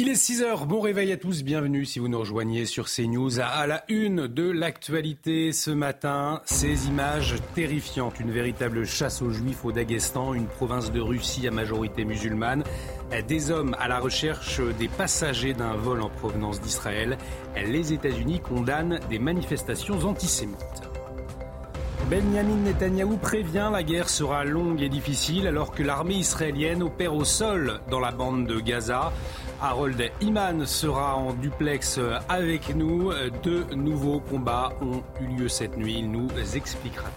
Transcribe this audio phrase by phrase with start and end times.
[0.00, 3.40] Il est 6 heures, bon réveil à tous, bienvenue si vous nous rejoignez sur CNews.
[3.40, 9.64] À la une de l'actualité ce matin, ces images terrifiantes, une véritable chasse aux juifs
[9.64, 12.62] au Daghestan, une province de Russie à majorité musulmane,
[13.26, 17.18] des hommes à la recherche des passagers d'un vol en provenance d'Israël.
[17.56, 20.88] Les États-Unis condamnent des manifestations antisémites.
[22.08, 27.24] Benjamin Netanyahou prévient la guerre sera longue et difficile alors que l'armée israélienne opère au
[27.24, 29.12] sol dans la bande de Gaza.
[29.60, 33.12] Harold Iman sera en duplex avec nous.
[33.42, 35.96] De nouveaux combats ont eu lieu cette nuit.
[35.98, 37.08] Il nous expliquera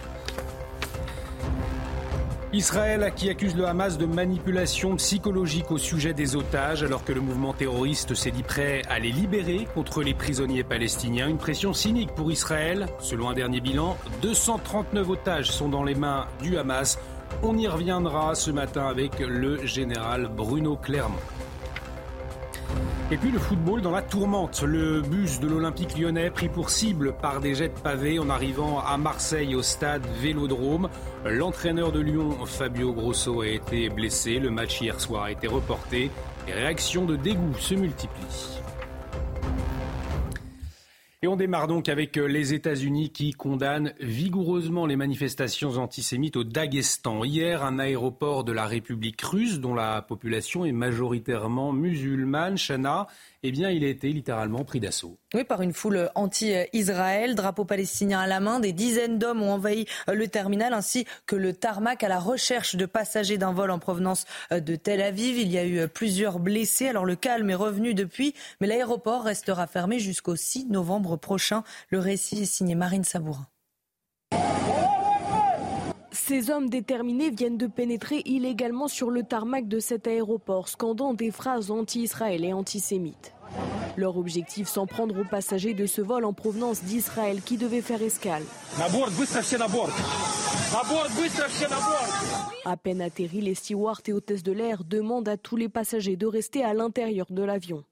[2.54, 7.22] Israël qui accuse le Hamas de manipulation psychologique au sujet des otages alors que le
[7.22, 11.30] mouvement terroriste s'est dit prêt à les libérer contre les prisonniers palestiniens.
[11.30, 12.88] Une pression cynique pour Israël.
[13.00, 17.00] Selon un dernier bilan, 239 otages sont dans les mains du Hamas.
[17.42, 21.16] On y reviendra ce matin avec le général Bruno Clermont.
[23.12, 24.64] Et puis le football dans la tourmente.
[24.64, 28.80] Le bus de l'Olympique lyonnais pris pour cible par des jets de pavés en arrivant
[28.80, 30.88] à Marseille au stade Vélodrome.
[31.26, 34.40] L'entraîneur de Lyon, Fabio Grosso, a été blessé.
[34.40, 36.10] Le match hier soir a été reporté.
[36.48, 38.61] Les réactions de dégoût se multiplient.
[41.24, 46.44] Et on démarre donc avec euh, les États-Unis qui condamnent vigoureusement les manifestations antisémites au
[46.44, 47.24] Daghestan.
[47.24, 53.06] Hier, un aéroport de la République russe, dont la population est majoritairement musulmane, Chana,
[53.44, 55.18] eh bien, il a été littéralement pris d'assaut.
[55.34, 59.86] Oui, par une foule anti-Israël, drapeau palestinien à la main, des dizaines d'hommes ont envahi
[60.08, 64.26] le terminal ainsi que le tarmac à la recherche de passagers d'un vol en provenance
[64.52, 65.38] de Tel Aviv.
[65.38, 66.88] Il y a eu plusieurs blessés.
[66.88, 71.64] Alors le calme est revenu depuis, mais l'aéroport restera fermé jusqu'au 6 novembre prochain.
[71.90, 73.48] Le récit est signé Marine Sabourin.
[76.24, 81.32] Ces hommes déterminés viennent de pénétrer illégalement sur le tarmac de cet aéroport, scandant des
[81.32, 83.34] phrases anti-Israël et antisémites.
[83.98, 88.04] Leur objectif, s'en prendre aux passagers de ce vol en provenance d'Israël qui devait faire
[88.04, 88.44] escale.
[92.66, 96.28] À peine atterri, les stewards et hôtesses de l'air demandent à tous les passagers de
[96.28, 97.84] rester à l'intérieur de l'avion.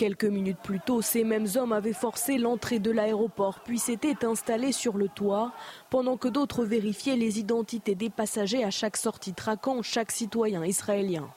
[0.00, 4.72] Quelques minutes plus tôt, ces mêmes hommes avaient forcé l'entrée de l'aéroport puis s'étaient installés
[4.72, 5.52] sur le toit,
[5.90, 11.28] pendant que d'autres vérifiaient les identités des passagers à chaque sortie, traquant chaque citoyen israélien.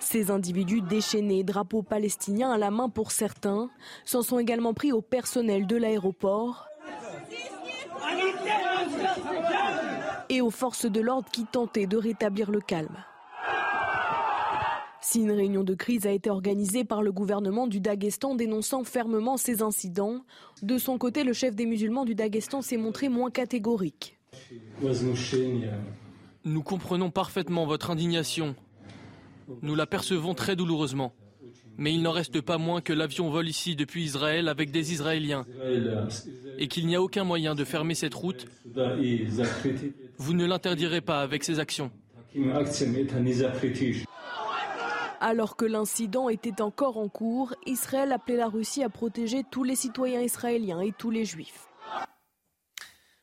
[0.00, 3.70] Ces individus déchaînés, drapeaux palestiniens à la main pour certains,
[4.04, 6.66] s'en sont également pris au personnel de l'aéroport
[10.28, 12.96] et aux forces de l'ordre qui tentaient de rétablir le calme.
[15.08, 19.36] Si une réunion de crise a été organisée par le gouvernement du Daghestan dénonçant fermement
[19.36, 20.24] ces incidents,
[20.62, 24.18] de son côté, le chef des musulmans du Daghestan s'est montré moins catégorique.
[26.44, 28.56] Nous comprenons parfaitement votre indignation.
[29.62, 31.14] Nous la percevons très douloureusement.
[31.78, 35.46] Mais il n'en reste pas moins que l'avion vole ici depuis Israël avec des Israéliens
[36.58, 38.48] et qu'il n'y a aucun moyen de fermer cette route.
[40.18, 41.92] Vous ne l'interdirez pas avec ces actions.
[45.20, 49.76] Alors que l'incident était encore en cours, Israël appelait la Russie à protéger tous les
[49.76, 51.68] citoyens israéliens et tous les juifs.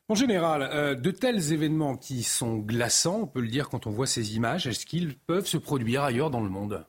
[0.08, 3.90] En général, euh, de tels événements qui sont glaçants, on peut le dire quand on
[3.90, 6.86] voit ces images, est-ce qu'ils peuvent se produire ailleurs dans le monde?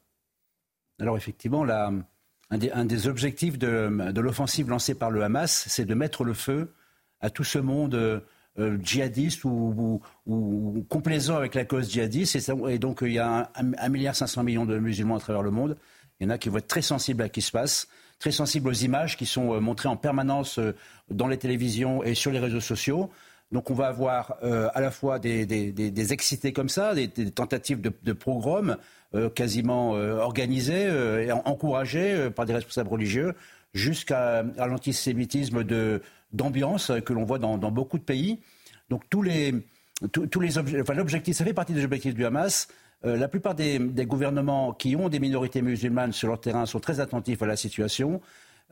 [1.00, 6.34] Alors effectivement, un, des, objectifs de l'offensive lancée par le Hamas, c'est de mettre le
[6.34, 6.74] feu
[7.22, 8.22] à tout ce monde
[8.58, 10.02] euh, euh, djihadistes ou,
[10.90, 12.52] complaisants avec la cause djihadiste.
[12.70, 15.78] Et, donc, il y a 1,5 milliard de musulmans à travers le monde.
[16.20, 17.88] Il y en a qui vont être très sensibles à ce qui se passe,
[18.20, 20.74] très sensibles aux images qui sont euh, montrées en permanence euh,
[21.10, 23.10] dans les télévisions et sur les réseaux sociaux.
[23.52, 28.12] Donc on va avoir à la fois des, excités comme ça, des, tentatives de, de
[28.12, 28.76] pogrom
[29.36, 30.88] quasiment organisées
[31.24, 33.36] et encouragées par des responsables religieux,
[33.76, 36.02] jusqu'à l'antisémitisme de,
[36.36, 38.40] d'ambiance que l'on voit dans, beaucoup de pays.
[38.90, 39.54] Donc tous les,
[40.12, 42.68] tous, les enfin, l'objectif, ça fait partie des objectifs du Hamas.
[43.06, 47.00] Euh, la plupart des, gouvernements qui ont des minorités musulmanes sur leur terrain sont très
[47.00, 48.22] attentifs à la situation.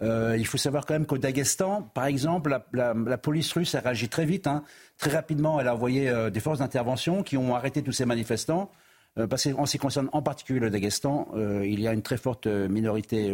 [0.02, 4.10] Euh, il faut savoir quand même qu'au Daghestan, par exemple, la, police russe a réagi
[4.10, 4.64] très vite, hein.
[4.98, 5.60] très rapidement.
[5.60, 8.72] Elle a envoyé euh, des forces d'intervention qui ont arrêté tous ces manifestants.
[9.30, 11.28] Parce qu'en ce qui concerne en particulier le Daghestan,
[11.64, 13.32] il y a une très forte minorité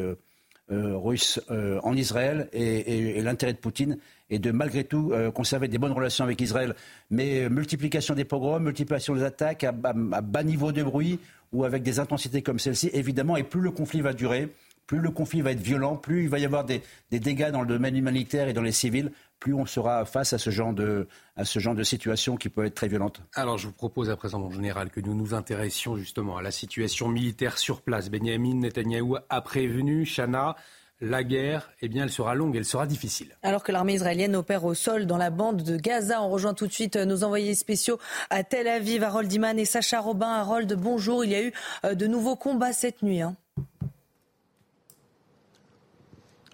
[0.69, 3.97] russe en Israël et, l'intérêt de Poutine
[4.29, 6.75] est de malgré tout conserver des bonnes relations avec Israël.
[7.09, 11.19] Mais multiplication des pogroms, multiplication des attaques à bas niveau de bruit
[11.51, 14.49] ou avec des intensités comme celle-ci, évidemment, et plus le conflit va durer,
[14.89, 16.81] plus le conflit va être violent, plus il va y avoir des,
[17.11, 20.49] dégâts dans le domaine humanitaire et dans les civils, plus on sera face à ce
[20.49, 23.21] genre de, à ce genre de situation qui peut être très violente.
[23.35, 26.49] Alors je vous propose à présent, mon général, que nous nous intéressions justement à la
[26.49, 28.09] situation militaire sur place.
[28.09, 30.55] Benjamin Netanyahou a prévenu, Chana,
[31.01, 33.37] la guerre, eh bien, elle sera longue, elle sera difficile.
[33.43, 36.65] Alors que l'armée israélienne opère au sol dans la bande de Gaza, on rejoint tout
[36.65, 37.99] de suite nos envoyés spéciaux
[38.31, 40.31] à Tel Aviv, Harold Iman et Sacha Robin.
[40.31, 41.23] Harold, bonjour.
[41.23, 41.53] Il y a eu
[41.85, 43.21] euh, de nouveaux combats cette nuit.
[43.21, 43.35] Hein.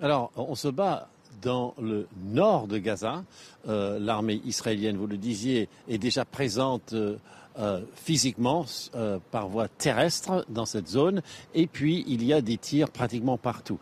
[0.06, 1.10] Alors, on se bat
[1.42, 3.24] dans le nord de Gaza.
[3.68, 7.18] Euh, l'armée israélienne, vous le disiez, est déjà présente euh,
[7.58, 8.68] euh, physiquement
[9.32, 11.24] par voie terrestre dans cette zone.
[11.56, 13.80] Et puis, il y a des tirs pratiquement partout.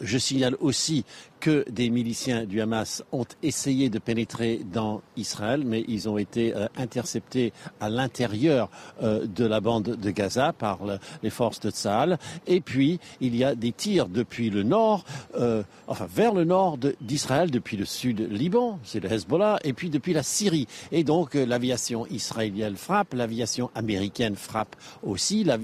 [0.00, 1.04] je signale aussi
[1.40, 6.54] que des miliciens du Hamas ont essayé de pénétrer dans Israël, mais ils ont été
[6.54, 8.70] euh, interceptés à l'intérieur
[9.02, 10.80] euh, de la bande de Gaza par
[11.22, 12.18] les forces de Tzahal.
[12.46, 15.04] Et puis, il y a des tirs depuis le nord,
[15.36, 19.90] euh, enfin vers le nord d'Israël, depuis le sud Liban, c'est le Hezbollah, et puis
[19.90, 20.66] depuis la Syrie.
[20.92, 25.58] Et donc, l'aviation israélienne frappe, l'aviation américaine frappe aussi, la,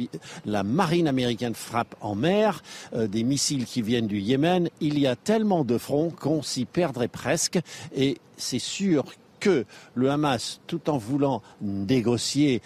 [0.47, 2.63] la, marine américaine frappe en mer,
[2.95, 4.69] des missiles qui viennent du Yémen.
[4.81, 7.59] Il y a tellement de front qu'on s'y perdrait presque.
[7.95, 9.05] Et c'est sûr
[9.41, 12.63] que le Hamas, tout en voulant négocier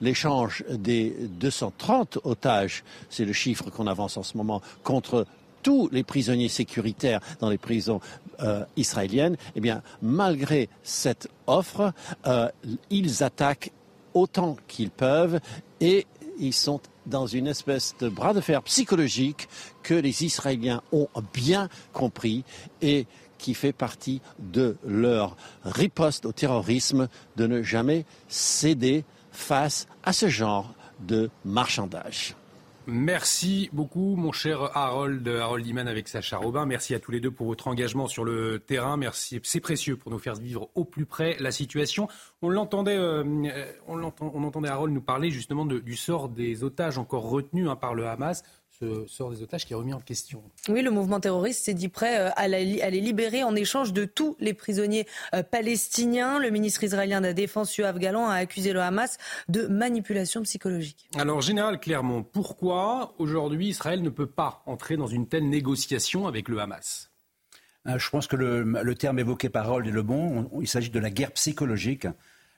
[0.00, 5.26] l'échange des 230 otages, c'est le chiffre qu'on avance en ce moment, contre
[5.62, 8.00] tous les prisonniers sécuritaires dans les prisons
[8.40, 11.92] euh, israéliennes, eh bien, malgré cette offre,
[12.26, 12.48] euh,
[12.88, 13.72] ils attaquent
[14.14, 15.40] autant qu'ils peuvent
[15.80, 16.06] et
[16.38, 19.48] ils sont dans une espèce de bras de fer psychologique
[19.82, 22.44] que les Israéliens ont bien compris
[22.82, 23.06] et
[23.38, 30.28] qui fait partie de leur riposte au terrorisme de ne jamais céder face à ce
[30.28, 32.36] genre de marchandage.
[32.86, 36.64] Merci beaucoup, mon cher Harold, Harold Iman avec Sacha Robin.
[36.64, 38.96] Merci à tous les deux pour votre engagement sur le terrain.
[38.96, 42.08] Merci, c'est précieux pour nous faire vivre au plus près la situation.
[42.40, 43.22] On l'entendait, euh,
[43.86, 48.06] on, entendait Harold nous parler justement du sort des otages encore retenus hein, par le
[48.06, 48.42] Hamas
[48.80, 50.42] ce sort des otages qui est remis en question.
[50.68, 54.36] Oui, le mouvement terroriste s'est dit prêt euh, à, les libérer en échange de tous
[54.40, 56.38] les prisonniers euh, palestiniens.
[56.38, 59.18] Le ministre israélien de la Défense, Yoav Galan, a accusé le Hamas
[59.48, 61.10] de manipulation psychologique.
[61.18, 66.48] Alors, Général Clermont, pourquoi aujourd'hui Israël ne peut pas entrer dans une telle négociation avec
[66.48, 67.10] le Hamas?
[67.86, 70.50] Euh, Je pense que le, terme évoqué par Harold est le bon.
[70.60, 72.06] il s'agit de la guerre psychologique.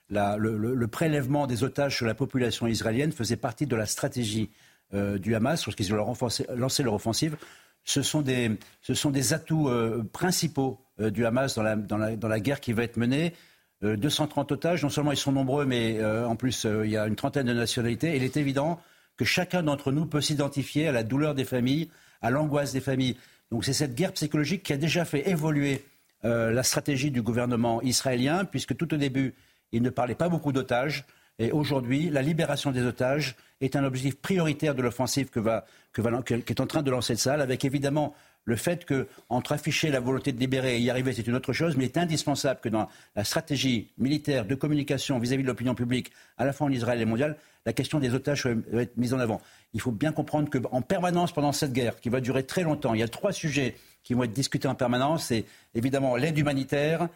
[0.09, 4.51] le, prélèvement des otages sur la population israélienne faisait partie de la stratégie
[4.93, 6.15] euh, du Hamas lorsqu'ils ont
[6.55, 7.35] lancé leur offensive.
[7.83, 8.51] Ce sont des,
[8.81, 12.39] ce sont des atouts euh, principaux euh, du Hamas dans la, dans, la, dans la,
[12.39, 13.33] guerre qui va être menée.
[13.81, 17.47] 230 otages, non seulement ils sont nombreux, mais en plus il y a une trentaine
[17.47, 18.15] de nationalités.
[18.15, 18.79] il est évident
[19.17, 21.89] que chacun d'entre nous peut s'identifier à la douleur des familles,
[22.21, 23.17] à l'angoisse des familles.
[23.51, 25.83] Donc c'est cette guerre psychologique qui a déjà fait évoluer
[26.23, 29.33] la stratégie du gouvernement israélien, puisque tout au début,
[29.73, 31.03] il ne parlait pas beaucoup d'otages.
[31.37, 36.35] Et aujourd'hui, la libération des otages est un objectif prioritaire de l'offensive que va, que
[36.35, 38.13] qu'est en train de lancer salle, avec évidemment
[38.45, 41.53] le fait que, entre afficher la volonté de libérer et y arriver, c'est une autre
[41.53, 45.75] chose, mais il est indispensable que dans la stratégie militaire de communication vis-à-vis de l'opinion
[45.75, 49.13] publique, à la fois en Israël et mondiale, la question des otages soit être mise
[49.13, 49.41] en avant.
[49.73, 52.99] Il faut bien comprendre qu'en permanence, pendant cette guerre, qui va durer très longtemps, il
[52.99, 55.27] y a trois sujets qui vont être discutés en permanence.
[55.27, 57.07] C'est évidemment l'aide humanitaire,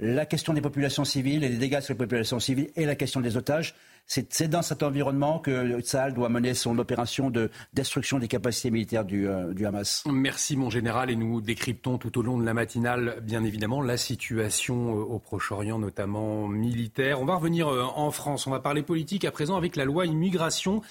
[0.00, 3.20] la question des populations civiles et des dégâts sur les populations civiles et la question
[3.20, 3.76] des otages.
[4.06, 9.04] C'est dans cet environnement que Tsahal doit mener son opération de destruction des capacités militaires
[9.04, 10.04] du, euh, du, Hamas.
[10.06, 13.96] Merci mon général et nous décryptons tout au long de la matinale bien évidemment la
[13.96, 17.20] situation euh, au Proche-Orient notamment militaire.
[17.20, 20.04] On va revenir euh, en France, on va parler politique à présent avec la loi
[20.04, 20.82] immigration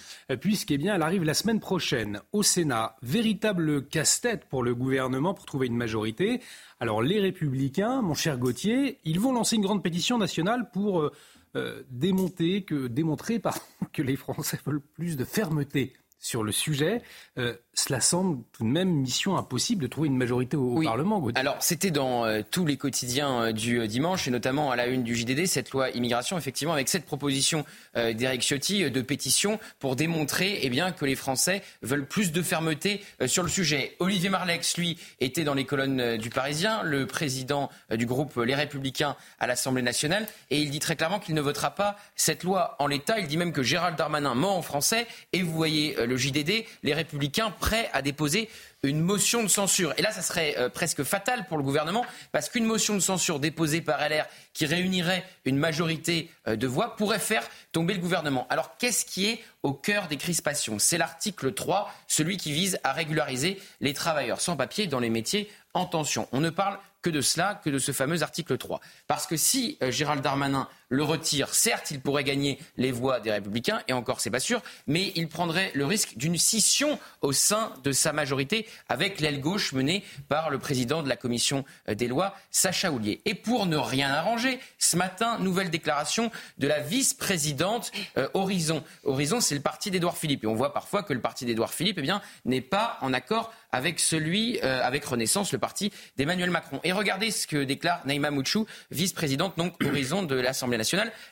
[0.42, 2.96] puisqu'elle bien elle arrive la semaine prochaine au Sénat.
[3.04, 6.42] Véritable casse-tête pour le gouvernement pour trouver une majorité.
[6.84, 11.12] Alors les républicains, mon cher Gauthier, ils vont lancer une grande pétition nationale pour euh,
[11.56, 13.42] euh, démontrer, que, démontrer
[13.94, 17.02] que les Français veulent plus de fermeté sur le sujet.
[17.38, 21.26] Euh, cela semble tout de même mission impossible de trouver une majorité au, Parlement.
[21.36, 25.04] Alors, c'était dans euh, tous les quotidiens euh, du dimanche, et notamment à la une
[25.04, 27.66] du JDD, cette loi immigration, effectivement, avec cette proposition
[27.96, 33.02] d'Éric Ciotti de pétition pour démontrer eh bien, que les Français veulent plus de fermeté
[33.26, 33.96] sur le sujet.
[34.00, 39.16] Olivier Marlex, lui, était dans les colonnes du Parisien, le président du groupe Les Républicains
[39.40, 42.88] à l'Assemblée nationale, et il dit très clairement qu'il ne votera pas cette loi en
[42.88, 43.20] l'état.
[43.20, 46.94] Il dit même que Gérald Darmanin ment en français, et vous voyez le JDD, les
[46.94, 48.50] Républicains prêts à déposer
[48.84, 49.94] une motion de censure.
[49.98, 53.40] Et là, ça serait euh, presque fatal pour le gouvernement, parce qu'une motion de censure
[53.40, 58.46] déposée par LR qui réunirait une majorité euh, de voix pourrait faire tomber le gouvernement.
[58.50, 60.78] Alors, qu'est-ce qui est au cœur des crispations?
[60.78, 65.50] C'est l'article 3, celui qui vise à régulariser les travailleurs sans papier dans les métiers
[65.74, 66.28] en tension.
[66.34, 68.82] On ne parle que de cela, que de ce fameux article 3.
[69.08, 73.32] Parce que si euh, Gérald Darmanin le retire, certes, il pourrait gagner les voix des
[73.32, 77.74] Républicains, et encore, c'est pas sûr, mais il prendrait le risque d'une scission au sein
[77.84, 82.08] de sa majorité avec l'aile gauche menée par le président de la commission euh, des
[82.08, 83.22] lois, Sacha Houlier.
[83.26, 88.84] Et pour ne rien arranger, ce matin, nouvelle déclaration de la vice-présidente euh, Horizon.
[89.04, 90.44] Horizon, c'est le parti d'Édouard Philippe.
[90.44, 92.12] Et on voit parfois que le parti d'Édouard Philippe eh
[92.46, 96.80] n'est pas en accord avec celui, avec Renaissance, le parti d'Emmanuel Macron.
[96.84, 100.83] Et regardez ce que déclare Naïma Mouchou, vice-présidente donc horizon de l'Assemblée nationale.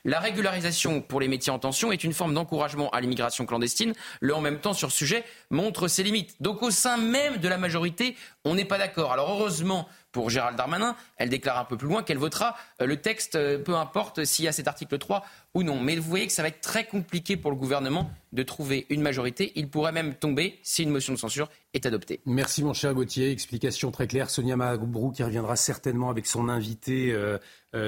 [0.05, 3.93] La régularisation pour les métiers en tension est une forme d'encouragement à l'immigration clandestine.
[4.20, 6.41] Le en même temps sur ce sujet montre ses limites.
[6.41, 8.15] Donc au sein même de la majorité,
[8.46, 9.12] on n'est pas d'accord.
[9.12, 12.98] Alors heureusement pour Gérald Darmanin, elle déclare un peu plus loin qu'elle votera euh, le
[12.98, 15.79] texte, euh, peu importe s'il y a cet article 3 ou non.
[15.79, 19.01] Mais vous voyez que ça va être très compliqué pour le gouvernement de trouver une
[19.01, 19.51] majorité.
[19.55, 22.22] Il pourrait même tomber si une motion de censure est adoptée.
[22.25, 23.31] Merci mon cher Gauthier.
[23.31, 24.29] Explication très claire.
[24.29, 27.38] Sonia Mabrou qui reviendra certainement avec son invité euh,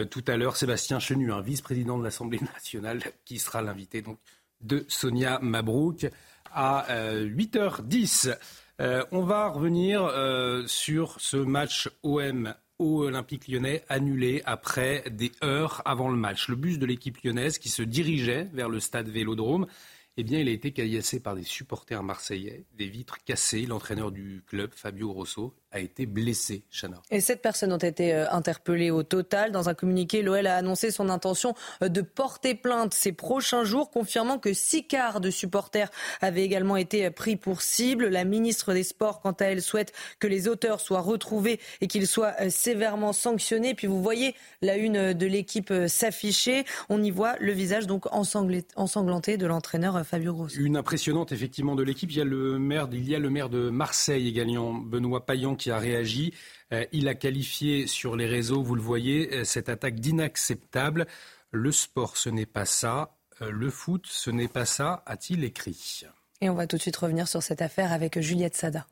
[0.10, 4.18] tout à l'heure, Sébastien Chenu, un vice-président de l'Assemblée nationale, qui sera l'invité donc
[4.62, 6.08] de Sonia Mabrouk
[6.52, 8.36] à 8h10.
[8.82, 15.32] Euh, on va revenir euh, sur ce match OM au Olympique lyonnais annulé après des
[15.44, 16.48] heures avant le match.
[16.48, 19.68] Le bus de l'équipe lyonnaise qui se dirigeait vers le stade Vélodrome
[20.16, 23.66] eh bien, il a été caillassé par des supporters marseillais, des vitres cassées.
[23.66, 27.02] L'entraîneur du club, Fabio Grosso, a été blessé, Chana.
[27.10, 29.52] Et sept personnes ont été euh, interpellées au total.
[29.52, 33.90] Dans un communiqué, l'OL a annoncé son intention euh, de porter plainte ces prochains jours,
[33.90, 35.90] confirmant que six quarts de supporters
[36.22, 38.08] avaient également été euh, pris pour cible.
[38.08, 42.08] La ministre des Sports, quant à elle, souhaite que les auteurs soient retrouvés et qu'ils
[42.08, 43.74] soient sévèrement sanctionnés.
[43.74, 46.66] Puis vous voyez la une de l'équipe s'afficher.
[46.90, 50.56] On y voit le visage donc ensanglanté de l'entraîneur Fabio Grosso.
[50.60, 52.12] Une impressionnante effectivement de l'équipe.
[52.12, 55.56] Il y a le maire, il y a le maire de Marseille également, Benoît Payan,
[55.64, 56.34] qui a réagi.
[56.74, 61.08] Euh, il a qualifié sur les réseaux, vous le voyez, euh, cette attaque d'inacceptable.
[61.52, 63.16] Le sport, ce n'est pas ça.
[63.42, 66.04] Euh, le foot, ce n'est pas ça, a-t-il écrit.
[66.42, 68.86] Et on va tout de suite revenir sur cette affaire avec Juliette Sada.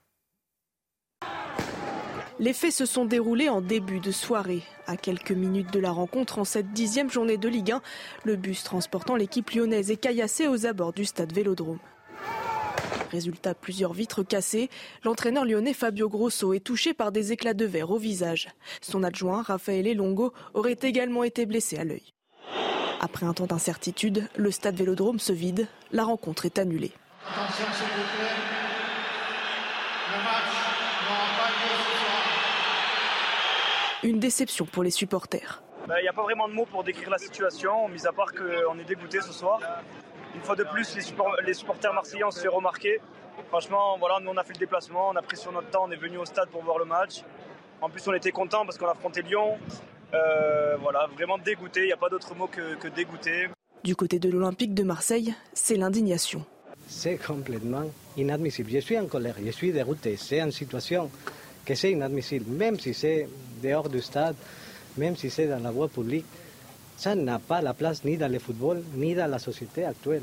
[2.39, 4.63] Les faits se sont déroulés en début de soirée.
[4.87, 7.81] À quelques minutes de la rencontre, en cette dixième journée de Ligue 1,
[8.23, 11.79] le bus transportant l'équipe lyonnaise est caillassé aux abords du stade Vélodrome.
[13.11, 14.69] Résultat, plusieurs vitres cassées.
[15.03, 18.47] L'entraîneur lyonnais Fabio Grosso est touché par des éclats de verre au visage.
[18.81, 22.13] Son adjoint, Raphaël Longo, aurait également été blessé à l'œil.
[23.01, 25.67] Après un temps d'incertitude, le stade Vélodrome se vide.
[25.91, 26.93] La rencontre est annulée.
[34.03, 35.61] Une déception pour les supporters.
[35.87, 38.31] Bah, il n'y a pas vraiment de mots pour décrire la situation, mis à part
[38.33, 39.59] qu'on est dégoûté ce soir.
[40.35, 40.95] Une fois de plus,
[41.45, 42.99] les, supporters marseillais ont se fait remarquer.
[43.49, 45.91] Franchement, voilà, nous on a fait le déplacement, on a pris sur notre temps, on
[45.91, 47.23] est venu au stade pour voir le match.
[47.81, 49.57] En plus, on était content parce qu'on a affronté Lyon.
[50.13, 53.47] Euh, voilà, vraiment dégoûté, il n'y a pas d'autre mot que, que dégoûté.
[53.83, 56.45] Du côté de l'Olympique de Marseille, c'est l'indignation.
[56.87, 58.69] C'est complètement inadmissible.
[58.71, 60.17] Je suis en colère, je suis dégoûté.
[60.17, 61.09] C'est une situation
[61.65, 63.27] que c'est inadmissible, même si c'est
[63.63, 64.35] dehors du stade,
[64.97, 66.25] même si c'est dans la voie publique.
[66.97, 70.21] Ça n'a pas la place ni dans le football, ni dans la société actuelle.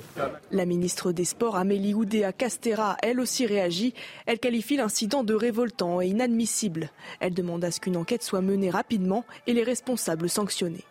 [0.52, 3.94] La ministre des Sports, Amélie Oudéa Castera, elle aussi réagit.
[4.26, 6.90] Elle qualifie l'incident de révoltant et inadmissible.
[7.18, 10.84] Elle demande à ce qu'une enquête soit menée rapidement et les responsables sanctionnés.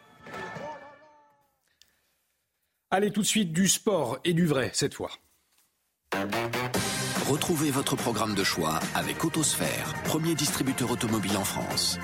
[2.92, 5.12] Allez tout de suite du sport et du vrai cette fois.
[7.30, 11.98] Retrouvez votre programme de choix avec Autosphère, premier distributeur automobile en France.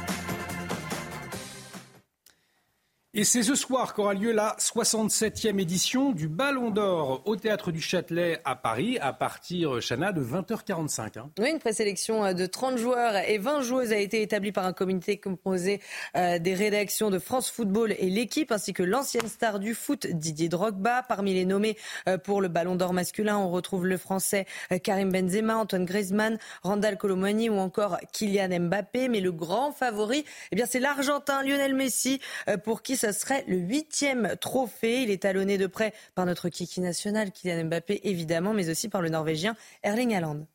[3.16, 7.80] Et c'est ce soir qu'aura lieu la 67e édition du Ballon d'Or au Théâtre du
[7.80, 11.20] Châtelet à Paris, à partir, Chana, de 20h45.
[11.20, 11.30] Hein.
[11.38, 14.74] Oui, une présélection euh, de 30 joueurs et 20 joueuses a été établie par un
[14.74, 15.80] comité composé
[16.18, 20.50] euh, des rédactions de France Football et l'équipe, ainsi que l'ancienne star du foot Didier
[20.50, 21.04] Drogba.
[21.04, 21.78] Parmi les nommés
[22.10, 24.48] euh, pour le Ballon d'Or masculin, on retrouve le Français
[24.82, 29.08] Karim Benzema, Antoine Griezmann, Randall Colomani ou encore Kylian Mbappé.
[29.08, 32.20] Mais le grand favori, eh bien, c'est l'Argentin Lionel Messi,
[32.64, 35.04] pour qui ce serait le huitième trophée.
[35.04, 39.02] Il est talonné de près par notre kiki national, Kylian Mbappé évidemment, mais aussi par
[39.02, 40.48] le Norvégien Erling Haaland.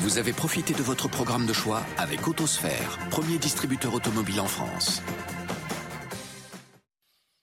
[0.00, 5.02] Vous avez profité de votre programme de choix avec Autosphère, premier distributeur automobile en France.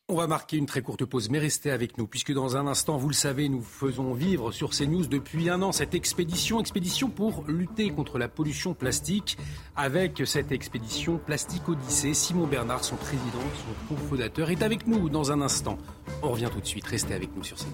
[0.09, 2.95] On va marquer une très courte pause, mais restez avec nous, puisque dans un instant,
[2.95, 7.43] vous le savez, nous faisons vivre sur CNews depuis un an cette expédition, expédition pour
[7.49, 9.37] lutter contre la pollution plastique.
[9.75, 13.41] Avec cette expédition Plastique Odyssée, Simon Bernard, son président,
[13.89, 15.77] son cofondateur, est avec nous dans un instant.
[16.23, 17.67] On revient tout de suite, restez avec nous sur CNews.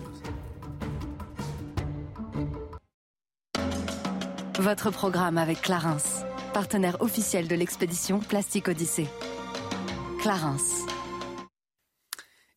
[4.57, 9.07] Votre programme avec Clarence, partenaire officiel de l'expédition Plastique Odyssée.
[10.19, 10.83] Clarence.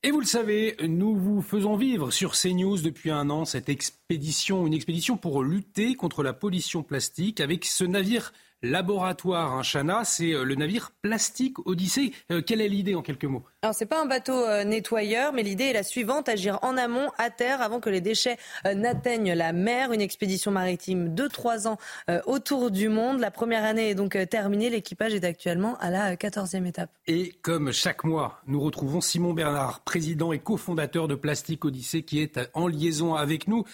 [0.06, 4.64] Et vous le savez, nous vous faisons vivre sur CNews depuis un an cette expédition,
[4.64, 8.32] une expédition pour lutter contre la pollution plastique avec ce navire
[8.62, 12.12] laboratoire, un Chana, c'est euh, le navire Plastique Odyssée.
[12.30, 13.44] Euh, quelle est l'idée en quelques mots?
[13.62, 17.10] Alors c'est pas un bateau euh, nettoyeur, mais l'idée est la suivante agir en amont,
[17.18, 19.92] à terre, avant que les déchets n'atteignent la mer.
[19.92, 21.78] Une expédition maritime de trois ans
[22.26, 23.20] autour du monde.
[23.20, 24.70] La première année est donc terminée.
[24.70, 26.90] L'équipage est actuellement à la quatorzième étape.
[27.06, 32.20] Et comme chaque mois, nous retrouvons Simon Bernard, président et cofondateur de Plastique Odyssée, qui
[32.20, 33.64] est en liaison avec nous.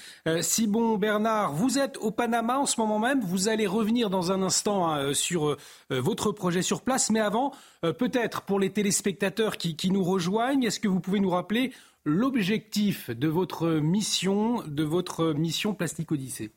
[0.41, 3.21] Simon Bernard, vous êtes au Panama en ce moment même.
[3.21, 5.57] Vous allez revenir dans un instant Hein, euh, sur euh,
[5.91, 7.11] votre projet sur place.
[7.11, 7.52] Mais avant,
[7.85, 11.73] euh, peut-être pour les téléspectateurs qui, nous rejoignent, est-ce que vous pouvez nous rappeler
[12.05, 16.50] l'objectif de votre mission, de votre mission Plastique Odyssée?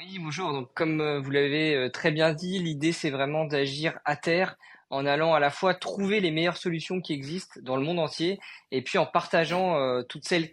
[0.00, 0.68] Oui, bonjour.
[0.74, 4.56] Comme vous l'avez très bien dit, l'idée c'est vraiment d'agir à terre
[4.90, 8.40] en allant à la fois trouver les meilleures solutions qui existent dans le monde entier
[8.72, 10.52] et puis en partageant toutes celles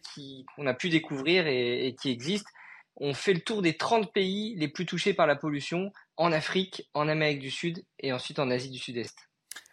[0.55, 2.51] qu'on a pu découvrir et qui existent
[2.99, 6.89] on fait le tour des 30 pays les plus touchés par la pollution en Afrique,
[6.93, 9.29] en Amérique du Sud et ensuite en Asie du Sud-Est.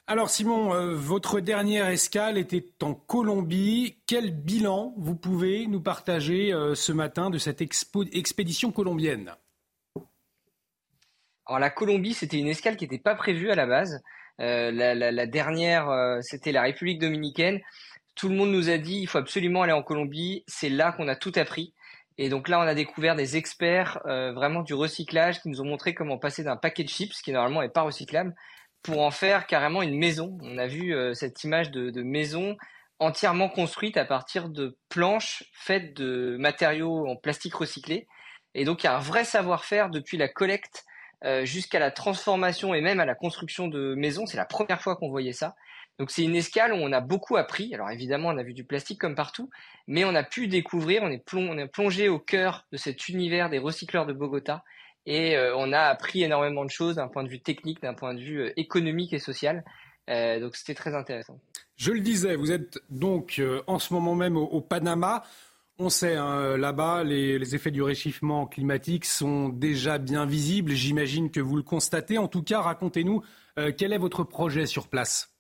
[0.09, 3.99] Alors Simon, euh, votre dernière escale était en Colombie.
[4.07, 9.35] Quel bilan vous pouvez nous partager euh, ce matin de cette expédition colombienne?
[11.47, 14.01] Alors la Colombie, c'était une escale qui n'était pas prévue à la base.
[14.41, 17.61] Euh, la, dernière, c'était la République dominicaine.
[18.15, 20.45] Tout le monde nous a dit il faut absolument aller en Colombie.
[20.47, 21.75] C'est là qu'on a tout appris.
[22.19, 25.67] Et donc là, on a découvert des experts euh, vraiment du recyclage qui nous ont
[25.67, 28.35] montré comment passer d'un paquet de chips, qui normalement n'est pas recyclable,
[28.83, 30.39] pour en faire carrément une maison.
[30.43, 32.57] On a vu euh, cette image de, de, maison
[32.99, 38.07] entièrement construite à partir de planches faites de matériaux en plastique recyclé.
[38.55, 40.85] Et donc il y a un vrai savoir-faire depuis la collecte
[41.25, 44.27] euh, jusqu'à la transformation et même à la construction de maisons.
[44.27, 45.55] C'est la première fois qu'on voyait ça.
[45.99, 47.75] Donc c'est une escale où on a beaucoup appris.
[47.75, 49.51] Alors évidemment, on a vu du plastique comme partout,
[49.87, 54.07] mais on a pu découvrir, on est, plongé au cœur de cet univers des recycleurs
[54.07, 54.63] de Bogota
[55.07, 58.13] et euh, on a appris énormément de choses d'un point de vue technique, d'un point
[58.13, 59.65] de vue euh, économique et social.
[60.11, 61.41] Euh, donc c'était très intéressant.
[61.77, 65.25] Je le disais, vous êtes donc en ce moment même au, Panama.
[65.79, 70.73] On sait, hein, là-bas, les, les, effets du réchauffement climatique sont déjà bien visibles.
[70.73, 72.17] J'imagine que vous le constatez.
[72.17, 73.23] En tout cas, racontez-nous
[73.77, 75.36] quel est votre projet sur place?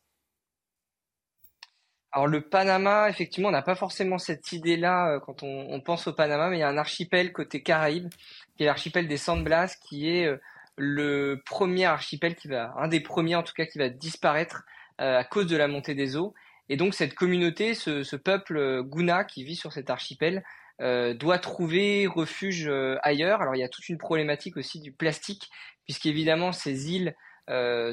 [2.16, 6.14] Alors le Panama, effectivement, on n'a pas forcément cette idée-là euh, quand on, pense au
[6.14, 8.08] Panama, mais il y a un archipel côté Caraïbes,
[8.56, 10.38] qui est l'archipel des San Blas, qui est euh,
[10.78, 14.62] le premier archipel qui va, un des premiers en tout cas, qui va disparaître
[14.98, 16.32] euh, à cause de la montée des eaux.
[16.70, 20.42] Et donc cette communauté, ce, peuple Guna qui vit sur cet archipel,
[20.80, 22.70] doit trouver refuge
[23.02, 23.42] ailleurs.
[23.42, 25.50] Alors il y a toute une problématique aussi du plastique,
[25.84, 27.14] puisqu'évidemment ces îles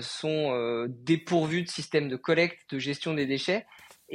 [0.02, 3.66] sont dépourvues de systèmes de collecte, de gestion des déchets.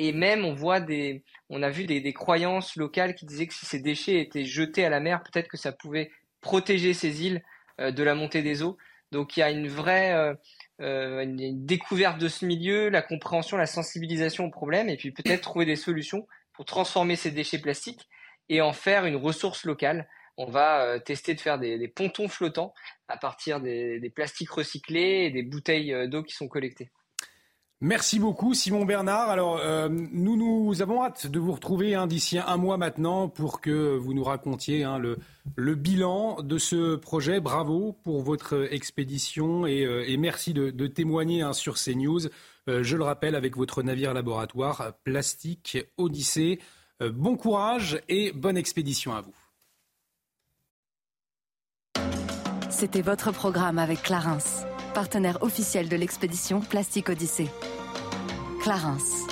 [0.00, 4.44] Et même, on a vu des, croyances locales qui disaient que si ces déchets étaient
[4.44, 7.42] jetés à la mer, peut-être que ça pouvait protéger ces îles
[7.80, 8.76] euh, de la montée des eaux.
[9.10, 10.34] Donc il y a une vraie euh,
[10.80, 15.66] euh, découverte de ce milieu, la compréhension, la sensibilisation au problème, et puis peut-être trouver
[15.66, 18.08] des solutions pour transformer ces déchets plastiques
[18.48, 20.08] et en faire une ressource locale.
[20.36, 22.72] On va tester de faire des, pontons flottants
[23.08, 26.92] à partir des plastiques recyclés et des bouteilles d'eau qui sont collectées.
[27.80, 29.30] Merci beaucoup Simon Bernard.
[29.30, 33.60] Alors euh, nous nous avons hâte de vous retrouver hein, d'ici un mois maintenant pour
[33.60, 37.38] que vous nous racontiez hein, le, bilan de ce projet.
[37.38, 42.26] Bravo pour votre expédition et, euh, merci de, de témoigner hein, sur ces news.
[42.68, 46.58] Euh, je le rappelle avec votre navire laboratoire Plastique Odyssée.
[47.00, 49.36] bon courage et bonne expédition à vous.
[52.70, 54.64] C'était votre programme avec Clarence
[54.98, 57.48] partenaire officiel de l'expédition Plastique Odyssée.
[58.60, 59.28] Clarence.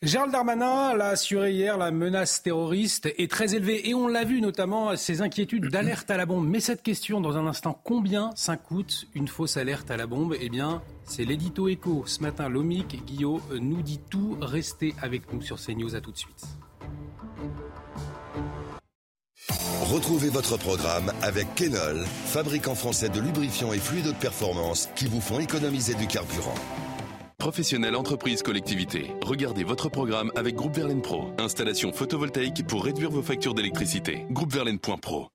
[0.00, 4.40] Gérald Darmanin l'a assuré hier, la menace terroriste est très élevée et on l'a vu
[4.40, 6.46] notamment ses inquiétudes d'alerte à la bombe.
[6.46, 10.36] Mais cette question, dans un instant, combien ça coûte une fausse alerte à la bombe?
[10.40, 12.04] Eh bien, c'est l'édito écho.
[12.06, 14.38] Ce matin, Lomic Guillaume nous dit tout.
[14.40, 15.96] Restez avec nous sur CNews.
[15.96, 16.46] À tout de suite.
[19.48, 25.20] Retrouvez votre programme avec Kenol, fabricant français de lubrifiants et fluides de performance qui vous
[25.20, 26.54] font économiser du carburant.
[27.38, 29.12] Professionnels, entreprises, collectivités.
[29.22, 31.32] Regardez votre programme avec Groupe Verlaine Pro.
[31.38, 34.26] Installation photovoltaïque pour réduire vos factures d'électricité.
[34.30, 35.28] Groupeverlaine.pro.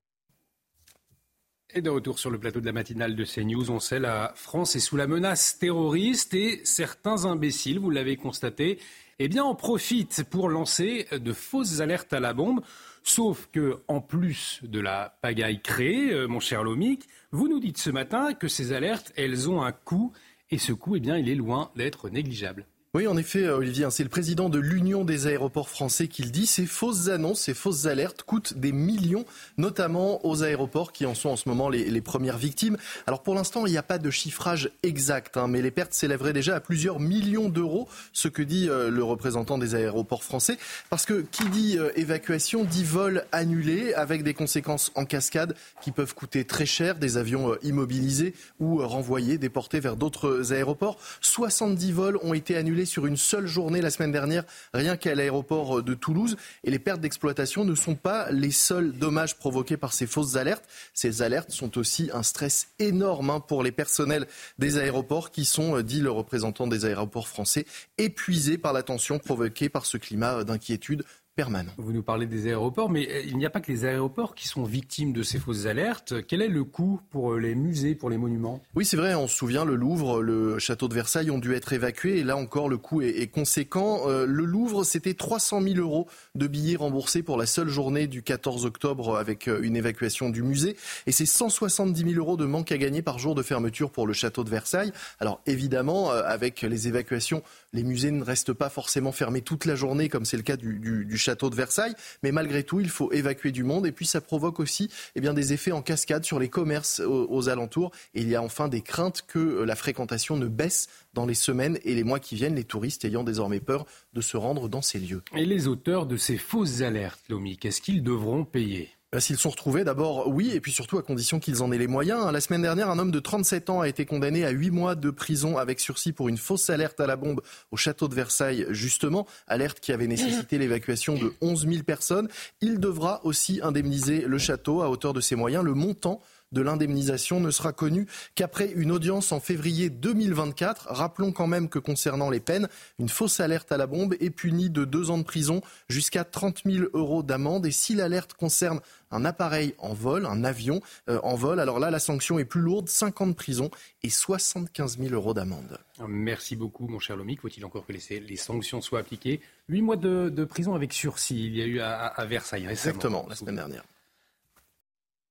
[1.74, 4.76] Et de retour sur le plateau de la matinale de CNews, on sait la France
[4.76, 8.78] est sous la menace terroriste et certains imbéciles, vous l'avez constaté,
[9.18, 12.60] eh bien en profitent pour lancer de fausses alertes à la bombe.
[13.04, 17.78] Sauf que, en plus de la pagaille créée, euh, mon cher Lomic, vous nous dites
[17.78, 20.12] ce matin que ces alertes, elles ont un coût,
[20.50, 22.66] et ce coût, eh bien, il est loin d'être négligeable.
[22.94, 26.22] Oui, en effet, euh, Olivier, hein, c'est le président de l'Union des aéroports français qui
[26.24, 26.44] le dit.
[26.44, 29.24] Ces fausses annonces, ces fausses alertes coûtent des millions,
[29.56, 32.76] notamment aux aéroports qui en sont en ce moment les, premières victimes.
[33.06, 36.34] Alors pour l'instant, il n'y a pas de chiffrage exact, hein, mais les pertes s'élèveraient
[36.34, 40.58] déjà à plusieurs millions d'euros, ce que dit euh, le représentant des aéroports français.
[40.90, 45.92] Parce que qui dit euh, évacuation dit vol annulé, avec des conséquences en cascade qui
[45.92, 50.98] peuvent coûter très cher, des avions immobilisés ou renvoyés, déportés vers d'autres aéroports.
[51.22, 55.78] 70 vols ont été annulés sur une seule journée la semaine dernière, rien qu'à l'aéroport
[55.78, 56.36] euh, de Toulouse.
[56.64, 60.64] Et les pertes d'exploitation ne sont pas les seuls dommages provoqués par ces fausses alertes.
[60.94, 64.26] Ces alertes sont aussi un stress énorme hein, pour les personnels
[64.58, 67.66] des aéroports qui sont, euh, dit le représentant des aéroports français,
[67.98, 71.72] épuisés par la tension provoquée par ce climat euh, d'inquiétude permanent.
[71.78, 74.46] Vous nous parlez des aéroports, mais euh, il n'y a pas que les aéroports qui
[74.46, 76.14] sont victimes de ces fausses alertes.
[76.26, 78.60] Quel est le coût pour euh, les musées, pour les monuments?
[78.74, 81.72] Oui, c'est vrai, on se souvient, le Louvre, le château de Versailles ont dû être
[81.72, 84.02] évacués, et là encore, le coût est, conséquent.
[84.08, 88.22] Euh, le Louvre, c'était 300 000 euros de billets remboursés pour la seule journée du
[88.22, 92.78] 14 octobre avec une évacuation du musée, et c'est 170 000 euros de manque à
[92.78, 94.92] gagner par jour de fermeture pour le château de Versailles.
[95.18, 97.42] Alors évidemment, avec les évacuations,
[97.72, 100.78] les musées ne restent pas forcément fermés toute la journée, comme c'est le cas du,
[100.78, 101.94] du château de Versailles.
[102.22, 103.86] Mais malgré tout, il faut évacuer du monde.
[103.86, 107.48] Et puis, ça provoque aussi eh bien, des effets en cascade sur les commerces aux,
[107.48, 107.90] alentours.
[108.14, 111.34] Et il y a enfin des craintes que euh, la fréquentation ne baisse dans les
[111.34, 114.82] semaines et les mois qui viennent, les touristes ayant désormais peur de se rendre dans
[114.82, 115.22] ces lieux.
[115.36, 118.90] Et les auteurs de ces fausses alertes, Lomi, qu'est-ce qu'ils devront payer?
[119.20, 122.32] S'ils sont retrouvés, d'abord, oui, et puis surtout à condition qu'ils en aient les moyens.
[122.32, 125.10] La semaine dernière, un homme de 37 ans a été condamné à 8 mois de
[125.10, 129.26] prison avec sursis pour une fausse alerte à la bombe au château de Versailles, justement,
[129.46, 132.28] alerte qui avait nécessité l'évacuation de 11 000 personnes.
[132.62, 135.62] Il devra aussi indemniser le château à hauteur de ses moyens.
[135.62, 136.22] Le montant
[136.52, 140.88] de l'indemnisation ne sera connu qu'après une audience en février 2024.
[140.90, 144.70] Rappelons quand même que concernant les peines, une fausse alerte à la bombe est punie
[144.70, 147.66] de deux ans de prison jusqu'à 30 000 euros d'amende.
[147.66, 151.90] Et si l'alerte concerne un appareil en vol, un avion euh, en vol, alors là,
[151.90, 153.70] la sanction est plus lourde, 5 ans de prison
[154.02, 155.78] et 75 000 euros d'amende.
[156.08, 157.40] Merci beaucoup, mon cher Lomic.
[157.40, 159.40] Faut-il encore que les, sanctions soient appliquées?
[159.68, 162.94] 8 mois de, prison avec sursis, il y a eu à, à Versailles récemment.
[162.94, 163.84] Exactement, la semaine dernière.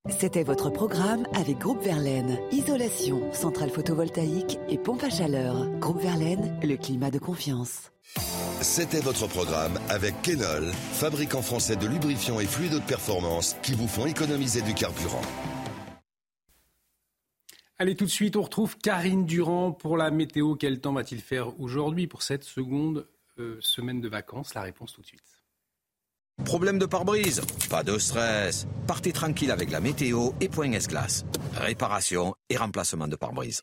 [0.09, 2.39] C'était votre programme avec Groupe Verlaine.
[2.51, 5.69] Isolation, centrale photovoltaïque et pompe à chaleur.
[5.79, 7.91] Groupe Verlaine, le climat de confiance.
[8.61, 13.87] C'était votre programme avec Kenol, fabricant français de lubrifiants et fluides de performance qui vous
[13.87, 15.21] font économiser du carburant.
[17.77, 20.55] Allez, tout de suite, on retrouve Karine Durand pour la météo.
[20.55, 24.55] Quel temps va-t-il faire aujourd'hui pour cette seconde euh, semaine de vacances?
[24.55, 25.30] La réponse tout de suite.
[26.45, 27.41] Problème de pare-brise?
[27.69, 28.67] Pas de stress.
[28.87, 31.25] Partez tranquille avec la météo et Point S-Glace.
[31.55, 33.61] Réparation et remplacement de pare-brise.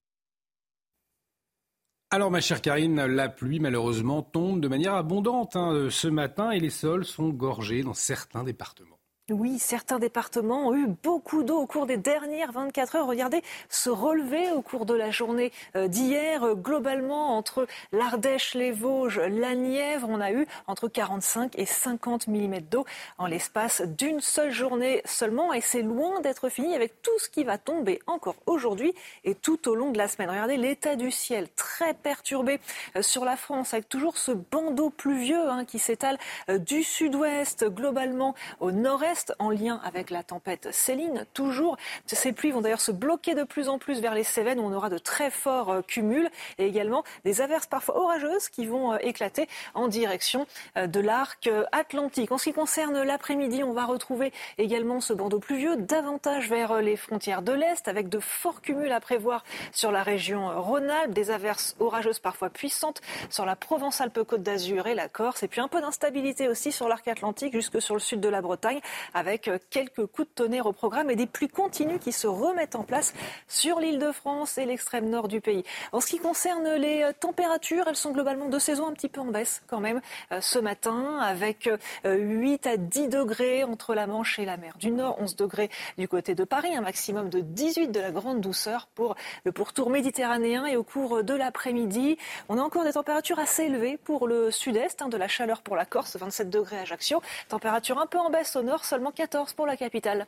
[2.10, 6.58] Alors ma chère Karine, la pluie malheureusement tombe de manière abondante hein, ce matin et
[6.58, 8.97] les sols sont gorgés dans certains départements.
[9.30, 13.06] Oui, certains départements ont eu beaucoup d'eau au cours des dernières 24 heures.
[13.06, 16.44] Regardez, se relever au cours de la journée euh, d'hier.
[16.44, 22.28] Euh, globalement, entre l'Ardèche, les Vosges, la Nièvre, on a eu entre 45 et 50
[22.28, 22.86] mm d'eau
[23.18, 25.52] en l'espace d'une seule journée seulement.
[25.52, 29.68] Et c'est loin d'être fini avec tout ce qui va tomber encore aujourd'hui et tout
[29.68, 30.30] au long de la semaine.
[30.30, 32.60] Regardez l'état du ciel très perturbé
[32.96, 36.16] euh, sur la France avec toujours ce bandeau pluvieux hein, qui s'étale
[36.48, 41.26] du sud-ouest globalement au nord-est en lien avec la tempête Céline.
[41.34, 41.76] Toujours,
[42.06, 44.72] ces pluies vont d'ailleurs se bloquer de plus en plus vers les Cévennes où on
[44.72, 48.98] aura de très forts euh, cumuls et également des averses parfois orageuses qui vont euh,
[49.00, 52.32] éclater en direction euh, de l'arc atlantique.
[52.32, 56.96] En ce qui concerne l'après-midi, on va retrouver également ce bandeau pluvieux davantage vers les
[56.96, 61.76] frontières de l'Est avec de forts cumuls à prévoir sur la région Rhône-Alpes, des averses
[61.78, 63.00] orageuses parfois puissantes
[63.30, 67.06] sur la Provence-Alpes-Côte d'Azur et la Corse et puis un peu d'instabilité aussi sur l'arc
[67.08, 68.80] atlantique jusque sur le sud de la Bretagne
[69.14, 72.76] avec euh, quelques coups de tonnerre au programme et des pluies continues qui se remettent
[72.76, 73.14] en place
[73.46, 75.64] sur l'île de France et l'extrême nord du pays.
[75.92, 79.20] En ce qui concerne les euh, températures, elles sont globalement de saison un petit peu
[79.20, 80.00] en baisse quand même
[80.32, 81.68] euh, ce matin avec
[82.04, 86.08] 8 à 10 degrés entre la Manche et la mer du Nord, 11 degrés du
[86.08, 90.66] côté de Paris, un maximum de 18 de la grande douceur pour le pourtour méditerranéen
[90.66, 92.16] et au cours de l'après-midi,
[92.48, 95.76] on a encore des températures assez élevées pour le sud-est, hein, de la chaleur pour
[95.76, 99.52] la Corse, 27 degrés à Ajaccio, température un peu en baisse au nord, seulement 14
[99.52, 100.26] pour la capitale.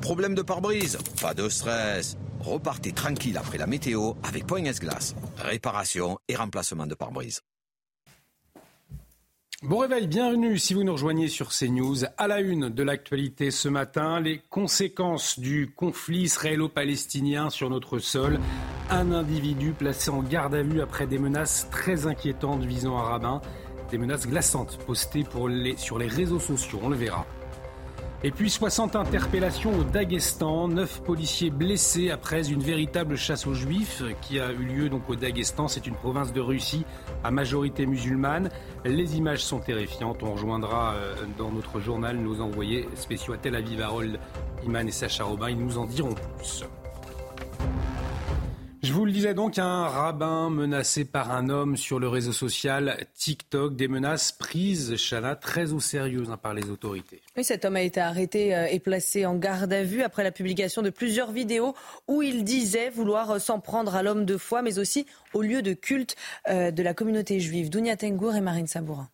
[0.00, 2.16] Problème de pare-brise Pas de stress.
[2.38, 5.16] Repartez tranquille après la météo avec Point S-Glace.
[5.38, 7.40] Réparation et remplacement de pare-brise.
[9.62, 12.04] Bon réveil, bienvenue si vous nous rejoignez sur CNews.
[12.16, 18.38] À la une de l'actualité ce matin, les conséquences du conflit israélo-palestinien sur notre sol.
[18.88, 23.42] Un individu placé en garde à vue après des menaces très inquiétantes visant un rabbin.
[23.90, 25.24] Des menaces glaçantes postées
[25.76, 27.26] sur les réseaux sociaux, on le verra.
[28.22, 34.02] Et puis 60 interpellations au Daghestan, 9 policiers blessés après une véritable chasse aux juifs
[34.20, 36.84] qui a eu lieu donc au Daghestan, c'est une province de Russie
[37.24, 38.50] à majorité musulmane.
[38.84, 43.56] Les images sont terrifiantes, on rejoindra euh, dans notre journal nos envoyés spéciaux à Tel
[43.56, 44.20] Aviv, Harold
[44.66, 46.64] Iman et Sacha Robin, ils nous en diront plus.
[48.82, 53.04] Je vous le disais donc, un rabbin menacé par un homme sur le réseau social
[53.14, 57.20] TikTok, des menaces prises, Chana, très au sérieux hein, par les autorités.
[57.36, 60.32] Oui, cet homme a été arrêté euh, et placé en garde à vue après la
[60.32, 61.74] publication de plusieurs vidéos
[62.08, 65.60] où il disait vouloir euh, s'en prendre à l'homme de foi, mais aussi au lieu
[65.60, 66.16] de culte
[66.48, 67.68] euh, de la communauté juive.
[67.68, 69.10] Dounia Tengour et Marine Sabourin.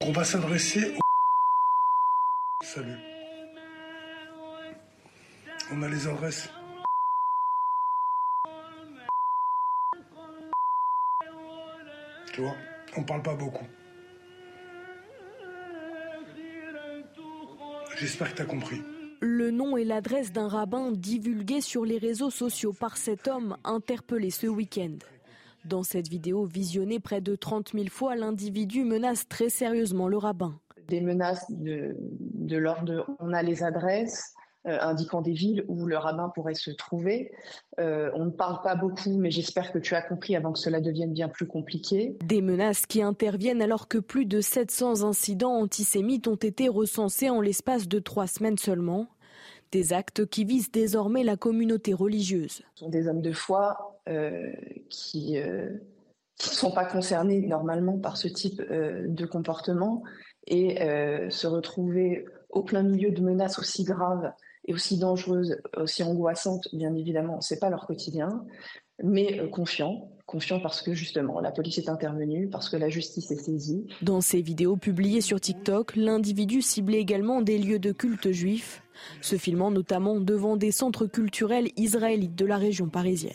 [0.00, 2.64] On va s'adresser au...
[2.64, 2.98] Salut.
[5.72, 6.48] On a les adresses.
[12.40, 12.56] Tu vois,
[12.96, 13.66] on parle pas beaucoup.
[17.98, 18.80] J'espère que tu as compris.
[19.20, 24.30] Le nom et l'adresse d'un rabbin divulgués sur les réseaux sociaux par cet homme interpellé
[24.30, 24.96] ce week-end.
[25.66, 30.58] Dans cette vidéo visionnée près de 30 000 fois, l'individu menace très sérieusement le rabbin.
[30.88, 34.32] Des menaces de, de l'ordre on a les adresses,
[34.64, 37.32] indiquant des villes où le rabbin pourrait se trouver.
[37.78, 40.80] Euh, on ne parle pas beaucoup, mais j'espère que tu as compris avant que cela
[40.80, 42.16] devienne bien plus compliqué.
[42.24, 47.40] Des menaces qui interviennent alors que plus de 700 incidents antisémites ont été recensés en
[47.40, 49.06] l'espace de trois semaines seulement.
[49.72, 52.62] Des actes qui visent désormais la communauté religieuse.
[52.74, 54.50] Ce sont des hommes de foi euh,
[54.88, 55.78] qui ne
[56.36, 60.02] sont pas concernés normalement par ce type de comportement
[60.48, 60.80] et
[61.30, 64.32] se retrouver au plein milieu de menaces aussi graves
[64.66, 68.44] et aussi dangereuses, aussi angoissantes, bien évidemment, c'est pas leur quotidien,
[69.02, 73.30] mais euh, confiant, confiant parce que justement la police est intervenue, parce que la justice
[73.30, 73.86] est saisie.
[74.02, 78.82] Dans ces vidéos publiées sur TikTok, l'individu ciblait également des lieux de culte juifs,
[79.22, 83.32] se filmant notamment devant des centres culturels israélites de la région parisienne.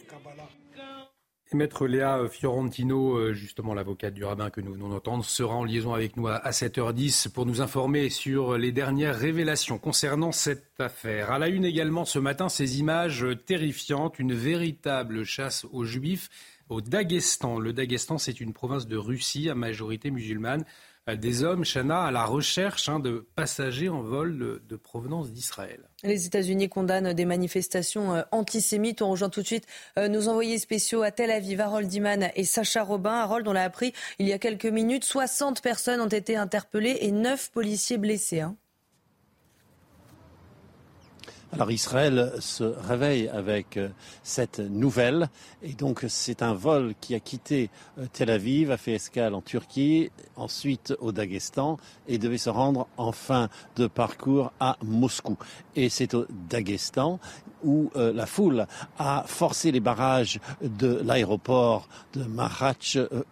[1.54, 5.94] Maître Léa Fiorentino, euh, justement l'avocate du rabbin que nous venons d'entendre, sera en liaison
[5.94, 11.32] avec nous à 7h10 pour nous informer sur les dernières révélations concernant cette affaire.
[11.32, 16.30] À la une également ce matin, ces images terrifiantes, une véritable chasse aux juifs
[16.70, 17.60] au Daghestan.
[17.60, 20.66] Le Daghestan, c'est une province de Russie à majorité musulmane.
[21.08, 25.80] Euh, des hommes, Chana, à la recherche hein, de passagers en vol de, provenance d'Israël.
[26.04, 29.02] Les États-Unis condamnent des manifestations euh, antisémites.
[29.02, 29.66] On rejoint tout de suite
[29.98, 33.14] euh, nos envoyés spéciaux à Tel Aviv, Harold Iman et Sacha Robin.
[33.14, 37.12] Harold, on l'a appris il y a quelques minutes, 60 personnes ont été interpellées et
[37.12, 38.42] 9 policiers blessés.
[38.42, 38.58] Hein.
[41.54, 43.90] Alors Israël se réveille avec euh,
[44.24, 45.30] cette nouvelle
[45.64, 49.42] et donc c'est un vol qui a quitté euh, Tel Aviv, a fait escale en
[49.42, 51.78] Turquie, ensuite au Daghestan
[52.08, 55.38] et devait se rendre en fin de parcours à Moscou.
[55.76, 57.20] Et c'est au Daghestan
[57.66, 62.26] où euh, la foule a forcé les barrages de l'aéroport de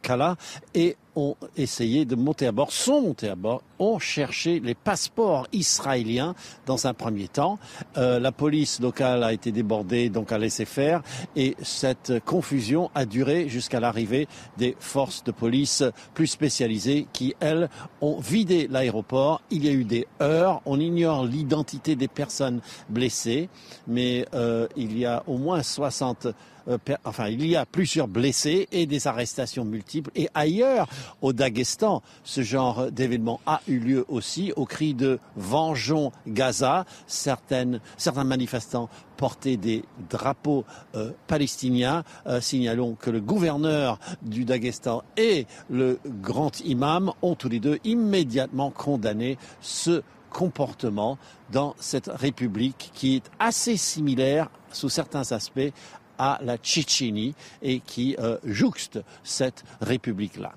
[0.02, 0.36] Kala
[0.74, 5.48] et ont essayé de monter à bord, sont montés à bord, ont cherché les passeports
[5.54, 7.60] israéliens dans un premier temps.
[7.98, 11.02] Euh, la police locale a été débordée, donc a laissé faire,
[11.36, 17.70] et cette confusion a duré jusqu'à l'arrivée des forces de police plus spécialisées qui, elles,
[18.02, 19.42] ont vidé l'aéroport.
[19.52, 23.50] Il y a eu des heurts, on ignore l'identité des personnes blessées,
[23.88, 26.28] mais euh, il y a au moins 60
[26.68, 30.12] euh, enfin, il y a plusieurs blessés et des arrestations multiples.
[30.16, 30.88] Et ailleurs,
[31.22, 36.86] au Daghestan, ce genre d'événement a eu lieu aussi au cri de Vengeons Gaza.
[37.08, 37.80] Certains
[38.24, 42.04] manifestants portaient des drapeaux euh, palestiniens.
[42.28, 47.80] Euh, signalons que le gouverneur du Daghestan et le grand imam ont tous les deux
[47.84, 50.02] immédiatement condamné ce
[50.34, 51.18] comportement
[51.52, 55.72] dans cette république qui est assez similaire sous certains aspects
[56.18, 60.54] à la Tchétchénie et qui euh, jouxte cette république-là.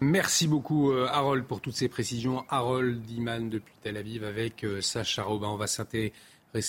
[0.00, 2.44] Merci beaucoup euh, Harold pour toutes ces précisions.
[2.48, 5.48] Harold Iman depuis Tel Aviv avec euh, Sacha Robin.
[5.48, 6.12] On va s'intéresser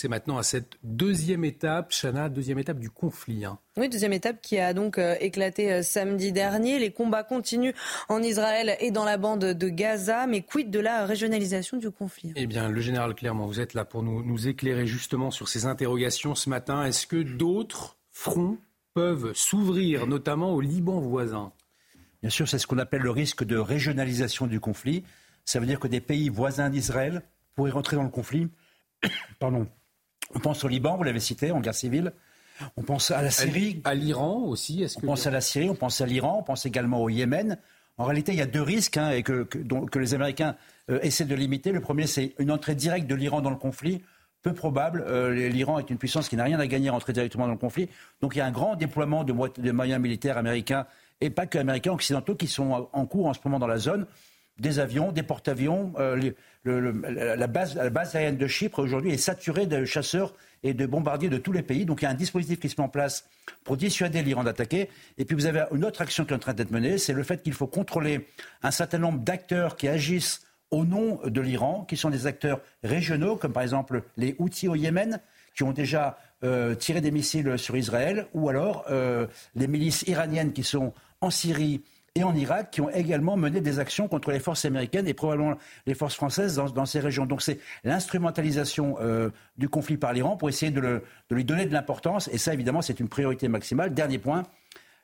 [0.08, 3.44] maintenant à cette deuxième étape, Chana, deuxième étape du conflit.
[3.44, 3.58] Hein.
[3.76, 6.78] Oui, deuxième étape qui a donc éclaté samedi dernier.
[6.78, 7.74] Les combats continuent
[8.08, 12.32] en Israël et dans la bande de Gaza, mais quid de la régionalisation du conflit
[12.36, 15.66] Eh bien, le général Clermont, vous êtes là pour nous, nous éclairer justement sur ces
[15.66, 16.84] interrogations ce matin.
[16.84, 18.58] Est-ce que d'autres fronts
[18.94, 21.52] peuvent s'ouvrir, notamment au Liban voisin?
[22.22, 25.04] Bien sûr, c'est ce qu'on appelle le risque de régionalisation du conflit.
[25.44, 27.22] Ça veut dire que des pays voisins d'Israël
[27.54, 28.48] pourraient rentrer dans le conflit.
[29.38, 29.66] Pardon.
[30.34, 32.12] On pense au Liban, vous l'avez cité, en guerre civile.
[32.76, 33.80] On pense à la Syrie.
[33.84, 34.86] À l'Iran aussi.
[34.96, 37.58] on pense à la Syrie, on pense à l'Iran, on pense également au Yémen.
[37.96, 40.56] En réalité, il y a deux risques hein, et que, que, les Américains
[40.90, 41.72] euh, essaient de limiter.
[41.72, 44.02] Le premier, c'est une entrée directe de l'Iran dans le conflit
[44.42, 45.04] peu probable.
[45.06, 47.58] Euh, L'Iran est une puissance qui n'a rien à gagner à rentrer directement dans le
[47.58, 47.88] conflit.
[48.20, 49.32] Donc il y a un grand déploiement de,
[49.72, 50.86] moyens militaires américains
[51.20, 54.06] et pas que américains, occidentaux qui sont en cours en ce moment dans la zone.
[54.60, 55.92] Des avions, des porte-avions.
[55.98, 56.32] Euh,
[56.64, 57.76] la, base,
[58.14, 61.86] aérienne de Chypre aujourd'hui est saturée de chasseurs et de bombardiers de tous les pays.
[61.86, 63.24] Donc il y a un dispositif qui se met en place
[63.64, 64.90] pour dissuader l'Iran d'attaquer.
[65.16, 67.22] Et puis vous avez une autre action qui est en train d'être menée, c'est le
[67.22, 68.28] fait qu'il faut contrôler
[68.62, 73.36] un certain nombre d'acteurs qui agissent au nom de l'Iran, qui sont des acteurs régionaux,
[73.36, 75.20] comme par exemple les Houthis au Yémen,
[75.56, 80.52] qui ont déjà euh, tiré des missiles sur Israël, ou alors euh, les milices iraniennes
[80.52, 81.82] qui sont en Syrie
[82.16, 85.56] et en Irak, qui ont également mené des actions contre les forces américaines et probablement
[85.86, 87.24] les forces françaises dans, ces régions.
[87.24, 92.28] Donc c'est l'instrumentalisation euh, du conflit par l'Iran pour essayer de, lui donner de l'importance,
[92.32, 93.94] et ça évidemment c'est une priorité maximale.
[93.94, 94.42] Dernier point,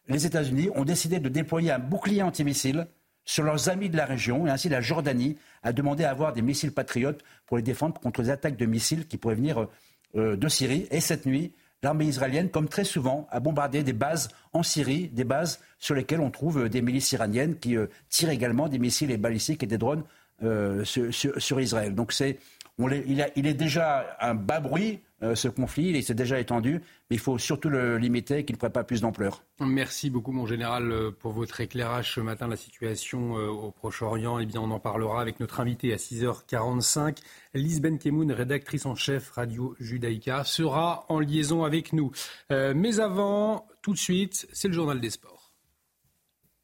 [0.09, 2.89] les États-Unis ont décidé de déployer un bouclier antimissile
[3.25, 6.43] sur leurs amis de la région, et ainsi la Jordanie a demandé à avoir des
[6.43, 9.69] missiles patriotes pour les défendre contre les attaques de missiles qui pourraient venir
[10.17, 10.89] euh, de Syrie.
[10.91, 11.53] Et cette nuit,
[11.87, 16.21] l'armée israélienne, comme très souvent, a bombardé des bases en Syrie, des bases sur lesquelles
[16.21, 19.67] on trouve euh, des milices iraniennes qui euh, tirent également des missiles et balistiques et
[19.67, 20.05] des drones
[20.85, 21.95] sur, Israël.
[21.95, 22.39] Donc c'est,
[22.79, 25.91] il, est déjà un bas bruit euh, ce conflit.
[25.91, 29.01] Il s'est déjà étendu, mais il faut surtout le limiter qu'il ne prenne pas plus
[29.01, 29.43] d'ampleur.
[29.61, 32.49] Merci beaucoup, mon général, euh, pour votre éclairage ce matin.
[32.49, 37.17] La situation euh, au Proche-Orient, eh bien, on en parlera avec notre invité à 6h45.
[37.55, 42.11] Lise Benkemoun, rédactrice en chef Radio Judaïka, sera en liaison avec nous.
[42.51, 45.36] mais avant, tout de suite, c'est le journal des sports.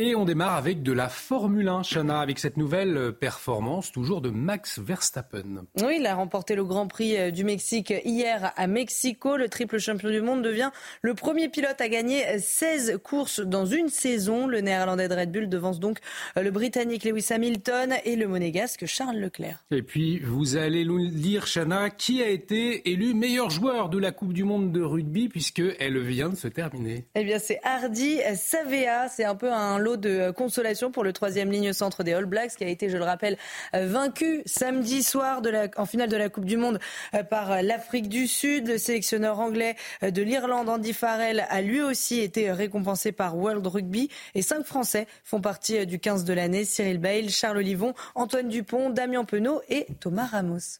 [0.00, 4.30] Et on démarre avec de la Formule 1, Chana, avec cette nouvelle performance, toujours de
[4.30, 5.64] Max Verstappen.
[5.82, 9.36] Oui, il a remporté le Grand Prix euh, du Mexique hier à Mexico.
[9.36, 10.70] Le triple champion du monde devient
[11.02, 14.46] le premier pilote à gagner 16 courses dans une saison.
[14.46, 15.98] Le néerlandais de Red Bull devance donc
[16.36, 19.64] euh, le britannique Lewis Hamilton et le monégasque Charles Leclerc.
[19.72, 24.12] Et puis, vous allez nous dire, Chana, qui a été élu meilleur joueur de la
[24.12, 27.08] Coupe du Monde de rugby, puisqu'elle vient de se terminer.
[27.16, 29.08] Eh bien, c'est Hardy Savea.
[29.08, 32.56] C'est un peu un de euh, consolation pour le troisième ligne centre des All Blacks,
[32.56, 33.36] qui a été, je le rappelle,
[33.74, 35.40] euh, vaincu samedi soir
[35.76, 36.78] en finale de la Coupe du Monde
[37.14, 38.68] euh, par l'Afrique du Sud.
[38.68, 44.08] Le sélectionneur anglais de l'Irlande, Andy Farrell, a lui aussi été récompensé par World Rugby.
[44.34, 46.64] Et cinq Français font partie du 15 de l'année.
[46.64, 50.78] Cyril Bale, Charles Olivon, Antoine Dupont, Damien Penaud et Thomas Ramos.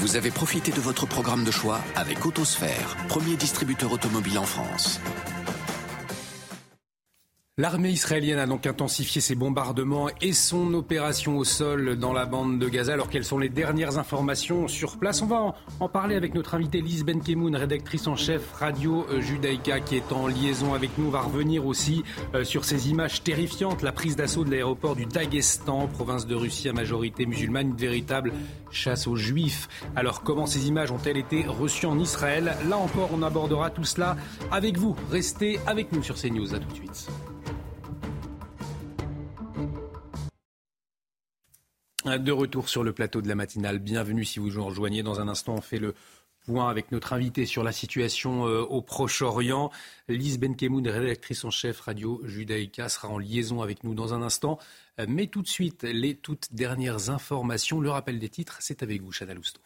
[0.00, 5.00] Vous avez profité de votre programme de choix avec Autosphère, premier distributeur automobile en France.
[7.56, 12.58] L'armée israélienne a donc intensifié ses bombardements et son opération au sol dans la bande
[12.58, 12.94] de Gaza.
[12.94, 15.22] Alors quelles sont les dernières informations sur place?
[15.22, 19.78] On va en, parler avec notre invitée Lise Benkemoun, rédactrice en chef Radio euh, Judaïka,
[19.78, 21.06] qui est en liaison avec nous.
[21.06, 22.02] On va revenir aussi
[22.34, 26.68] euh, sur ces images terrifiantes, la prise d'assaut de l'aéroport du Daghestan, province de Russie
[26.68, 28.32] à majorité musulmane, une véritable
[28.72, 29.68] chasse aux juifs.
[29.94, 32.56] Alors comment ces images ont-elles été reçues en Israël?
[32.68, 34.16] Là encore, on abordera tout cela
[34.50, 34.96] avec vous.
[35.12, 36.52] Restez avec nous sur CNews.
[36.52, 37.08] À tout de suite.
[42.04, 43.78] De retour sur le plateau de la matinale.
[43.78, 45.02] Bienvenue si vous nous rejoignez.
[45.02, 45.94] Dans un instant, on fait le
[46.44, 49.70] point avec notre invité sur la situation euh, au Proche-Orient.
[50.08, 54.58] Lise Benkemoun, rédactrice en chef Radio Judaïka, sera en liaison avec nous dans un instant.
[55.00, 57.80] Euh, mais tout de suite, les toutes dernières informations.
[57.80, 59.62] Le rappel des titres, c'est avec vous, Chana Lousteau.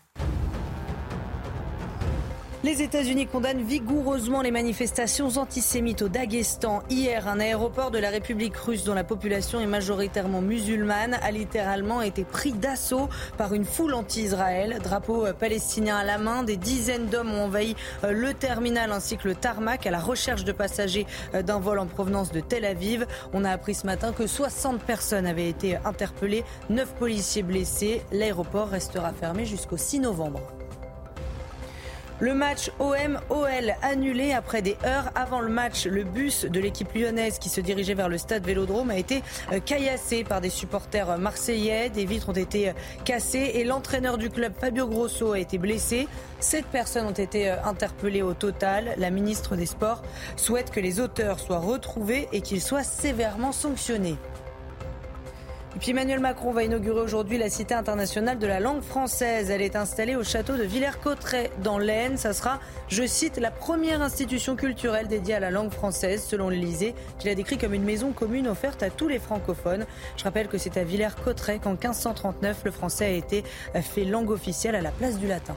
[2.65, 6.83] Les États-Unis condamnent vigoureusement les manifestations antisémites au Daghestan.
[6.91, 12.03] Hier, un aéroport de la République russe dont la population est majoritairement musulmane a littéralement
[12.03, 14.81] été pris d'assaut par une foule anti-Israël.
[14.83, 19.29] Drapeau palestinien à la main, des dizaines d'hommes ont envahi euh, le terminal ainsi que
[19.29, 23.07] le tarmac à la recherche de passagers euh, d'un vol en provenance de Tel Aviv.
[23.33, 28.03] On a appris ce matin que 60 personnes avaient été interpellées, 9 policiers blessés.
[28.11, 30.41] L'aéroport restera fermé jusqu'au 6 novembre.
[32.21, 35.87] Le match OM-OL annulé après des heures avant le match.
[35.87, 39.61] Le bus de l'équipe lyonnaise qui se dirigeait vers le stade Vélodrome a été euh,
[39.65, 41.91] caillassé par des supporters marseillais.
[41.91, 42.73] Des vitres ont été euh,
[43.05, 46.09] cassées et l'entraîneur du club Fabio Grosso a été blessé.
[46.41, 48.95] Sept personnes ont été euh, interpellées au total.
[48.97, 50.03] La ministre des Sports
[50.35, 54.17] souhaite que les auteurs soient retrouvés et qu'ils soient sévèrement sanctionnés.
[55.77, 59.51] Et puis Emmanuel Macron va inaugurer aujourd'hui la Cité internationale de la langue française.
[59.51, 62.17] Elle est installée au château de Villers-Cotterêts dans l'Aisne.
[62.17, 62.59] Ça sera,
[62.89, 67.35] je cite, la première institution culturelle dédiée à la langue française, selon l'Elysée, qui l'a
[67.35, 69.85] décrit comme une maison commune offerte à tous les francophones.
[70.17, 73.45] Je rappelle que c'est à Villers-Cotterêts qu'en 1539, le français a été
[73.75, 75.55] fait langue officielle à la place du latin.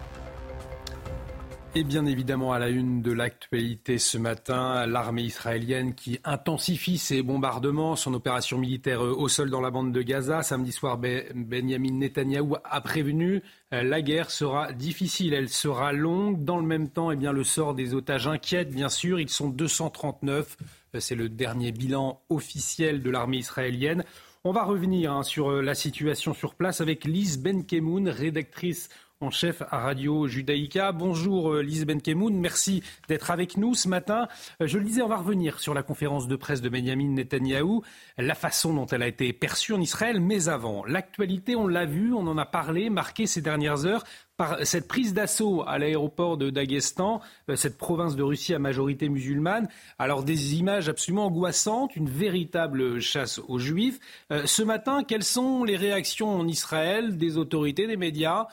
[1.74, 7.22] Et bien évidemment, à la une de l'actualité ce matin, l'armée israélienne qui intensifie ses
[7.22, 10.44] bombardements, son opération militaire euh, au sol dans la bande de Gaza.
[10.44, 13.42] Samedi soir, Benjamin Netanyahou a prévenu
[13.74, 16.44] euh, la guerre sera difficile, elle sera longue.
[16.44, 19.22] Dans le même temps, eh bien, le sort des otages inquiète, bien sûr.
[19.22, 20.58] Ils sont 239.
[20.94, 24.04] Euh, c'est le dernier bilan officiel de l'armée israélienne.
[24.44, 28.90] On va revenir hein, sur la situation sur place avec Lise Benkemoun, rédactrice
[29.22, 30.92] en chef à Radio Judaïka.
[30.92, 34.28] Bonjour euh, Lise Benkemoun, merci d'être avec nous ce matin.
[34.62, 37.84] Euh, je le disais, on va revenir sur la conférence de presse de Benjamin Netanyahou,
[38.18, 40.84] la façon dont elle a été perçue en Israël, mais avant.
[40.86, 44.04] L'actualité, on l'a vu, on en a parlé, marqué ces dernières heures
[44.38, 49.08] par cette prise d'assaut à l'aéroport de Daghestan, euh, cette province de Russie à majorité
[49.08, 49.68] musulmane.
[50.00, 54.00] Alors des images absolument angoissantes, une véritable chasse aux juifs.
[54.46, 58.48] Ce matin, quelles sont les réactions en Israël des autorités, des médias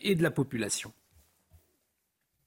[0.00, 0.92] et de la population.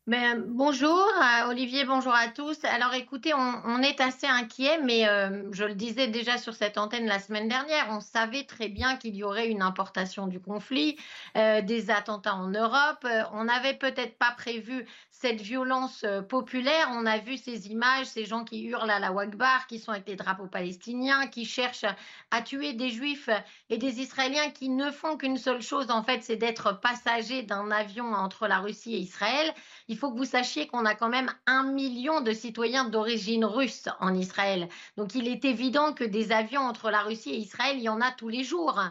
[0.08, 2.64] Ben, bonjour euh, Olivier, bonjour à tous.
[2.66, 7.08] Alors écoutez, on, est assez inquiet, mais euh, je le disais déjà sur cette antenne
[7.08, 10.96] la semaine dernière, on savait très bien qu'il y aurait une importation du conflit,
[11.34, 13.04] des attentats en Europe.
[13.34, 14.86] on n'avait peut-être pas prévu
[15.20, 16.90] cette violence euh, populaire.
[16.92, 20.06] On a vu ces images, ces gens qui hurlent à la Wagbar, qui sont avec
[20.06, 21.86] des drapeaux palestiniens, qui cherchent
[22.32, 23.30] à tuer des juifs
[23.70, 27.72] et des Israéliens qui ne font qu'une seule chose, en fait, c'est d'être passagers d'un
[27.72, 29.54] avion entre la Russie et Israël.
[29.88, 33.88] Il faut que vous sachiez qu'on a quand même un million de citoyens d'origine russe
[34.02, 34.68] en Israël.
[34.98, 38.02] Donc il est évident que des avions entre la Russie et Israël, il y en
[38.02, 38.82] a tous les jours.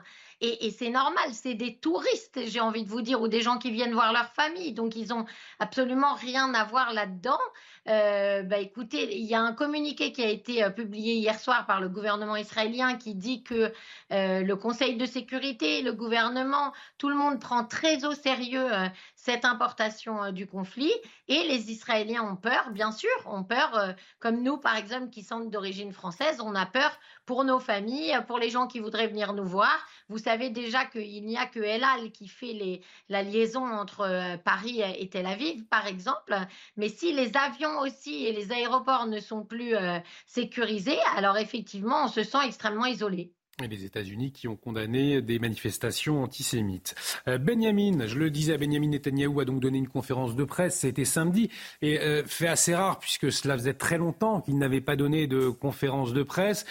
[0.47, 3.71] Et, c'est normal, c'est des touristes, j'ai envie de vous dire, ou des gens qui
[3.71, 4.73] viennent voir leur famille.
[4.73, 5.25] Donc, ils n'ont
[5.59, 7.39] absolument rien à voir là-dedans.
[7.87, 11.67] Euh, bah, écoutez, il y a un communiqué qui a été euh, publié hier soir
[11.67, 13.73] par le gouvernement israélien qui dit que
[14.13, 18.69] euh, le Conseil de sécurité, le gouvernement, tout le monde prend très au sérieux
[19.15, 20.93] cette importation du conflit
[21.29, 25.51] et les Israéliens ont peur, bien sûr, ont peur, comme nous par exemple qui sommes
[25.51, 29.45] d'origine française, on a peur pour nos familles, pour les gens qui voudraient venir nous
[29.45, 29.75] voir.
[30.09, 34.83] Vous savez déjà qu'il n'y a que El Al qui fait la liaison entre Paris
[34.83, 36.37] et Tel Aviv, par exemple,
[36.77, 42.05] mais si les avions aussi et les aéroports ne sont plus euh, sécurisés, alors effectivement,
[42.05, 43.33] on se sent extrêmement isolé.
[43.63, 46.97] Et les États-Unis qui ont condamné des manifestations antisémites.
[47.29, 51.05] Euh, Benjamin, je le disais, Benjamin Netanyahou a donc donné une conférence de presse, c'était
[51.05, 51.51] samedi,
[51.81, 55.51] et euh, fait assez rare puisque cela faisait très longtemps qu'il n'avait pas donné de
[55.51, 56.67] conférence de presse.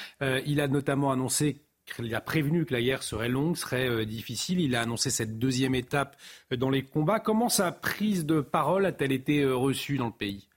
[0.46, 4.60] il a notamment annoncé qu'il a prévenu que la guerre serait longue, serait difficile.
[4.60, 6.18] Il a annoncé cette deuxième étape
[6.56, 7.20] dans les combats.
[7.20, 10.48] Comment sa prise de parole a-t-elle été reçue dans le pays?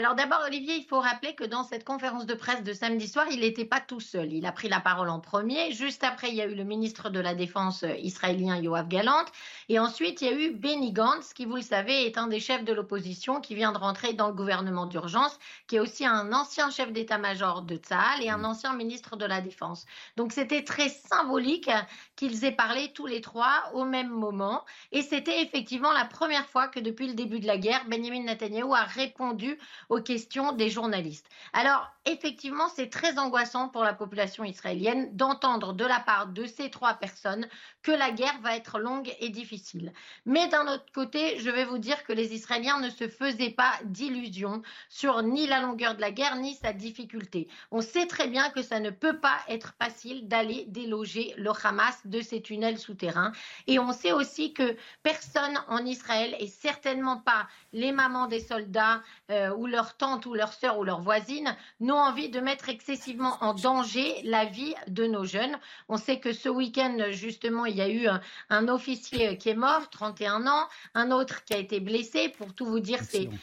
[0.00, 3.26] Alors d'abord, Olivier, il faut rappeler que dans cette conférence de presse de samedi soir,
[3.30, 4.32] il n'était pas tout seul.
[4.32, 5.72] Il a pris la parole en premier.
[5.72, 9.26] Juste après, il y a eu le ministre de la Défense euh, israélien Yoav Galant.
[9.68, 12.40] Et ensuite, il y a eu Benny Gantz, qui, vous le savez, est un des
[12.40, 16.32] chefs de l'opposition, qui vient de rentrer dans le gouvernement d'urgence, qui est aussi un
[16.32, 19.84] ancien chef d'état-major de Tzahal et un ancien ministre de la Défense.
[20.16, 21.68] Donc c'était très symbolique
[22.16, 24.64] qu'ils aient parlé tous les trois au même moment.
[24.92, 28.72] Et c'était effectivement la première fois que depuis le début de la guerre, Benjamin Netanyahu
[28.72, 29.58] a répondu
[29.90, 31.26] aux questions des journalistes.
[31.52, 36.70] Alors, effectivement, c'est très angoissant pour la population israélienne d'entendre de la part de ces
[36.70, 37.46] trois personnes
[37.82, 39.92] que la guerre va être longue et difficile.
[40.26, 43.72] Mais d'un autre côté, je vais vous dire que les Israéliens ne se faisaient pas
[43.84, 47.48] d'illusions sur ni la longueur de la guerre, ni sa difficulté.
[47.70, 52.00] On sait très bien que ça ne peut pas être facile d'aller déloger le Hamas
[52.04, 53.32] de ces tunnels souterrains.
[53.66, 59.02] Et on sait aussi que personne en Israël, et certainement pas les mamans des soldats
[59.30, 63.38] euh, ou leurs tantes ou leurs sœurs ou leurs voisines, n'ont envie de mettre excessivement
[63.40, 65.58] en danger la vie de nos jeunes.
[65.88, 68.06] On sait que ce week-end, justement, il y a eu
[68.50, 72.28] un, officier qui est mort, 31 ans, un autre qui a été blessé.
[72.28, 73.00] Pour tout vous dire,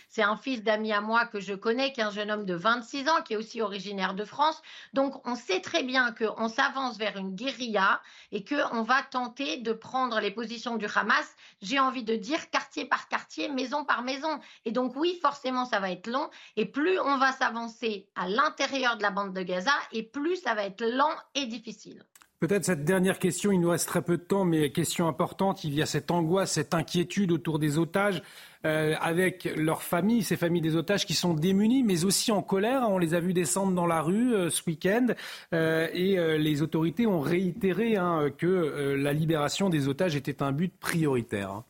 [0.09, 2.53] c'est un fils d'ami à moi que je connais, qui est un jeune homme de
[2.53, 4.61] 26 ans, qui est aussi originaire de France.
[4.93, 7.99] Donc, on sait très bien qu'on s'avance vers une guérilla
[8.31, 12.85] et qu'on va tenter de prendre les positions du Hamas, j'ai envie de dire quartier
[12.85, 14.39] par quartier, maison par maison.
[14.65, 16.26] Et donc, oui, forcément, ça va être long.
[16.55, 20.53] Et plus on va s'avancer à l'intérieur de la bande de Gaza, et plus ça
[20.55, 22.03] va être lent et difficile.
[22.39, 25.73] Peut-être cette dernière question, il nous reste très peu de temps, mais question importante, il
[25.73, 28.21] y a cette angoisse, cette inquiétude autour des otages,
[28.63, 32.83] euh, avec leurs familles, ces familles des otages qui sont démunies, mais aussi en colère.
[32.89, 35.07] On les a vus descendre dans la rue euh, ce week-end,
[35.53, 40.71] euh, et les autorités ont réitéré hein, que la libération des otages était un but
[40.79, 41.63] prioritaire.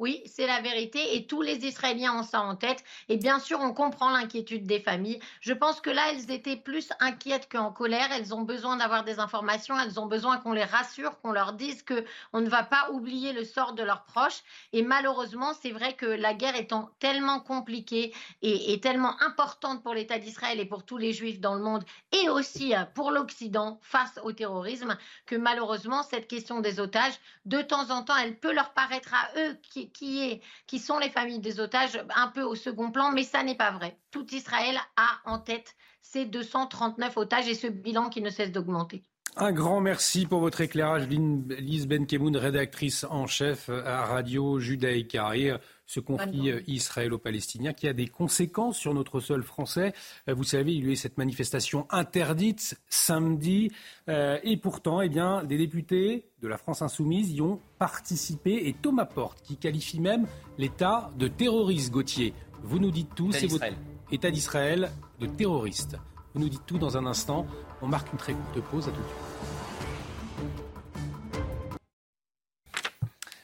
[0.00, 2.82] Oui, c'est la vérité et tous les Israéliens ont ça en tête.
[3.10, 5.20] Et bien sûr, on comprend l'inquiétude des familles.
[5.42, 8.08] Je pense que là, elles étaient plus inquiètes qu'en colère.
[8.10, 9.78] Elles ont besoin d'avoir des informations.
[9.78, 13.34] Elles ont besoin qu'on les rassure, qu'on leur dise que on ne va pas oublier
[13.34, 14.40] le sort de leurs proches.
[14.72, 19.92] Et malheureusement, c'est vrai que la guerre étant tellement compliquée et, et tellement importante pour
[19.92, 23.78] l'État d'Israël et pour tous les Juifs dans le monde et aussi euh, pour l'Occident
[23.82, 24.96] face au terrorisme,
[25.26, 29.28] que malheureusement, cette question des otages, de temps en temps, elle peut leur paraître à
[29.38, 33.24] eux qui qui, qui sont les familles des otages un peu au second plan, mais
[33.24, 33.98] ça n'est pas vrai.
[34.10, 39.04] Tout Israël a en tête ces 239 otages et ce bilan qui ne cesse d'augmenter.
[39.36, 45.36] Un grand merci pour votre éclairage, Lise Benkemoun, rédactrice en chef à Radio Judaïka.
[45.36, 45.54] Et
[45.90, 49.92] ce conflit israélo-palestinien qui a des conséquences sur notre sol français.
[50.28, 53.72] Euh, vous savez, il y a eu cette manifestation interdite samedi.
[54.08, 58.68] Euh, et pourtant, eh bien, des députés de la France insoumise y ont participé.
[58.68, 60.26] Et Thomas Porte, qui qualifie même
[60.58, 62.34] l'État de terroriste, Gauthier.
[62.62, 63.66] Vous nous dites tout, c'est votre
[64.12, 65.96] État d'Israël de terroriste.
[66.34, 67.46] Vous nous dites tout dans un instant.
[67.82, 68.88] On marque une très courte pause.
[68.88, 69.40] À tout de suite.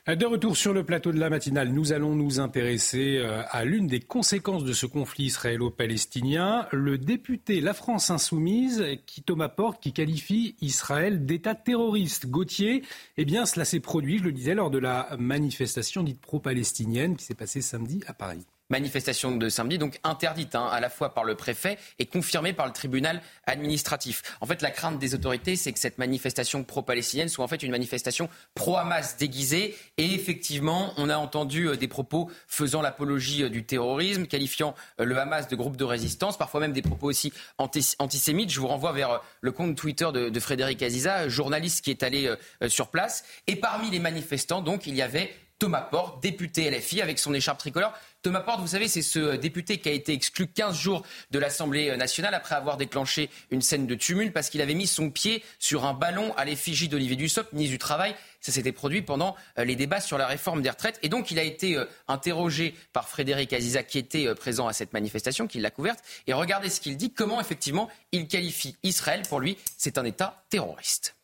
[0.06, 3.88] De retour sur le plateau de la matinale, nous allons nous intéresser euh, à l'une
[3.88, 6.68] des conséquences de ce conflit israélo-palestinien.
[6.70, 12.28] Le député La France Insoumise, qui Thomas Porte, qui qualifie Israël d'État terroriste.
[12.28, 12.84] Gauthier,
[13.16, 17.24] eh bien, cela s'est produit, je le disais, lors de la manifestation dite pro-palestinienne qui
[17.24, 21.24] s'est passée samedi à Paris manifestation de samedi, donc interdite hein, à la fois par
[21.24, 24.22] le préfet et confirmée par le tribunal administratif.
[24.40, 27.70] En fait, la crainte des autorités, c'est que cette manifestation pro-palestinienne soit en fait une
[27.70, 29.76] manifestation pro-Hamas déguisée.
[29.96, 35.04] Et effectivement, on a entendu euh, des propos faisant l'apologie euh, du terrorisme, qualifiant euh,
[35.04, 38.50] le Hamas de groupe de résistance, parfois même des propos aussi antisémites.
[38.50, 42.32] Je vous renvoie vers le compte Twitter de, Frédéric Aziza, journaliste qui est allé
[42.68, 43.24] sur place.
[43.46, 47.58] Et parmi les manifestants, donc, il y avait Thomas Porte, député LFI, avec son écharpe
[47.58, 47.92] tricolore.
[48.26, 51.96] Thomas Porte, vous savez, c'est ce député qui a été exclu 15 jours de l'Assemblée
[51.96, 55.84] nationale après avoir déclenché une scène de tumulte parce qu'il avait mis son pied sur
[55.84, 58.16] un ballon à l'effigie d'Olivier Dussopt, ministre du Travail.
[58.40, 60.98] Ça s'était produit pendant euh, les débats sur la réforme des retraites.
[61.04, 64.72] Et donc, il a été euh, interrogé par Frédéric Aziza, qui était euh, présent à
[64.72, 66.00] cette manifestation, qui l'a couverte.
[66.26, 69.22] Et regardez ce qu'il dit, comment effectivement il qualifie Israël.
[69.28, 71.15] Pour lui, c'est un État terroriste.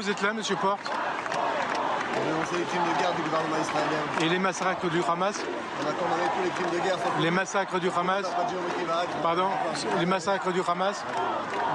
[0.00, 0.80] Vous êtes là, Monsieur Porte
[2.16, 3.98] On dénoncer les crimes de guerre du gouvernement israélien.
[4.22, 5.36] Et les massacres du Hamas
[5.78, 6.96] On a condamné tous les crimes de guerre.
[7.20, 8.24] Les massacres du Hamas.
[9.22, 9.48] Pardon
[9.98, 11.04] Les massacres du Hamas.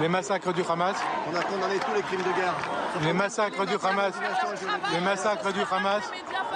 [0.01, 0.95] Les massacres du Hamas.
[1.31, 2.53] On a condamné tous les crimes de guerre.
[3.03, 4.13] Les massacres du Hamas.
[4.91, 6.03] Les massacres du Hamas.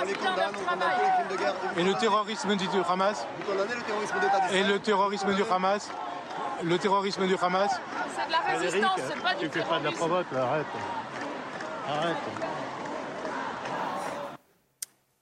[0.01, 1.53] On les condamne, on condamne tous les crimes de guerre.
[1.78, 3.28] Et le terrorisme du Hamas.
[3.38, 5.91] Vous condamnez le terrorisme d'État Et le terrorisme du Hamas.
[6.63, 7.80] Le terrorisme du Hamas.
[8.15, 10.65] C'est de la résistance, c'est pas du Tu fais pas de la provoque, arrête.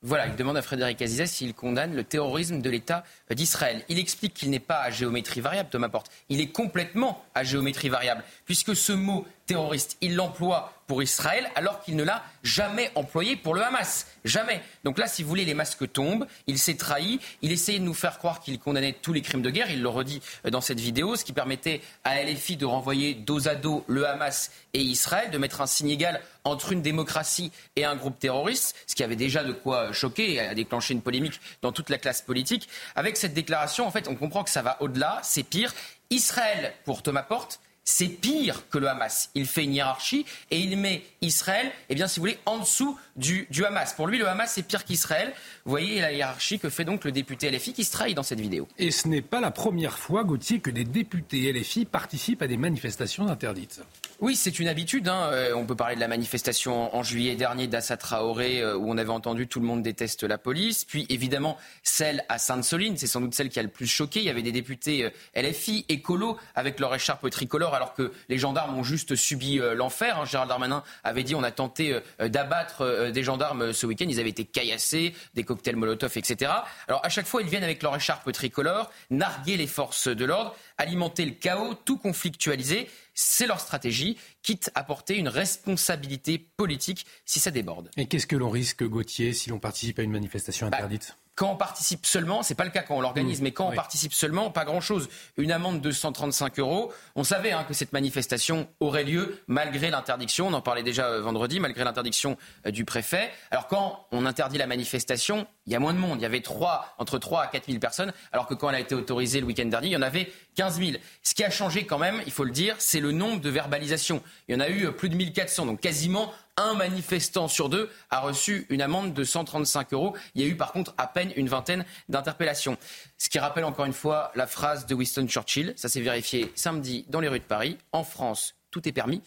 [0.03, 3.83] Voilà, il demande à Frédéric Azizet s'il condamne le terrorisme de l'État d'Israël.
[3.89, 6.09] Il explique qu'il n'est pas à géométrie variable, Thomas Porte.
[6.29, 11.81] Il est complètement à géométrie variable, puisque ce mot terroriste, il l'emploie pour Israël alors
[11.81, 14.07] qu'il ne l'a jamais employé pour le Hamas.
[14.23, 14.61] Jamais.
[14.83, 16.25] Donc là, si vous voulez, les masques tombent.
[16.47, 17.19] Il s'est trahi.
[17.41, 19.69] Il essayait de nous faire croire qu'il condamnait tous les crimes de guerre.
[19.69, 23.47] Il le redit euh, dans cette vidéo, ce qui permettait à LFI de renvoyer dos
[23.47, 27.83] à dos le Hamas et Israël, de mettre un signe égal entre une démocratie et
[27.83, 31.39] un groupe terroriste, ce qui avait déjà de quoi choquer et a déclenché une polémique
[31.61, 32.69] dans toute la classe politique.
[32.95, 35.73] Avec cette déclaration, en fait, on comprend que ça va au-delà, c'est pire.
[36.09, 39.29] Israël, pour Thomas Porte, c'est pire que le Hamas.
[39.33, 42.99] Il fait une hiérarchie et il met Israël, eh bien, si vous voulez, en dessous
[43.17, 43.93] du, du Hamas.
[43.93, 45.33] Pour lui, le Hamas, c'est pire qu'Israël.
[45.65, 48.39] Vous voyez la hiérarchie que fait donc le député LFI qui se trahit dans cette
[48.39, 48.67] vidéo.
[48.77, 52.57] Et ce n'est pas la première fois, Gauthier, que des députés LFI participent à des
[52.57, 53.81] manifestations interdites.
[54.19, 55.07] Oui, c'est une habitude.
[55.09, 55.29] Hein.
[55.31, 58.97] Euh, on peut parler de la manifestation en juillet dernier d'Assa Traoré, euh, où on
[58.97, 60.85] avait entendu tout le monde déteste la police.
[60.85, 64.19] Puis évidemment, celle à Sainte-Soline, c'est sans doute celle qui a le plus choqué.
[64.19, 65.09] Il y avait des députés euh,
[65.39, 70.19] LFI, écolos, avec leur écharpe tricolore, alors que les gendarmes ont juste subi l'enfer.
[70.19, 70.25] Hein.
[70.25, 74.05] Gérald Darmanin avait dit on a tenté d'abattre des gendarmes ce week-end.
[74.09, 76.51] Ils avaient été caillassés, des cocktails Molotov, etc.
[76.87, 80.55] Alors à chaque fois, ils viennent avec leur écharpe tricolore, narguer les forces de l'ordre,
[80.77, 82.89] alimenter le chaos, tout conflictualiser.
[83.13, 87.89] C'est leur stratégie, quitte à porter une responsabilité politique si ça déborde.
[87.97, 91.17] Et qu'est-ce que l'on risque, Gauthier, si l'on participe à une manifestation interdite?
[91.37, 93.69] Quand on participe seulement, c'est pas le cas quand on l'organise, Mmh, mais quand on
[93.69, 93.75] oui.
[93.75, 95.07] participe seulement, pas grand-chose.
[95.37, 96.91] Une amende de 135 euros.
[97.15, 100.47] On savait hein, que cette manifestation aurait lieu malgré l'interdiction.
[100.47, 103.29] On en parlait déjà euh, vendredi, malgré l'interdiction euh, du préfet.
[103.51, 106.17] Alors quand on interdit la manifestation, il y a moins de monde.
[106.19, 108.79] Il y avait trois, entre 3 à 4 000 personnes, alors que quand elle a
[108.79, 110.91] été autorisée le week-end dernier, il y en avait 15 000.
[111.21, 114.23] Ce qui a changé quand même, il faut le dire, c'est le nombre de verbalisations.
[114.47, 117.89] Il y en a eu euh, plus de 1400, donc quasiment un manifestant sur deux
[118.09, 120.15] a reçu une amende de 135 euros.
[120.35, 122.77] Il y a eu par contre à peine une vingtaine d'interpellations.
[123.17, 125.73] Ce qui rappelle encore une fois la phrase de Winston Churchill.
[125.75, 127.77] Ça s'est vérifié samedi dans les rues de Paris.
[127.91, 129.21] En France, tout est permis,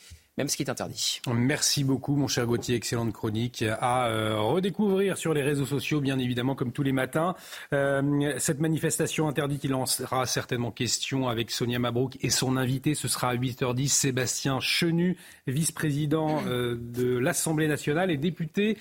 [1.32, 2.76] Merci beaucoup, mon cher Gauthier.
[2.76, 7.34] Excellente chronique à euh, redécouvrir sur les réseaux sociaux, bien évidemment, comme tous les matins.
[7.72, 12.94] Euh, cette manifestation interdite, il en sera certainement question avec Sonia Mabrouk et son invité.
[12.94, 15.16] Ce sera à 8h10, Sébastien Chenu,
[15.46, 18.78] vice-président euh, de l'Assemblée nationale et député.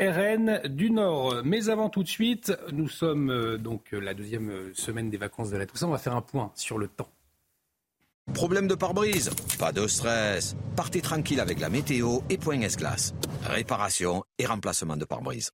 [0.00, 1.42] RN du Nord.
[1.44, 5.66] Mais avant tout de suite, nous sommes donc la deuxième semaine des vacances de la
[5.66, 5.86] Toussaint.
[5.86, 7.08] On va faire un point sur le temps.
[8.34, 10.56] Problème de pare-brise Pas de stress.
[10.76, 13.12] Partez tranquille avec la météo et Point S-Glace.
[13.44, 15.50] Réparation et remplacement de pare-brise.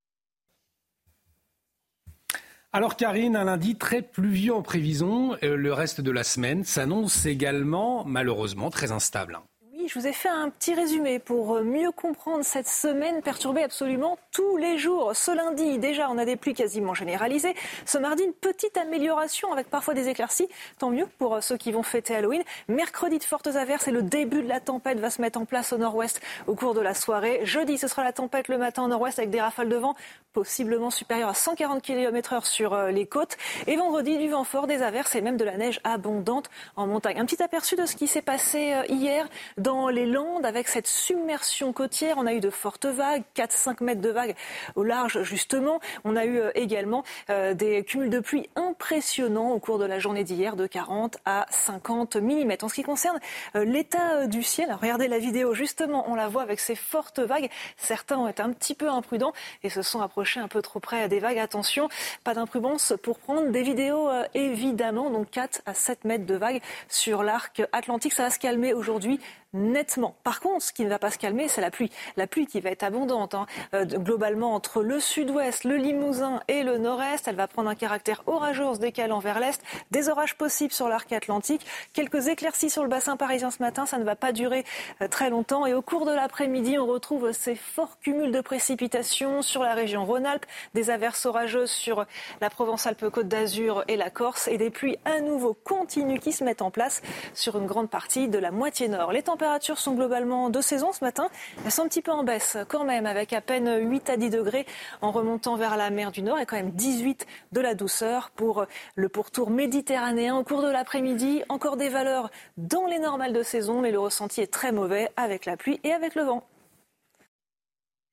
[2.72, 5.36] Alors Karine, un lundi très pluvieux en prévision.
[5.42, 9.40] Euh, le reste de la semaine s'annonce également malheureusement très instable.
[9.86, 14.56] Je vous ai fait un petit résumé pour mieux comprendre cette semaine perturbée absolument tous
[14.56, 15.14] les jours.
[15.14, 17.54] Ce lundi, déjà, on a des pluies quasiment généralisées.
[17.86, 20.48] Ce mardi, une petite amélioration avec parfois des éclaircies.
[20.78, 22.42] Tant mieux pour ceux qui vont fêter Halloween.
[22.68, 25.72] Mercredi, de fortes averses et le début de la tempête va se mettre en place
[25.72, 27.40] au nord-ouest au cours de la soirée.
[27.44, 29.94] Jeudi, ce sera la tempête le matin au nord-ouest avec des rafales de vent
[30.32, 33.36] possiblement supérieures à 140 km heure sur euh, les côtes.
[33.66, 37.18] Et vendredi, du vent fort, des averses et même de la neige abondante en montagne.
[37.18, 39.28] Un petit aperçu de ce qui s'est passé euh, hier
[39.68, 42.16] les Landes avec cette submersion côtière.
[42.16, 44.34] On a eu de fortes vagues, 4-5 mètres de vagues
[44.76, 45.80] au large justement.
[46.04, 49.98] On a eu euh, également euh, des cumuls de pluie impressionnants au cours de la
[49.98, 52.56] journée d'hier de 40 à 50 mm.
[52.62, 53.18] En ce qui concerne
[53.56, 57.50] euh, l'état du ciel, regardez la vidéo justement, on la voit avec ces fortes vagues.
[57.76, 61.08] Certains ont été un petit peu imprudents et se sont approchés un peu trop près
[61.08, 61.38] des vagues.
[61.38, 61.88] Attention,
[62.24, 65.10] pas d'imprudence pour prendre des vidéos évidemment.
[65.10, 68.14] Donc 4 à 7 mètres de vagues sur l'arc atlantique.
[68.14, 69.20] Ça va se calmer aujourd'hui
[69.52, 70.16] nettement.
[70.24, 71.90] Par contre, ce qui ne va pas se calmer, c'est la pluie.
[72.16, 76.62] La pluie qui va être abondante, hein, euh, globalement entre le sud-ouest, le Limousin et
[76.62, 77.28] le nord-est.
[77.28, 79.62] Elle va prendre un caractère orageux en se décalant vers l'est.
[79.90, 81.66] Des orages possibles sur l'arc atlantique.
[81.92, 83.86] Quelques éclaircies sur le bassin parisien ce matin.
[83.86, 84.64] Ça ne va pas durer
[85.00, 85.66] euh, très longtemps.
[85.66, 90.04] Et au cours de l'après-midi, on retrouve ces forts cumuls de précipitations sur la région
[90.04, 92.04] Rhône-Alpes, des averses orageuses sur
[92.40, 96.62] la Provence-Alpes-Côte d'Azur et la Corse, et des pluies à nouveau continues qui se mettent
[96.62, 97.02] en place
[97.34, 99.12] sur une grande partie de la moitié nord.
[99.38, 101.28] Températures sont globalement de saison ce matin.
[101.64, 104.30] Elles sont un petit peu en baisse quand même, avec à peine 8 à 10
[104.30, 104.66] degrés
[105.00, 108.66] en remontant vers la mer du Nord et quand même 18 de la douceur pour
[108.96, 110.36] le pourtour méditerranéen.
[110.36, 114.40] Au cours de l'après-midi, encore des valeurs dans les normales de saison, mais le ressenti
[114.40, 116.42] est très mauvais avec la pluie et avec le vent.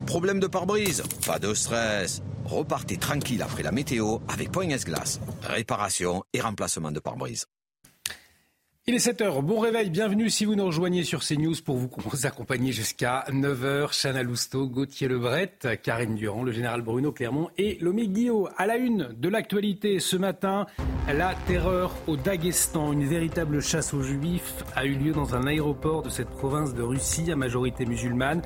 [0.06, 1.02] Problème de pare-brise?
[1.26, 2.22] Pas de stress.
[2.46, 5.20] Repartez tranquille après la météo avec Point S-Glace.
[5.42, 7.48] Réparation et remplacement de pare-brise.
[8.88, 11.90] Il est 7h, bon réveil, bienvenue si vous nous rejoignez sur CNews pour vous
[12.24, 14.00] accompagner jusqu'à 9h.
[14.00, 18.48] Chana Lousteau, Gauthier Lebret, Karine Durand, le général Bruno Clermont et Lomé Guillot.
[18.58, 20.68] À la une de l'actualité ce matin,
[21.12, 22.94] la terreur au Daghestan.
[22.94, 26.84] Une véritable chasse aux juifs a eu lieu dans un aéroport de cette province de
[26.84, 28.44] Russie à majorité musulmane.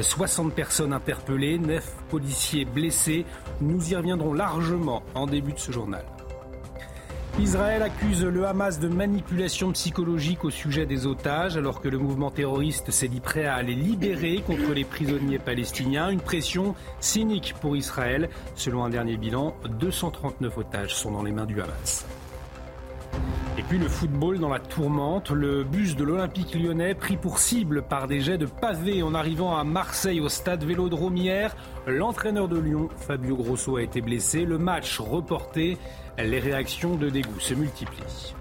[0.00, 3.26] 60 personnes interpellées, 9 policiers blessés.
[3.60, 6.04] Nous y reviendrons largement en début de ce journal.
[7.38, 12.30] Israël accuse le Hamas de manipulation psychologique au sujet des otages, alors que le mouvement
[12.30, 16.10] terroriste s'est dit prêt à les libérer contre les prisonniers palestiniens.
[16.10, 18.28] Une pression cynique pour Israël.
[18.56, 22.04] Selon un dernier bilan, 239 otages sont dans les mains du Hamas.
[23.58, 27.82] Et puis le football dans la tourmente, le bus de l'Olympique lyonnais pris pour cible
[27.82, 31.54] par des jets de pavés en arrivant à Marseille au stade Vélodrome hier.
[31.86, 34.44] L'entraîneur de Lyon, Fabio Grosso, a été blessé.
[34.44, 35.76] Le match reporté
[36.18, 38.34] les réactions de dégoût se multiplient.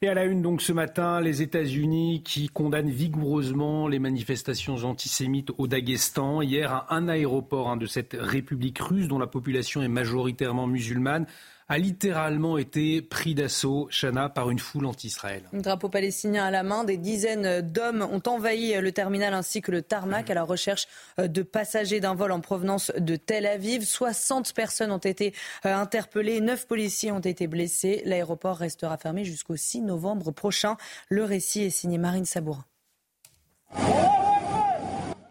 [0.00, 5.50] Et à la une donc ce matin, les États-Unis qui condamnent vigoureusement les manifestations antisémites
[5.58, 6.40] au Daghestan.
[6.40, 11.26] Hier, à un aéroport de cette République russe dont la population est majoritairement musulmane
[11.68, 15.42] a littéralement été pris d'assaut, Chana, par une foule anti-Israël.
[15.52, 19.82] Drapeau palestinien à la main, des dizaines d'hommes ont envahi le terminal ainsi que le
[19.82, 20.86] tarmac à la recherche
[21.18, 23.84] de passagers d'un vol en provenance de Tel Aviv.
[23.84, 25.34] 60 personnes ont été
[25.66, 28.02] euh, interpellées, 9 policiers ont été blessés.
[28.04, 30.76] L'aéroport restera fermé jusqu'au 6 novembre prochain.
[31.08, 32.64] Le récit est signé Marine Sabourin.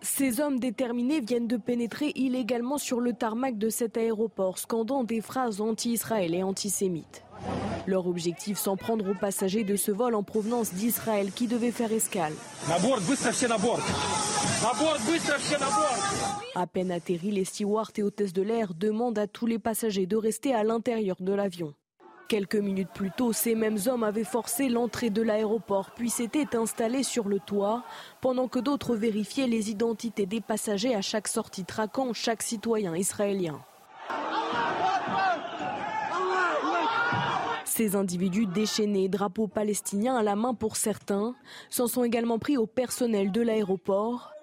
[0.02, 5.22] Ces hommes déterminés viennent de pénétrer illégalement sur le tarmac de cet aéroport, scandant des
[5.22, 7.24] phrases anti-Israël et antisémites.
[7.88, 11.92] Leur objectif, s'en prendre aux passagers de ce vol en provenance d'Israël qui devait faire
[11.92, 12.34] escale.
[16.56, 20.18] À peine atterri, les stewards et hôtesses de l'air demandent à tous les passagers de
[20.18, 21.74] rester à l'intérieur de l'avion.
[22.28, 27.04] Quelques minutes plus tôt, ces mêmes hommes avaient forcé l'entrée de l'aéroport, puis s'étaient installés
[27.04, 27.84] sur le toit,
[28.20, 33.62] pendant que d'autres vérifiaient les identités des passagers à chaque sortie, traquant chaque citoyen israélien.
[37.64, 41.34] Ces individus déchaînés, drapeaux palestiniens à la main pour certains,
[41.70, 44.34] s'en sont également pris au personnel de l'aéroport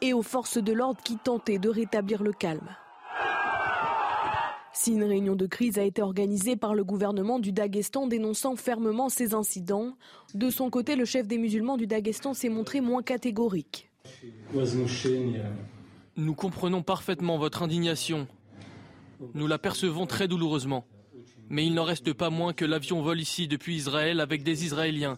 [0.00, 2.74] et aux forces de l'ordre qui tentaient de rétablir le calme.
[4.76, 9.08] Si une réunion de crise a été organisée par le gouvernement du Daghestan dénonçant fermement
[9.08, 9.96] ces incidents,
[10.34, 13.88] de son côté, le chef des musulmans du Daghestan s'est montré moins catégorique.
[16.16, 18.26] Nous comprenons parfaitement votre indignation.
[19.34, 20.84] Nous la percevons très douloureusement.
[21.50, 25.16] Mais il n'en reste pas moins que l'avion vole ici depuis Israël avec des Israéliens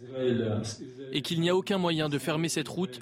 [1.13, 3.01] et qu'il n'y a aucun moyen de fermer cette route.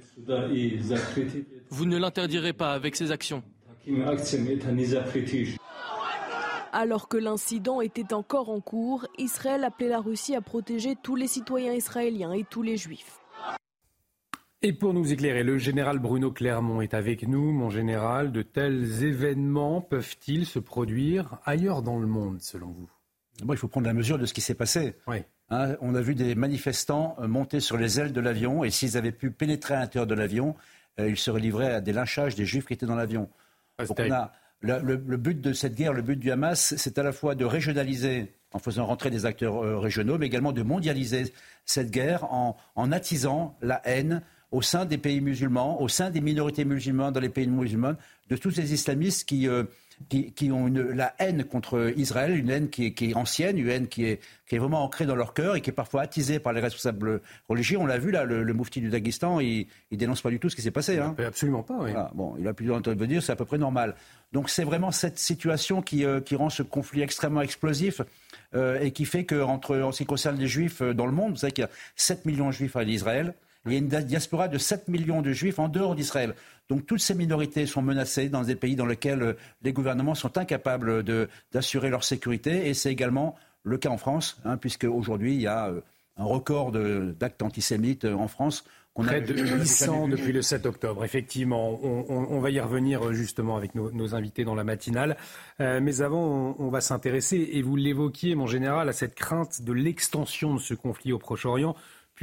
[1.70, 3.42] Vous ne l'interdirez pas avec ces actions.
[6.76, 11.28] Alors que l'incident était encore en cours, Israël appelait la Russie à protéger tous les
[11.28, 13.20] citoyens israéliens et tous les juifs.
[14.60, 17.52] Et pour nous éclairer, le général Bruno Clermont est avec nous.
[17.52, 22.90] Mon général, de tels événements peuvent-ils se produire ailleurs dans le monde, selon vous?
[23.48, 24.96] Il faut prendre la mesure de ce qui s'est passé.
[25.50, 28.96] Hein, on a vu des manifestants euh, monter sur les ailes de l'avion et s'ils
[28.96, 30.56] avaient pu pénétrer à l'intérieur de l'avion,
[30.98, 33.28] euh, ils seraient livrés à des lynchages des juifs qui étaient dans l'avion.
[33.78, 34.32] Donc on a
[34.64, 38.32] le, but de cette guerre, le but du Hamas, c'est à la fois de régionaliser
[38.52, 41.32] en faisant rentrer des acteurs euh, régionaux, mais également de mondialiser
[41.66, 42.56] cette guerre en,
[42.92, 47.28] attisant la haine au sein des pays musulmans, au sein des minorités musulmanes dans les
[47.28, 47.94] pays musulmans,
[48.30, 49.64] de tous ces islamistes qui, euh,
[50.08, 54.04] qui, ont une, la haine contre Israël, une haine qui est, ancienne, une haine qui
[54.04, 56.60] est, qui est, vraiment ancrée dans leur cœur et qui est parfois attisée par les
[56.60, 57.78] responsables religieux.
[57.78, 60.56] On l'a vu là, le, le, moufti du Daghestan, il, dénonce pas du tout ce
[60.56, 60.98] qui s'est passé.
[60.98, 61.14] Hein.
[61.18, 61.78] Absolument pas.
[61.80, 61.90] Oui.
[62.14, 63.94] Bon, il a plus de dire, c'est à peu près normal.
[64.32, 68.00] Donc c'est vraiment cette situation qui, euh, qui, rend ce conflit extrêmement explosif.
[68.54, 71.32] Euh, et qui fait qu'entre, en ce qui concerne les juifs euh, dans le monde,
[71.32, 73.34] vous savez qu'il y a 7 millions de juifs en Israël,
[73.66, 76.34] il y a une diaspora de 7 millions de juifs en dehors d'Israël.
[76.68, 80.38] Donc toutes ces minorités sont menacées dans des pays dans lesquels euh, les gouvernements sont
[80.38, 81.02] incapables
[81.52, 82.68] d'assurer leur sécurité.
[82.68, 85.80] Et c'est également le cas en France, hein, puisque aujourd'hui il y a euh,
[86.16, 88.64] un record d'actes antisémites euh, en France.
[88.94, 91.80] Près de 800 depuis le 7 octobre, effectivement.
[91.82, 95.16] On, va y revenir justement avec nos, invités dans la matinale.
[95.60, 99.72] Euh, mais avant, on, va s'intéresser, et vous l'évoquiez, mon général, à cette crainte de
[99.72, 101.74] l'extension de ce conflit au Proche-Orient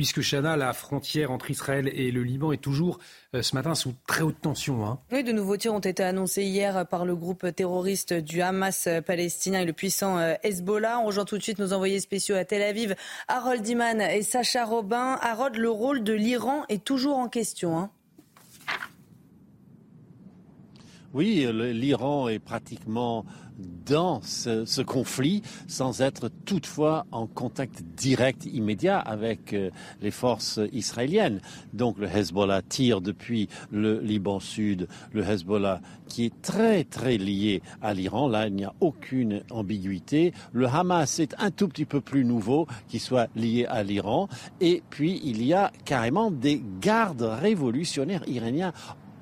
[0.01, 2.97] puisque Chana, la frontière entre Israël et le Liban est toujours
[3.35, 4.83] euh, ce matin sous très haute tension.
[4.83, 4.99] Hein.
[5.11, 9.59] Oui, de nouveaux tirs ont été annoncés hier par le groupe terroriste du Hamas palestinien
[9.59, 10.97] et le puissant euh, Hezbollah.
[10.97, 12.95] On rejoint tout de suite nos envoyés spéciaux à Tel Aviv,
[13.27, 15.19] Harold Iman et Sacha Robin.
[15.21, 17.77] Harold, le rôle de l'Iran est toujours en question.
[17.77, 17.91] Hein.
[21.13, 23.23] Oui, l'Iran est pratiquement
[23.85, 29.69] dans ce, conflit sans être toutefois en contact direct immédiat avec euh,
[30.01, 31.41] les forces israéliennes.
[31.73, 37.61] Donc le Hezbollah tire depuis le Liban Sud, le Hezbollah qui est très très lié
[37.81, 40.33] à l'Iran, là il n'y a aucune ambiguïté.
[40.51, 44.27] Le Hamas est un tout petit peu plus nouveau qui soit lié à l'Iran
[44.59, 48.73] et puis il y a carrément des gardes révolutionnaires iraniens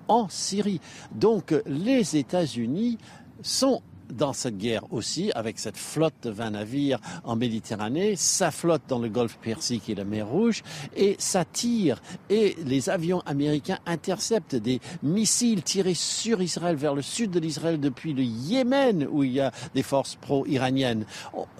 [0.07, 0.81] en Syrie.
[1.13, 2.97] Donc les États-Unis
[3.41, 3.81] sont
[4.11, 8.99] dans cette guerre aussi, avec cette flotte de 20 navires en Méditerranée, sa flotte dans
[8.99, 10.63] le golfe Persique et la mer Rouge,
[10.95, 12.01] et ça tire.
[12.29, 17.79] Et les avions américains interceptent des missiles tirés sur Israël, vers le sud de l'Israël,
[17.79, 21.05] depuis le Yémen, où il y a des forces pro-iraniennes.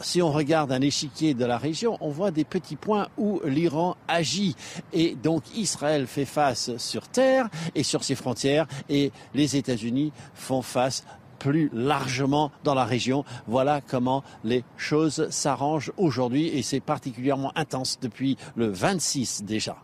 [0.01, 3.95] Si on regarde un échiquier de la région, on voit des petits points où l'Iran
[4.07, 4.55] agit.
[4.93, 10.61] Et donc Israël fait face sur terre et sur ses frontières, et les États-Unis font
[10.61, 11.03] face
[11.39, 13.23] plus largement dans la région.
[13.47, 19.77] Voilà comment les choses s'arrangent aujourd'hui et c'est particulièrement intense depuis le 26 déjà.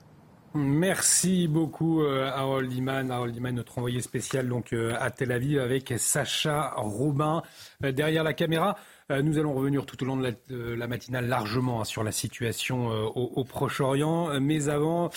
[0.57, 5.93] Merci beaucoup euh, Harold Iman, Harold notre envoyé spécial donc euh, à Tel Aviv avec
[5.97, 7.43] Sacha Robin
[7.83, 8.77] euh, derrière la caméra.
[9.11, 12.91] Euh, nous allons revenir tout au long de la, matinale largement hein, sur la situation
[12.91, 14.31] euh, au, Proche-Orient.
[14.31, 15.11] Euh, mais avant,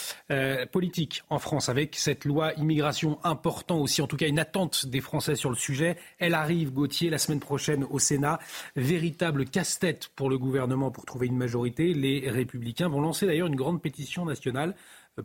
[0.72, 5.00] politique en France avec cette loi immigration important aussi, en tout cas une attente des
[5.00, 5.96] Français sur le sujet.
[6.18, 8.38] Elle arrive, Gauthier, la semaine prochaine au Sénat.
[8.76, 11.94] Véritable casse-tête pour le gouvernement pour trouver une majorité.
[11.94, 14.74] Les républicains vont lancer d'ailleurs une grande pétition nationale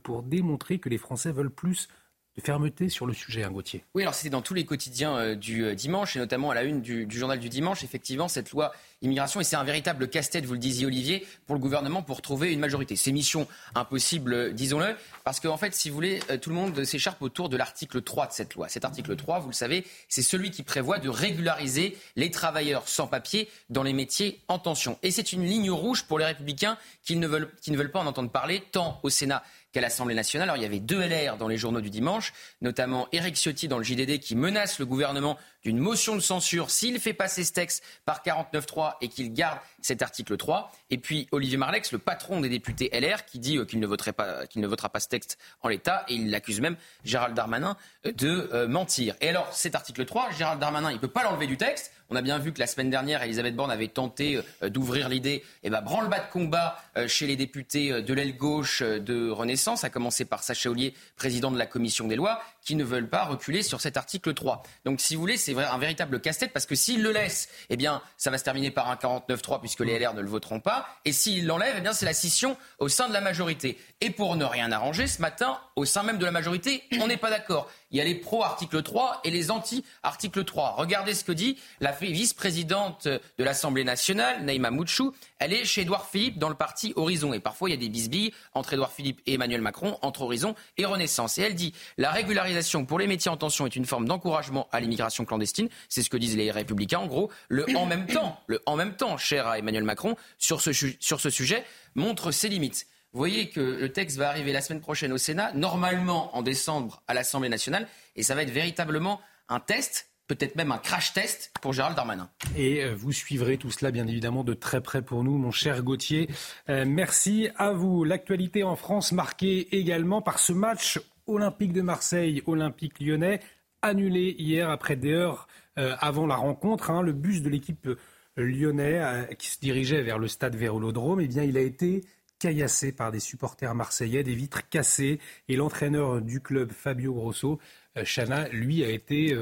[0.03, 1.89] pour démontrer que les Français veulent plus
[2.35, 3.83] de fermeté sur le sujet, hein, Gauthier.
[3.93, 6.63] Oui, alors c'était dans tous les quotidiens euh, du euh, dimanche, et notamment à la
[6.63, 8.73] une du, journal du dimanche, effectivement, cette loi
[9.03, 12.51] immigration, et c'est un véritable casse-tête, vous le disiez Olivier, pour le gouvernement pour trouver
[12.51, 12.95] une majorité.
[12.95, 17.21] C'est mission impossible, disons-le, parce qu'en fait, si vous voulez, euh, tout le monde s'écharpe
[17.21, 18.67] autour de l'article 3 de cette loi.
[18.67, 23.05] Cet article 3, vous le savez, c'est celui qui prévoit de régulariser les travailleurs sans
[23.05, 24.97] papier dans les métiers en tension.
[25.03, 27.99] Et c'est une ligne rouge pour les républicains qui ne veulent, qui ne veulent pas
[27.99, 29.43] en entendre parler, tant au Sénat
[29.73, 30.49] qu'à l'Assemblée nationale.
[30.49, 33.77] Alors il y avait deux LR dans les journaux du dimanche, notamment Éric Ciotti dans
[33.77, 37.83] le JDD qui menace le gouvernement d'une motion de censure s'il fait passer ce texte
[38.05, 40.71] par 49.3 et qu'il garde cet article 3.
[40.89, 44.89] Et puis Olivier Marlex, le patron des députés LR, qui dit euh, qu'il ne, votera
[44.89, 49.15] pas ce texte en l'état et il accuse même Gérald Darmanin euh, de euh, mentir.
[49.21, 51.91] Et alors cet article 3, Gérald Darmanin, il ne peut pas l'enlever du texte.
[52.09, 55.43] On a bien vu que la semaine dernière, Elisabeth Borne avait tenté d'ouvrir l'idée, et
[55.63, 60.25] eh ben, branle-bas de combat chez les députés de l'aile gauche de Renaissance, à commencer
[60.25, 63.81] par Sacha Ollier, président de la commission des lois, qui ne veulent pas reculer sur
[63.81, 64.63] cet article 3.
[64.85, 68.01] Donc si vous voulez, c'est un véritable casse-tête parce que s'il le laisse, eh bien,
[68.17, 70.87] ça va se terminer par un 49-3 puisque les LR ne le voteront pas.
[71.05, 73.77] Et s'il l'enlève, eh bien, c'est la scission au sein de la majorité.
[74.01, 77.17] Et pour ne rien arranger, ce matin, au sein même de la majorité, on n'est
[77.17, 77.69] pas d'accord.
[77.91, 80.75] Il y a les pro-article 3 et les anti-article 3.
[80.77, 85.13] Regardez ce que dit la vice-présidente de l'Assemblée nationale, Naïma Mouchou.
[85.37, 87.33] Elle est chez Édouard Philippe dans le parti Horizon.
[87.33, 90.55] Et parfois, il y a des bisbilles entre Édouard Philippe et Emmanuel Macron, entre Horizon
[90.77, 91.37] et Renaissance.
[91.37, 92.52] Et elle dit la régularisation
[92.87, 95.69] pour les métiers en tension est une forme d'encouragement à l'immigration clandestine.
[95.89, 96.99] C'est ce que disent les Républicains.
[96.99, 100.61] En gros, le en même temps, le en même temps, cher à Emmanuel Macron, sur
[100.61, 101.63] ce, sur ce sujet,
[101.95, 102.87] montre ses limites.
[103.11, 107.03] Vous voyez que le texte va arriver la semaine prochaine au Sénat, normalement en décembre
[107.07, 111.51] à l'Assemblée nationale, et ça va être véritablement un test peut-être même un crash test
[111.61, 112.29] pour Gérald Darmanin.
[112.55, 115.83] Et euh, vous suivrez tout cela bien évidemment de très près pour nous, mon cher
[115.83, 116.29] Gauthier.
[116.69, 118.03] Euh, merci à vous.
[118.03, 123.39] L'actualité en France marquée également par ce match olympique de Marseille, olympique lyonnais,
[123.81, 125.47] annulé hier après des heures
[125.77, 126.91] euh, avant la rencontre.
[126.91, 127.01] Hein.
[127.01, 127.89] le bus de l'équipe
[128.35, 132.03] lyonnais qui se dirigeait vers le stade Vérolodrome, eh il a été
[132.39, 135.19] caillassé par des supporters marseillais, des vitres cassées.
[135.47, 137.59] Et l'entraîneur du club, Fabio Grosso,
[138.03, 139.37] Chana, lui, a été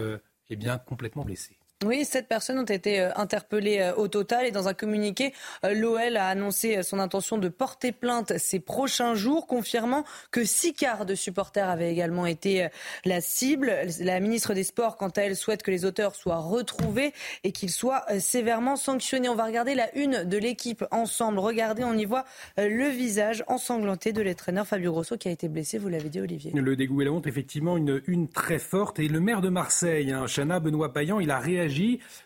[0.49, 1.61] eh complètement blessé.
[1.84, 5.34] Oui, sept personnes ont été euh, interpellées euh, au total et dans un communiqué,
[5.65, 10.73] euh, l'OL a annoncé son intention de porter plainte ces prochains jours, confirmant que six
[10.75, 12.67] quarts de supporters avaient également été
[13.03, 13.73] la cible.
[13.99, 17.13] La ministre des Sports, quant à elle, souhaite que les auteurs soient retrouvés
[17.43, 19.27] et qu'ils soient sévèrement sanctionnés.
[19.27, 21.39] On va regarder la une de l'équipe ensemble.
[21.39, 22.25] Regardez, on y voit
[22.57, 26.51] le visage ensanglanté de l'entraîneur Fabio Grosso qui a été blessé, vous l'avez dit Olivier.
[26.53, 28.99] Le dégoût et la honte, effectivement, une une très forte.
[28.99, 31.70] Et le maire de Marseille, hein, Chana Benoît Payan, il a réagi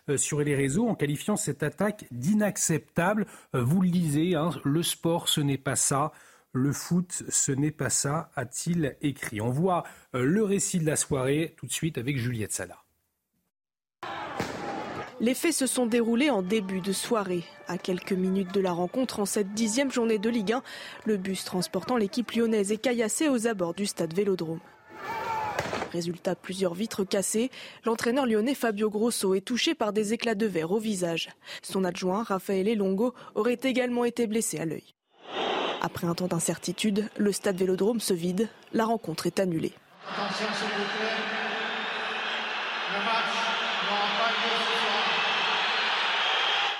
[0.08, 3.26] euh, sur les réseaux en qualifiant cette attaque d'inacceptable.
[3.54, 6.12] Euh, vous le lisez, hein, le sport, ce n'est pas ça.
[6.52, 9.40] Le foot, ce n'est pas ça, a-t-il écrit.
[9.40, 9.84] On voit
[10.14, 12.82] euh, le récit de la soirée tout de suite avec Juliette Sala.
[15.18, 17.44] Les faits se sont déroulés en début de soirée.
[17.68, 20.62] À quelques minutes de la rencontre, en cette dixième journée de Ligue 1,
[21.06, 24.60] le bus transportant l'équipe lyonnaise est caillassé aux abords du stade Vélodrome.
[25.92, 27.50] Résultat, plusieurs vitres cassées.
[27.84, 31.30] L'entraîneur lyonnais Fabio Grosso est touché par des éclats de verre au visage.
[31.62, 34.94] Son adjoint, Raphaël Elongo, aurait également été blessé à l'œil.
[35.82, 38.48] Après un temps d'incertitude, le stade Vélodrome se vide.
[38.72, 39.72] La rencontre est annulée.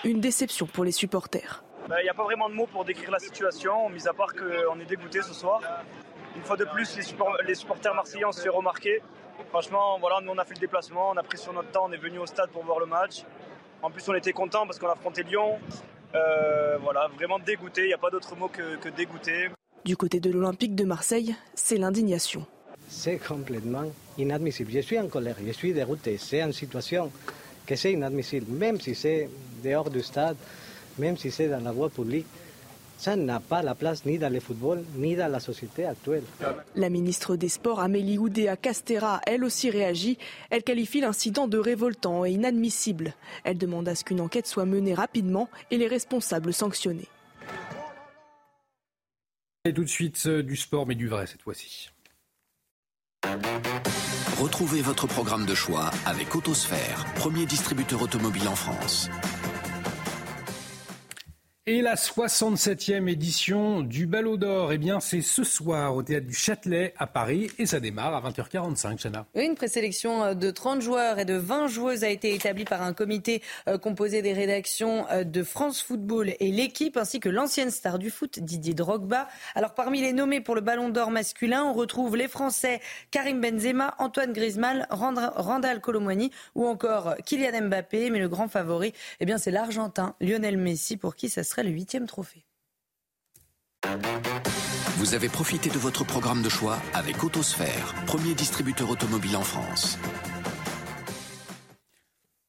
[0.04, 1.64] Une déception pour les supporters.
[1.84, 4.34] Il bah, n'y a pas vraiment de mots pour décrire la situation, mis à part
[4.34, 5.60] qu'on est dégoûté ce soir
[6.36, 6.96] une fois de plus,
[7.46, 9.00] les, supporters marseillais ont se fait remarquer.
[9.48, 11.92] Franchement, voilà, nous on a fait le déplacement, on a pris sur notre temps, on
[11.92, 13.24] est venu au stade pour voir le match.
[13.82, 15.58] En plus, on était content parce qu'on a affronté Lyon.
[16.14, 19.48] Euh, voilà, vraiment dégoûté, il n'y a pas d'autre mot que, que dégoûté.
[19.84, 22.44] Du côté de l'Olympique de Marseille, c'est l'indignation.
[22.88, 24.72] C'est complètement inadmissible.
[24.72, 26.18] Je suis en colère, je suis dégoûté.
[26.18, 27.10] C'est une situation
[27.66, 29.28] que c'est inadmissible, même si c'est
[29.62, 30.36] dehors du stade,
[30.98, 32.26] même si c'est dans la voie publique.
[32.98, 36.22] Ça n'a pas la place ni dans le football, ni dans la société actuelle.
[36.74, 40.18] La ministre des Sports, Amélie Oudéa Castera, elle aussi réagit.
[40.50, 43.14] Elle qualifie l'incident de révoltant et inadmissible.
[43.44, 47.08] Elle demande à ce qu'une enquête soit menée rapidement et les responsables sanctionnés.
[49.64, 51.90] Et tout de suite euh, du sport, mais du vrai cette fois-ci.
[54.40, 59.10] Retrouvez votre programme de choix avec Autosphère, premier distributeur automobile en France.
[61.68, 66.32] Et la 67e édition du Ballot d'Or, eh bien, c'est ce soir au théâtre du
[66.32, 69.26] Châtelet à Paris et ça démarre à 20h45, Chana.
[69.34, 72.92] Une présélection euh, de 30 joueurs et de 20 joueuses a été établie par un
[72.92, 77.98] comité euh, composé des rédactions euh, de France Football et l'équipe ainsi que l'ancienne star
[77.98, 79.26] du foot Didier Drogba.
[79.56, 83.96] Alors parmi les nommés pour le Ballon d'Or masculin, on retrouve les Français Karim Benzema,
[83.98, 88.10] Antoine Griezmann, Randall Colomwani ou encore Kylian Mbappé.
[88.10, 91.70] Mais le grand favori, eh bien, c'est l'Argentin Lionel Messi pour qui ça serait le
[91.70, 92.44] huitième trophée.
[94.98, 99.98] Vous avez profité de votre programme de choix avec Autosphère, premier distributeur automobile en France.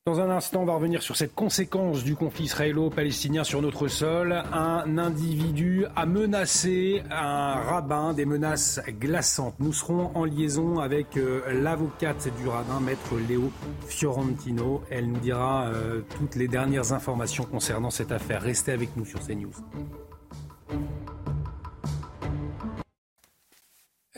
[0.07, 4.41] Dans un instant, on va revenir sur cette conséquence du conflit israélo-palestinien sur notre sol.
[4.53, 9.55] Un individu a menacé un rabbin, des menaces glaçantes.
[9.59, 13.51] Nous serons en liaison avec euh, l'avocate du rabbin, maître Léo
[13.85, 14.81] Fiorentino.
[14.89, 18.41] Elle nous dira euh, toutes les dernières informations concernant cette affaire.
[18.41, 19.51] Restez avec nous sur CNews.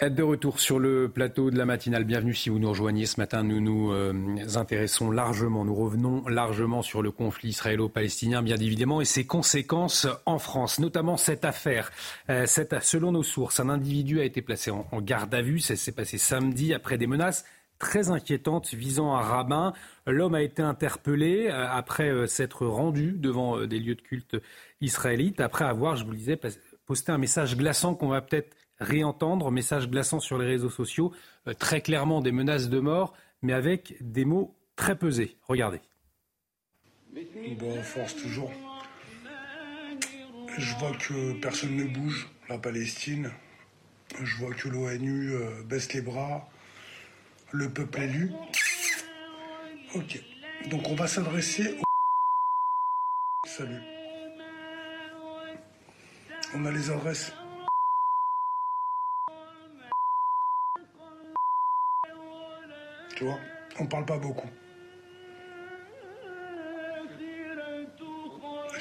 [0.01, 2.05] De retour sur le plateau de la matinale.
[2.05, 3.43] Bienvenue si vous nous rejoignez ce matin.
[3.43, 4.13] Nous nous euh,
[4.55, 10.39] intéressons largement, nous revenons largement sur le conflit israélo-palestinien, bien évidemment, et ses conséquences en
[10.39, 11.91] France, notamment cette affaire.
[12.29, 15.59] Euh, selon nos sources, un individu a été placé en, garde à vue.
[15.59, 17.43] Ça s'est passé samedi après des menaces
[17.77, 19.73] très inquiétantes visant un rabbin.
[20.07, 24.37] L'homme a été interpellé euh, après s'être rendu devant des lieux de culte
[24.79, 26.39] israélites, après avoir, je vous le disais,
[26.85, 31.13] posté un message glaçant qu'on va peut-être réentendre, message glaçant sur les réseaux sociaux,
[31.47, 35.37] euh, très clairement des menaces de mort, mais avec des mots très pesés.
[35.47, 35.81] Regardez.
[37.59, 38.51] Bon, force toujours.
[40.57, 43.31] Je vois que personne ne bouge, la Palestine.
[44.21, 46.49] Je vois que l'ONU euh, baisse les bras,
[47.51, 48.31] le peuple élu.
[49.95, 50.21] Ok.
[50.69, 51.83] Donc on va s'adresser au...
[53.47, 53.81] Salut.
[56.55, 57.31] On a les adresses.
[63.19, 63.37] Tu vois,
[63.77, 64.47] on parle pas beaucoup.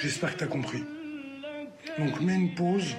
[0.01, 0.85] J'espère que tu as compris.
[1.99, 2.95] Donc mets une pause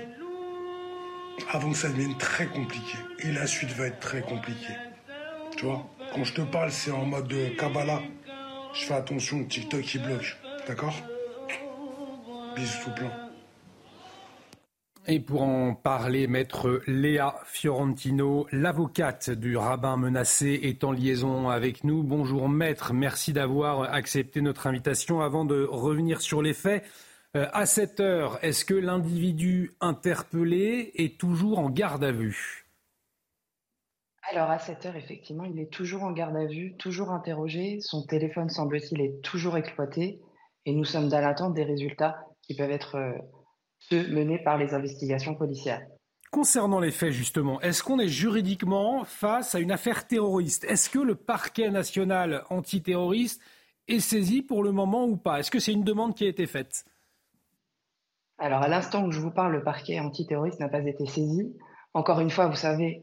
[1.49, 2.97] avant que ça devienne très compliqué.
[3.19, 4.75] Et la suite va être très compliquée.
[5.55, 8.01] Tu vois, quand je te parle, c'est en mode de Kabbalah.
[8.73, 10.35] Je fais attention, TikTok qui bloque.
[10.67, 10.95] D'accord?
[12.53, 13.28] Bisous tout plein.
[15.11, 21.83] Et pour en parler, maître Léa Fiorentino, l'avocate du rabbin menacé, est en liaison avec
[21.83, 22.03] nous.
[22.03, 25.21] Bonjour maître, merci d'avoir accepté notre invitation.
[25.21, 26.83] Avant de revenir sur les faits,
[27.35, 32.67] euh, à cette heure, est-ce que l'individu interpellé est toujours en garde à vue?
[34.31, 37.79] Alors à cette heure, effectivement, il est toujours en garde à vue, toujours interrogé.
[37.81, 40.21] Son téléphone, semble-t-il, est toujours exploité.
[40.67, 43.13] Et nous sommes dans l'attente des résultats qui peuvent être euh,
[43.79, 45.81] ceux menés par les investigations policières.
[46.31, 50.63] Concernant les faits, justement, est-ce qu'on est juridiquement face à une affaire terroriste?
[50.65, 53.41] Est-ce que le parquet national antiterroriste
[53.87, 55.39] est saisi pour le moment ou pas?
[55.39, 56.85] Est-ce que c'est une demande qui a été faite?
[58.37, 61.51] Alors, à l'instant où je vous parle, le parquet antiterroriste n'a pas été saisi.
[61.95, 63.01] Encore une fois, vous savez,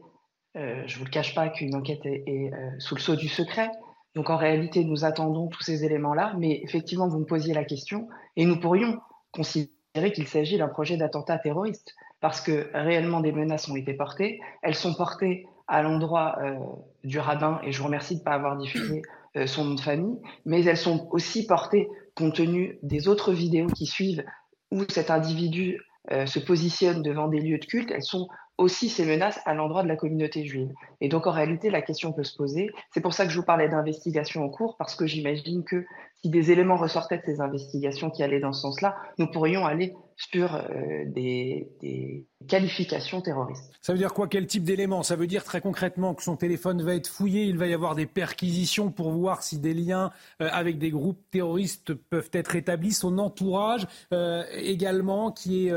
[0.55, 3.27] euh, je ne vous le cache pas qu'une enquête est, euh, sous le sceau du
[3.27, 3.69] secret.
[4.15, 6.33] Donc en réalité, nous attendons tous ces éléments-là.
[6.39, 8.07] Mais effectivement, vous me posiez la question
[8.37, 8.99] et nous pourrions
[9.31, 9.76] considérer
[10.11, 14.39] qu'il s'agit d'un projet d'attentat terroriste parce que réellement des menaces ont été portées.
[14.63, 16.55] Elles sont portées à l'endroit euh,
[17.03, 19.01] du rabbin et je vous remercie de ne pas avoir diffusé
[19.45, 23.85] son nom de famille, mais elles sont aussi portées compte tenu des autres vidéos qui
[23.85, 24.25] suivent
[24.71, 25.79] où cet individu
[26.09, 27.91] se positionne devant des lieux de culte.
[27.91, 28.27] Elles sont
[28.57, 30.71] aussi ces menaces à l'endroit de la communauté juive.
[30.99, 32.69] Et donc en réalité, la question peut se poser.
[32.91, 35.85] C'est pour ça que je vous parlais d'investigation en cours, parce que j'imagine que
[36.21, 39.93] si des éléments ressortaient de ces investigations qui allaient dans ce sens-là, nous pourrions aller
[40.15, 43.71] sur euh, des, qualifications terroristes.
[43.81, 44.27] Ça veut dire quoi?
[44.27, 45.03] Quel type d'éléments?
[45.03, 47.93] Ça veut dire très concrètement que son téléphone va être fouillé, il va y avoir
[47.93, 50.11] des perquisitions pour voir si des liens
[50.41, 55.73] euh, avec des groupes terroristes peuvent être établis, son entourage euh, également qui est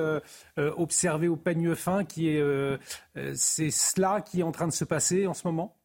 [0.57, 2.43] observé au peigne fin, qui est
[3.35, 5.77] c'est cela qui est en train de se passer en ce moment?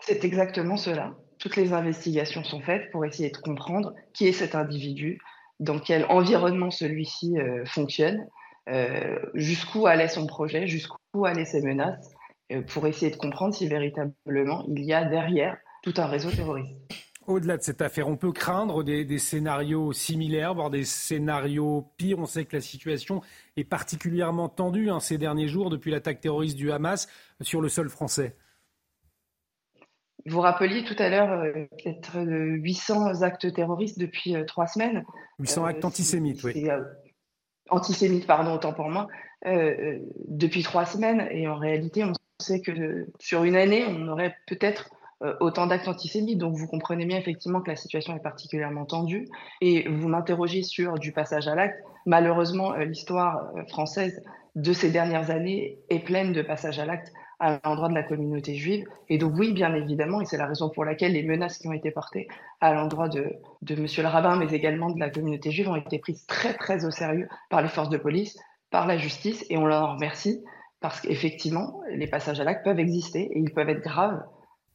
[0.00, 1.14] C'est exactement cela.
[1.42, 5.18] Toutes les investigations sont faites pour essayer de comprendre qui est cet individu,
[5.58, 8.28] dans quel environnement celui-ci euh, fonctionne,
[8.68, 12.12] euh, jusqu'où allait son projet, jusqu'où allaient ses menaces,
[12.52, 16.76] euh, pour essayer de comprendre si véritablement il y a derrière tout un réseau terroriste.
[17.26, 22.20] Au-delà de cette affaire, on peut craindre des, scénarios similaires, voire des scénarios pires.
[22.20, 23.20] On sait que la situation
[23.56, 27.08] est particulièrement tendue hein, ces derniers jours depuis l'attaque terroriste du Hamas
[27.40, 28.36] sur le sol français.
[30.26, 35.04] Vous rappeliez tout à l'heure euh, peut-être 800 actes terroristes depuis euh, trois semaines.
[35.40, 36.68] 800 actes euh, antisémites, oui.
[37.70, 39.08] antisémites, pardon, autant pour moi,
[40.28, 41.26] depuis trois semaines.
[41.30, 44.90] Et en réalité, on sait que sur une année, on aurait peut-être
[45.40, 46.38] autant d'actes antisémites.
[46.38, 49.28] Donc vous comprenez bien effectivement que la situation est particulièrement tendue.
[49.60, 51.82] Et vous m'interrogez sur du passage à l'acte.
[52.06, 54.22] Malheureusement, l'histoire française
[54.54, 58.54] de ces dernières années est pleine de passages à l'acte à l'endroit de la communauté
[58.54, 58.86] juive.
[59.08, 61.72] Et donc oui, bien évidemment, et c'est la raison pour laquelle les menaces qui ont
[61.72, 62.28] été portées
[62.60, 63.32] à l'endroit de,
[63.62, 66.84] de Monsieur le rabbin, mais également de la communauté juive, ont été prises très très
[66.84, 68.38] au sérieux par les forces de police,
[68.70, 70.44] par la justice, et on leur remercie
[70.80, 74.22] parce qu'effectivement, les passages à l'acte peuvent exister et ils peuvent être graves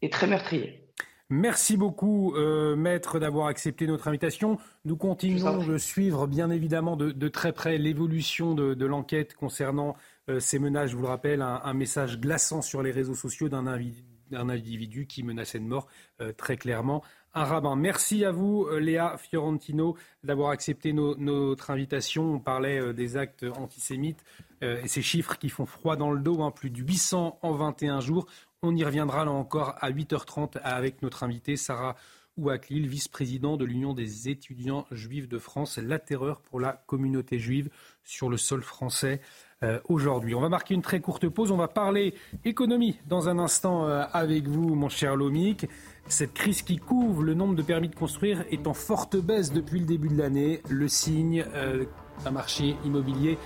[0.02, 0.87] et très meurtriers.
[1.30, 4.58] Merci beaucoup, euh, maître, d'avoir accepté notre invitation.
[4.86, 9.98] Nous continuons de suivre, bien évidemment, de, de très près l'évolution de, de l'enquête concernant
[10.30, 13.68] euh, ces menaces, je vous le rappelle, un, message glaçant sur les réseaux sociaux d'un
[13.68, 15.88] individu, qui menaçait de mort
[16.22, 17.04] euh, très clairement
[17.34, 17.76] un rabbin.
[17.76, 22.34] Merci à vous, Léa Fiorentino, d'avoir accepté notre invitation.
[22.34, 24.24] On parlait des actes antisémites
[24.64, 28.00] et ces chiffres qui font froid dans le dos, hein, plus de 800 en 21
[28.00, 28.26] jours.
[28.64, 31.96] On y reviendra là encore à 8h30 avec notre invitée Sarah
[32.38, 37.70] Ouaklil, vice-président de l'Union des étudiants juifs de France, la terreur pour la communauté juive
[38.04, 39.22] sur le sol français.
[39.64, 40.36] Euh, aujourd'hui.
[40.36, 41.50] On va marquer une très courte pause.
[41.50, 42.14] On va parler
[42.46, 45.68] économie dans un instant euh, avec vous, mon cher Lomic.
[46.08, 49.80] Cette crise qui couvre le nombre de permis de construire est en forte baisse depuis
[49.80, 50.62] le début de l'année.
[50.70, 51.86] Le signe euh,
[52.24, 53.40] d'un marché immobilier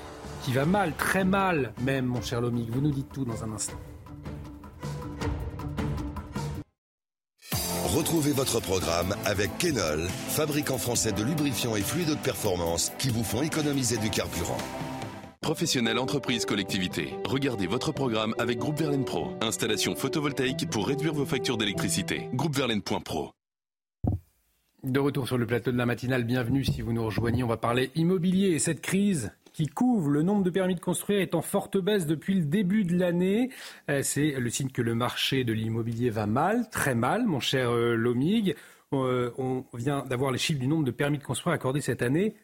[0.43, 2.69] qui va mal, très mal même, mon cher Lomic.
[2.69, 3.79] Vous nous dites tout dans un instant.
[7.91, 13.25] Retrouvez votre programme avec Kenol, fabricant français de lubrifiants et fluides de performance qui vous
[13.25, 14.57] font économiser du carburant.
[15.41, 17.13] Professionnels, entreprises, collectivités.
[17.25, 19.33] Regardez votre programme avec Groupe Verlaine Pro.
[19.41, 22.29] Installation photovoltaïque pour réduire vos factures d'électricité.
[22.33, 23.31] Groupeverlaine.pro.
[24.83, 27.43] De retour sur le plateau de la matinale, bienvenue si vous nous rejoignez.
[27.43, 31.21] On va parler immobilier et cette crise qui couvre le nombre de permis de construire
[31.21, 33.49] est en forte baisse depuis le début de l'année.
[33.89, 37.71] Euh, c'est le signe que le marché de l'immobilier va mal, très mal, mon cher
[37.71, 38.55] euh, Lomig.
[38.93, 42.35] Euh, on vient d'avoir les chiffres du nombre de permis de construire accordés cette année.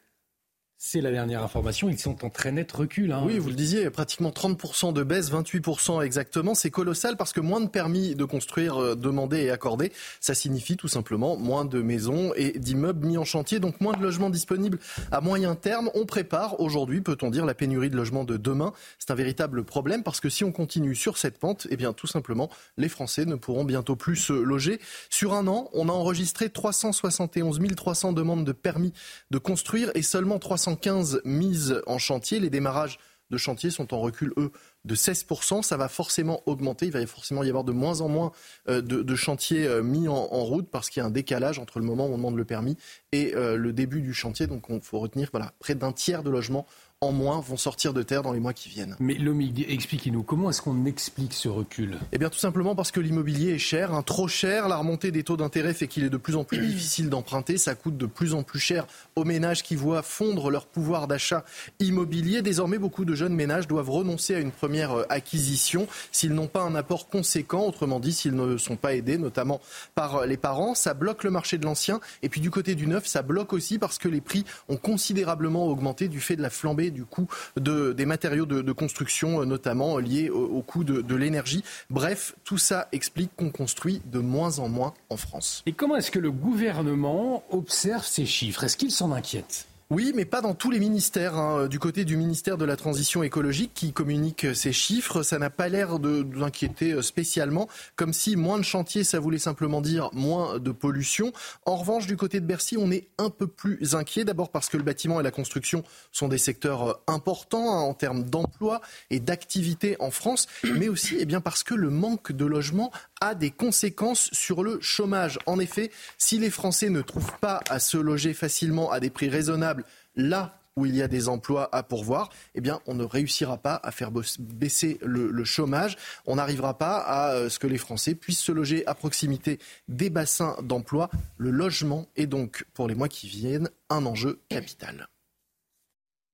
[0.80, 1.90] C'est la dernière information.
[1.90, 3.12] Ils sont en très net recul.
[3.12, 3.24] Hein.
[3.26, 6.54] Oui, vous le disiez, pratiquement 30% de baisse, 28% exactement.
[6.54, 10.78] C'est colossal parce que moins de permis de construire euh, demandés et accordés, ça signifie
[10.78, 14.78] tout simplement moins de maisons et d'immeubles mis en chantier, donc moins de logements disponibles
[15.12, 15.90] à moyen terme.
[15.96, 18.72] On prépare aujourd'hui, peut-on dire, la pénurie de logements de demain.
[19.00, 22.08] C'est un véritable problème parce que si on continue sur cette pente, eh bien tout
[22.08, 24.80] simplement, les Français ne pourront bientôt plus se loger.
[25.10, 28.94] Sur un an, on a enregistré 371 300 demandes de permis
[29.32, 32.42] de construire et seulement 300 115 mises en chantier.
[32.42, 33.00] Les démarrages
[33.30, 34.52] de chantier sont en recul, eux,
[34.84, 35.62] de 16%.
[35.62, 36.88] Ça va forcément augmenter.
[36.88, 38.34] Il va forcément y avoir de moins en moins
[38.68, 41.86] euh, de, chantiers euh, mis en, route parce qu'il y a un décalage entre le
[41.86, 42.78] moment où on demande le permis
[43.14, 44.46] et euh, le début du chantier.
[44.46, 46.66] Donc, il faut retenir voilà, près d'un tiers de logements
[47.02, 48.96] en moins vont sortir de terre dans les mois qui viennent.
[49.00, 52.00] Mais Lomi, expliquez-nous, comment est-ce qu'on explique ce recul?
[52.12, 54.68] Eh bien tout simplement parce que l'immobilier est cher, hein, trop cher.
[54.68, 57.60] La remontée des taux d'intérêt fait qu'il est de plus en plus difficile d'emprunter.
[57.60, 61.46] Ça coûte de plus en plus cher aux ménages qui voient fondre leur pouvoir d'achat
[61.80, 62.42] immobilier.
[62.42, 66.64] Désormais, beaucoup de jeunes ménages doivent renoncer à une première euh, acquisition s'ils n'ont pas
[66.64, 69.62] un apport conséquent, autrement dit s'ils ne sont pas aidés, notamment
[69.94, 70.74] par euh, les parents.
[70.74, 72.00] Ça bloque le marché de l'ancien.
[72.24, 75.68] Et puis du côté du neuf, ça bloque aussi parce que les prix ont considérablement
[75.68, 77.28] augmenté du fait de la flambée du coût
[77.58, 81.64] des matériaux de, construction, euh, notamment liés au, coût de, l'énergie.
[81.90, 85.64] Bref, tout ça explique qu'on construit de moins en moins en France.
[85.66, 88.64] Et comment est-ce que le gouvernement observe ces chiffres?
[88.64, 89.68] Est-ce qu'il s'en inquiète?
[89.90, 91.38] Oui, mais pas dans tous les ministères.
[91.38, 91.68] Hein.
[91.68, 95.70] Du côté du ministère de la Transition écologique qui communique ces chiffres, ça n'a pas
[95.70, 100.72] l'air de, d'inquiéter spécialement, comme si moins de chantiers, ça voulait simplement dire moins de
[100.74, 101.32] pollution.
[101.66, 104.26] En revanche, du côté de Bercy, on est un peu plus inquiet.
[104.26, 108.24] D'abord parce que le bâtiment et la construction sont des secteurs importants hein, en termes
[108.24, 112.92] d'emploi et d'activité en France, mais aussi eh bien, parce que le manque de logement
[113.22, 115.40] a des conséquences sur le chômage.
[115.46, 119.30] En effet, si les Français ne trouvent pas à se loger facilement à des prix
[119.30, 119.84] raisonnables
[120.16, 123.80] là où il y a des emplois à pourvoir, eh bien, on ne réussira pas
[123.84, 125.98] à faire baisser le, chômage.
[126.28, 129.58] On n'arrivera pas à euh, ce que les Français puissent se loger à proximité
[129.88, 131.10] des bassins d'emploi.
[131.38, 135.08] Le logement est donc, pour les mois qui viennent, un enjeu capital.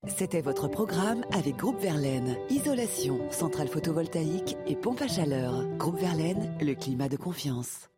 [0.08, 2.36] C'était votre programme avec Groupe Verlaine.
[2.50, 5.66] Isolation, centrale photovoltaïque et pompe à chaleur.
[5.78, 7.90] Groupe Verlaine, le climat de confiance.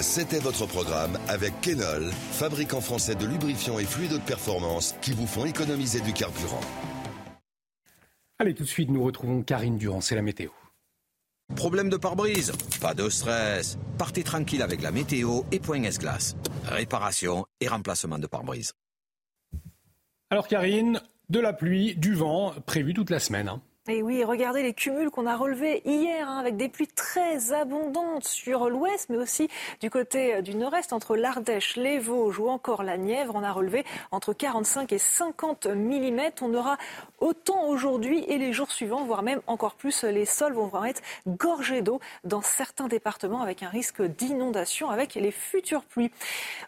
[0.00, 5.26] C'était votre programme avec Kenol, fabricant français de lubrifiants et fluides de performance qui vous
[5.26, 6.62] font économiser du carburant.
[8.38, 10.48] Allez, tout de suite, nous retrouvons Karine Durand, c'est la météo.
[11.54, 12.52] Problème de pare-brise?
[12.80, 13.76] Pas de stress.
[13.98, 16.36] Partez tranquille avec la météo et Point S-Glace.
[16.64, 18.72] Réparation et remplacement de pare-brise.
[20.30, 21.00] Alors Karine,
[21.30, 23.50] de la pluie, du vent, prévu toute la semaine.
[23.86, 28.24] Et oui, regardez les cumuls qu'on a relevés hier, hein, avec des pluies très abondantes
[28.24, 29.50] sur l'ouest, mais aussi
[29.82, 33.34] du côté euh, du nord-est, entre l'Ardèche, les Vosges ou encore la Nièvre.
[33.36, 36.20] On a relevé entre 45 et 50 mm.
[36.40, 36.78] On aura
[37.20, 40.02] autant aujourd'hui et les jours suivants, voire même encore plus.
[40.04, 45.14] Les sols vont vraiment être gorgés d'eau dans certains départements, avec un risque d'inondation avec
[45.14, 46.10] les futures pluies.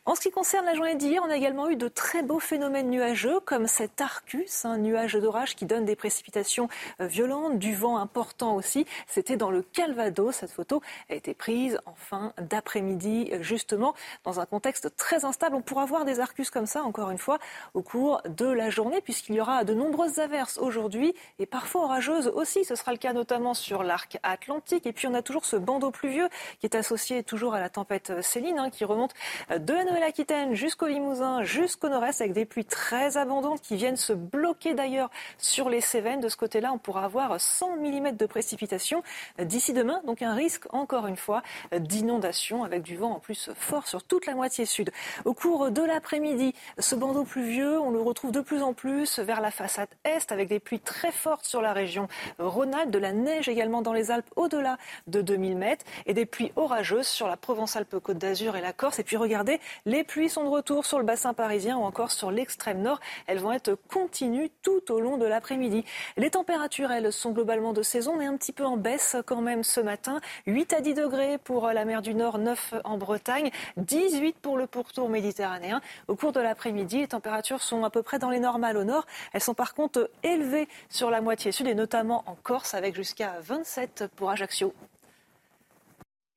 [0.04, 2.90] En ce qui concerne la journée d'hier, on a également eu de très beaux phénomènes
[2.90, 6.68] nuageux, comme cet Arcus, un nuage d'orage qui donne des précipitations
[7.00, 8.86] euh, violente, du vent important aussi.
[9.06, 10.34] C'était dans le Calvados.
[10.34, 15.56] Cette photo a été prise en fin d'après-midi, justement, dans un contexte très instable.
[15.56, 17.38] On pourra voir des arcus comme ça, encore une fois,
[17.74, 22.28] au cours de la journée, puisqu'il y aura de nombreuses averses aujourd'hui et parfois orageuses
[22.28, 22.64] aussi.
[22.64, 24.86] Ce sera le cas notamment sur l'arc atlantique.
[24.86, 26.28] Et puis on a toujours ce bandeau pluvieux
[26.60, 29.14] qui est associé toujours à la tempête Céline, hein, qui remonte
[29.50, 34.12] de la Nouvelle-Aquitaine jusqu'au Limousin, jusqu'au nord-est, avec des pluies très abondantes qui viennent se
[34.12, 36.20] bloquer d'ailleurs sur les Cévennes.
[36.20, 39.02] De ce côté-là, on pourra avoir 100 mm de préciptation
[39.38, 40.00] d'ici demain.
[40.06, 41.42] Donc un risque, encore une fois,
[41.76, 44.90] d'inondation avec du vent en plus fort sur toute la moitié sud.
[45.24, 49.40] Au cours de l'après-midi, ce bandeau pluvieux, on le retrouve de plus en plus vers
[49.40, 52.08] la façade est avec des pluies très fortes sur la région
[52.38, 56.52] Rhône-Alpes, de la neige également dans les Alpes au-delà de 2000 mètres et des pluies
[56.56, 58.98] orageuses sur la Provence-Alpes-Côte d'Azur et la Corse.
[58.98, 62.30] Et puis regardez, les pluies sont de retour sur le bassin parisien ou encore sur
[62.30, 63.00] l'extrême nord.
[63.26, 65.84] Elles vont être continues tout au long de l'après-midi.
[66.16, 69.64] Les températures elles sont globalement de saison, mais un petit peu en baisse quand même
[69.64, 70.20] ce matin.
[70.46, 74.66] 8 à 10 degrés pour la mer du Nord, 9 en Bretagne, 18 pour le
[74.66, 75.80] pourtour méditerranéen.
[76.08, 79.06] Au cours de l'après-midi, les températures sont à peu près dans les normales au nord.
[79.32, 83.36] Elles sont par contre élevées sur la moitié sud et notamment en Corse avec jusqu'à
[83.40, 84.74] 27 pour Ajaccio.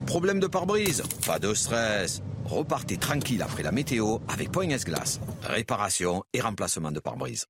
[0.06, 1.04] Problème de pare-brise?
[1.28, 2.22] Pas de stress.
[2.46, 5.20] Repartez tranquille après la météo avec Point S-Glace.
[5.44, 7.46] Réparation et remplacement de pare-brise.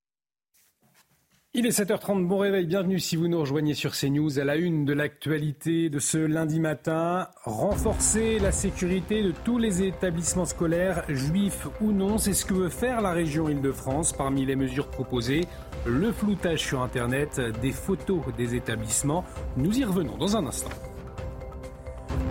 [1.55, 4.85] Il est 7h30, bon réveil, bienvenue si vous nous rejoignez sur CNews à la une
[4.85, 7.27] de l'actualité de ce lundi matin.
[7.43, 12.69] Renforcer la sécurité de tous les établissements scolaires, juifs ou non, c'est ce que veut
[12.69, 14.13] faire la région Île-de-France.
[14.13, 15.47] Parmi les mesures proposées,
[15.87, 19.25] le floutage sur Internet des photos des établissements.
[19.57, 20.69] Nous y revenons dans un instant.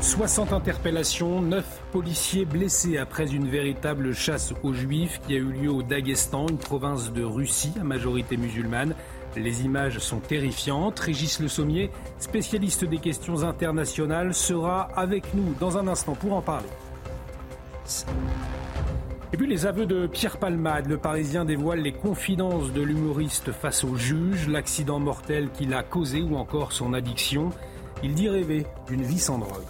[0.01, 5.71] 60 interpellations, 9 policiers blessés après une véritable chasse aux juifs qui a eu lieu
[5.71, 8.95] au Daghestan, une province de Russie à majorité musulmane.
[9.37, 10.99] Les images sont terrifiantes.
[10.99, 16.43] Régis Le Sommier, spécialiste des questions internationales, sera avec nous dans un instant pour en
[16.43, 16.69] parler.
[19.33, 23.85] Et puis les aveux de Pierre Palmade, le Parisien dévoile les confidences de l'humoriste face
[23.85, 27.51] au juge, l'accident mortel qu'il a causé ou encore son addiction.
[28.05, 29.65] Il dit rêver d'une vie sans drogue.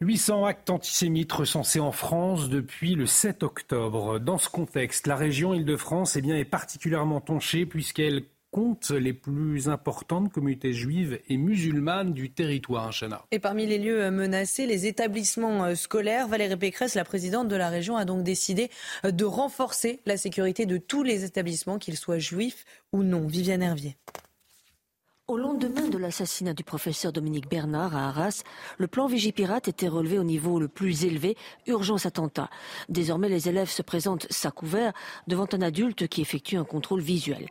[0.00, 4.18] 800 actes antisémites recensés en France depuis le 7 octobre.
[4.18, 10.32] Dans ce contexte, la région Île-de-France eh est particulièrement touchée puisqu'elle compte les plus importantes
[10.32, 13.22] communautés juives et musulmanes du territoire, Chana.
[13.30, 16.26] Et parmi les lieux menacés, les établissements euh, scolaires.
[16.26, 18.70] Valérie Pécresse, la présidente de la région, a donc décidé
[19.04, 23.26] euh, de renforcer la sécurité de tous les établissements, qu'ils soient juifs ou non.
[23.26, 23.96] Viviane Hervier.
[25.28, 28.44] Au lendemain de l'assassinat du professeur Dominique Bernard à Arras,
[28.78, 31.36] le plan Vigipirate était relevé au niveau le plus élevé,
[31.66, 32.48] urgence attentat.
[32.88, 34.92] Désormais, les élèves se présentent sac ouvert
[35.26, 37.48] devant un adulte qui effectue un contrôle visuel.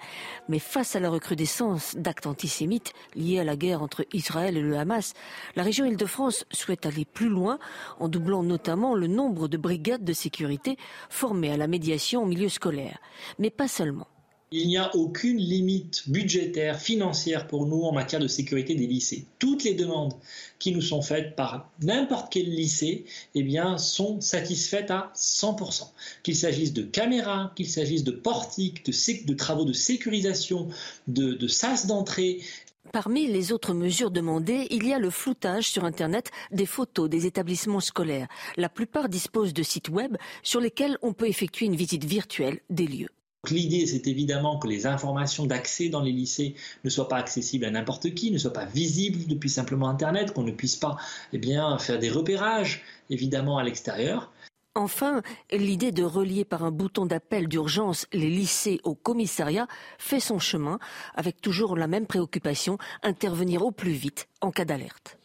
[0.48, 4.78] Mais face à la recrudescence d'actes antisémites liés à la guerre entre Israël et le
[4.78, 5.14] Hamas,
[5.58, 7.60] la région Île-de-France souhaite aller plus loin
[8.00, 10.78] en doublant notamment le nombre de brigades de sécurité
[11.10, 13.00] formées à la médiation au milieu scolaire.
[13.38, 14.08] Mais pas seulement.
[14.52, 19.26] Il n'y a aucune limite budgétaire, financière pour nous en matière de sécurité des lycées.
[19.40, 20.14] Toutes les demandes
[20.60, 25.90] qui nous sont faites par n'importe quel lycée eh bien, sont satisfaites à 100%.
[26.22, 30.70] Qu'il s'agisse de caméras, qu'il s'agisse de portiques, de, travaux de sécurisation,
[31.08, 32.42] de, de sas d'entrée,
[32.92, 37.26] Parmi les autres mesures demandées, il y a le floutage sur Internet des photos des
[37.26, 38.28] établissements scolaires.
[38.58, 42.88] La plupart disposent de sites web sur lesquels on peut effectuer une visite virtuelle des
[42.88, 43.10] lieux.
[43.52, 47.72] L'idée, c'est évidemment que les informations d'accès dans les lycées ne soient pas accessibles à
[47.72, 50.98] n'importe qui, ne soient pas visibles depuis simplement Internet, qu'on ne puisse pas
[51.34, 51.42] eh
[51.80, 54.32] faire des repérages, évidemment, à l'extérieur.
[54.78, 59.68] Enfin, l'idée de relier par un bouton d'appel d'urgence les lycées au commissariat
[59.98, 60.80] fait son chemin,
[61.14, 65.18] avec toujours la même préoccupation, intervenir au plus vite en cas d'alerte.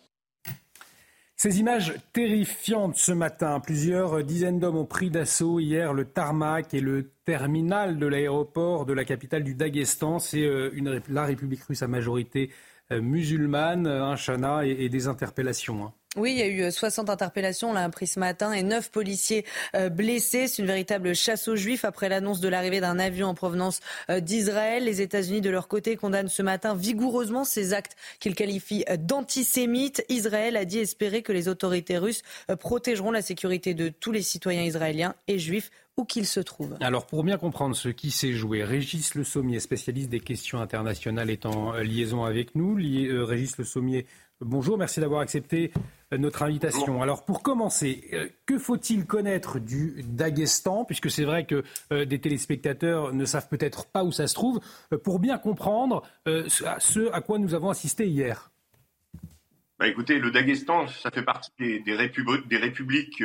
[1.42, 3.60] Ces images terrifiantes ce matin.
[3.60, 8.92] Plusieurs dizaines d'hommes ont pris d'assaut hier le tarmac et le terminal de l'aéroport de
[8.92, 10.18] la capitale du Daghestan.
[10.18, 12.50] C'est euh, la République russe à majorité
[12.92, 15.94] euh, musulmane, un chana et, des interpellations.
[16.16, 18.90] Oui, il y a eu 60 euh, interpellations, on l'a appris ce matin, et 9
[18.90, 19.44] policiers
[19.76, 20.48] euh, blessés.
[20.48, 23.78] C'est une véritable chasse aux juifs après l'annonce de l'arrivée d'un avion en provenance
[24.10, 24.82] euh, d'Israël.
[24.82, 30.04] Les États-Unis, de leur côté, condamnent ce matin vigoureusement ces actes qu'ils qualifient d'antisémites.
[30.08, 32.22] Israël a dit espérer que les autorités russes
[32.58, 36.76] protégeront la sécurité de tous les citoyens israéliens et juifs où qu'ils se trouvent.
[36.80, 41.30] Alors pour bien comprendre ce qui s'est joué, Régis Le Sommier, spécialiste des questions internationales,
[41.30, 42.74] est en liaison avec nous.
[42.74, 44.06] Régis Le Sommier,
[44.40, 45.72] bonjour, merci d'avoir accepté
[46.18, 47.02] notre invitation.
[47.02, 51.62] Alors pour commencer, euh, que faut-il connaître du Daghestan, puisque c'est vrai que
[51.92, 54.60] euh, des téléspectateurs ne savent peut-être pas où ça se trouve,
[54.92, 58.50] euh, pour bien comprendre ce à quoi nous avons assisté hier?
[59.78, 63.22] Bah écoutez, le Daghestan, ça fait partie des, des, républiques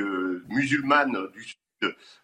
[0.47, 1.57] musulmanes du sud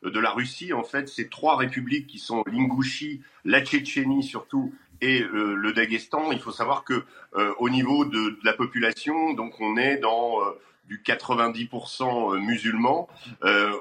[0.04, 0.72] de la Russie.
[0.72, 6.32] En fait, c'est trois républiques qui sont l'Ingouchie, la Tchétchénie surtout et le Daghestan.
[6.32, 7.04] Il faut savoir que
[7.36, 13.08] euh, au niveau de, la population, donc on est dans euh, du 90% euh, musulmans.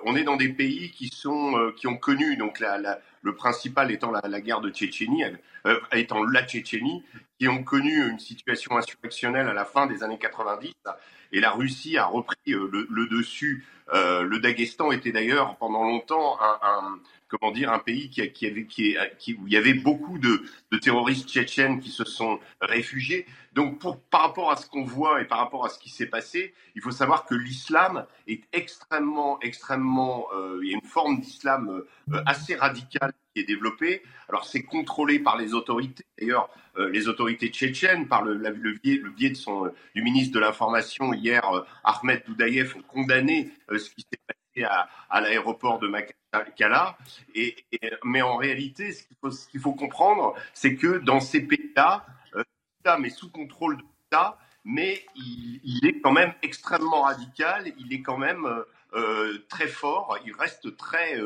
[0.04, 4.12] on est dans des pays qui sont qui ont connu donc la, le principal étant
[4.12, 5.24] la, guerre de Tchétchénie,
[5.92, 7.02] étant la Tchétchénie,
[7.38, 10.72] qui ont connu une situation insurrectionnelle à la fin des années 90.
[11.32, 13.66] Et la Russie a repris le, dessus.
[13.92, 16.98] le Daghestan était d'ailleurs pendant longtemps un,
[17.30, 20.42] comment dire, un pays qui, qui avait, qui, qui, où il y avait beaucoup de,
[20.72, 23.26] de, terroristes tchétchènes qui se sont réfugiés.
[23.52, 26.06] Donc, pour, par rapport à ce qu'on voit et par rapport à ce qui s'est
[26.06, 31.20] passé, il faut savoir que l'islam est extrêmement, extrêmement, euh, il y a une forme
[31.20, 34.02] d'islam euh, assez radicale qui est développée.
[34.28, 36.04] Alors, c'est contrôlé par les autorités.
[36.18, 40.34] D'ailleurs, euh, les autorités tchétchènes, par le, le, biais, le biais de son, du ministre
[40.34, 41.42] de l'Information hier,
[41.84, 44.64] Ahmed Doudaïev, ont condamné ce qui s'est passé
[45.10, 45.88] à, l'aéroport de
[47.34, 47.56] Et,
[48.04, 52.44] mais en réalité, ce qu'il faut, comprendre, c'est que dans ces pays-là, euh,
[52.78, 58.02] l'État est sous contrôle de l'État, mais il, est quand même extrêmement radical, il est
[58.02, 58.62] quand même euh,
[59.48, 61.16] très fort, il reste très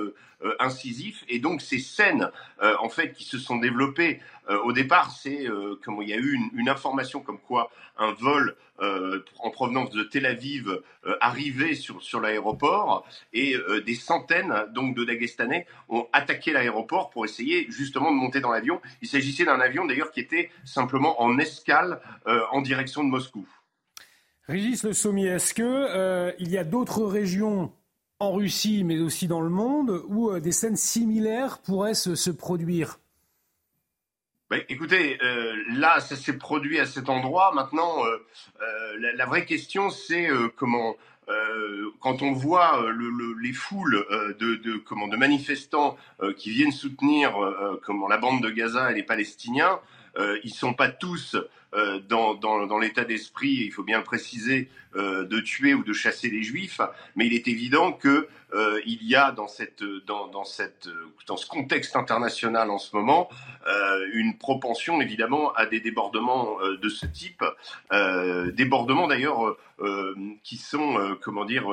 [0.58, 1.24] incisif.
[1.28, 2.30] Et donc ces scènes,
[2.60, 4.20] en fait, qui se sont développées
[4.64, 5.46] au départ, c'est
[5.82, 10.26] comme il y a eu une, information comme quoi un vol en provenance de Tel
[10.26, 10.80] Aviv
[11.20, 17.66] arrivait sur, sur l'aéroport et des centaines donc de Dagestanais ont attaqué l'aéroport pour essayer
[17.70, 18.80] justement de monter dans l'avion.
[19.02, 23.46] Il s'agissait d'un avion d'ailleurs qui était simplement en escale en direction de Moscou.
[24.46, 27.72] Régis Le Sommier, est-ce qu'il euh, y a d'autres régions
[28.18, 32.98] en Russie, mais aussi dans le monde, où euh, des scènes similaires pourraient se, produire?
[34.50, 37.52] Ben, écoutez, euh, là, ça s'est produit à cet endroit.
[37.54, 38.02] Maintenant,
[38.98, 40.94] la, vraie question, c'est comment,
[42.00, 42.86] quand on voit
[43.40, 44.04] les foules
[44.38, 45.96] de, de manifestants
[46.36, 47.34] qui viennent soutenir
[47.82, 49.80] comment, la bande de Gaza et les Palestiniens,
[50.44, 51.34] ils sont pas tous
[52.08, 55.92] dans, dans, dans l'état d'esprit, il faut bien le préciser, euh, de tuer ou de
[55.92, 56.80] chasser les juifs,
[57.16, 60.88] mais il est évident que euh, il y a dans cette dans, dans cette
[61.26, 63.28] dans ce contexte international en ce moment
[63.66, 67.42] euh, une propension évidemment à des débordements euh, de ce type,
[67.92, 69.56] euh, débordements d'ailleurs
[70.44, 71.68] qui sont comment dire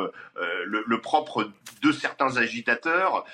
[0.66, 1.52] le, propre
[1.84, 3.26] de certains agitateurs.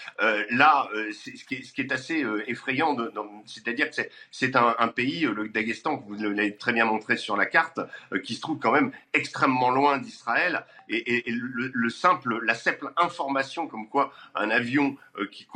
[0.49, 2.97] là, ce qui, est, ce, qui est, assez effrayant,
[3.45, 3.95] c'est-à-dire que
[4.29, 7.79] c'est un, un, pays, le Daghestan, que vous l'avez très bien montré sur la carte,
[8.25, 10.65] qui se trouve quand même extrêmement loin d'Israël.
[10.89, 14.95] Et, le, simple, la simple information comme quoi un avion
[15.31, 15.47] qui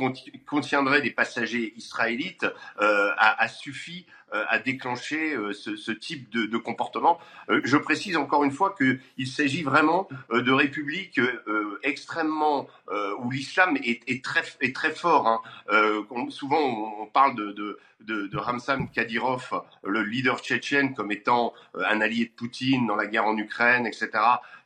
[0.46, 2.46] contiendrait des passagers israélites
[2.80, 7.18] euh, a, a, suffi euh, à déclencher euh, ce, type de, comportement.
[7.48, 11.20] je précise encore une fois qu'il s'agit vraiment de républiques
[11.82, 12.68] extrêmement
[13.18, 15.26] où l'islam est, très, est très fort.
[15.26, 15.40] Hein.
[16.28, 16.60] souvent,
[17.00, 22.86] on, parle de, de de, Kadyrov, le leader tchétchène, comme étant un allié de Poutine
[22.86, 24.10] dans la guerre en Ukraine, etc.,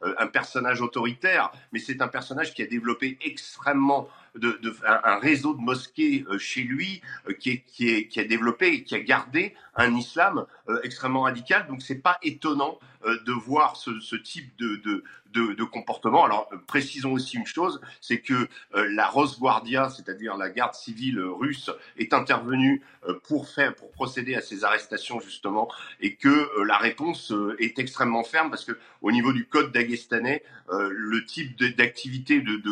[0.03, 5.55] un personnage autoritaire, mais c'est un personnage qui a développé extrêmement de, de un, réseau
[5.55, 8.95] de mosquées euh, chez lui euh, qui, est, qui, est, qui a développé et qui
[8.95, 11.67] a gardé un islam euh, extrêmement radical.
[11.69, 15.05] Donc c'est pas étonnant de voir ce, ce type de, de,
[15.37, 16.25] de, comportement.
[16.25, 22.13] Alors précisons aussi une chose, c'est que la Rosguardia, c'est-à-dire la garde civile russe, est
[22.13, 22.83] intervenue
[23.25, 25.69] pour faire, pour procéder à ces arrestations justement,
[26.01, 31.25] et que la réponse est extrêmement ferme parce que au niveau du code dagestanais, le
[31.25, 32.63] type d'activité de,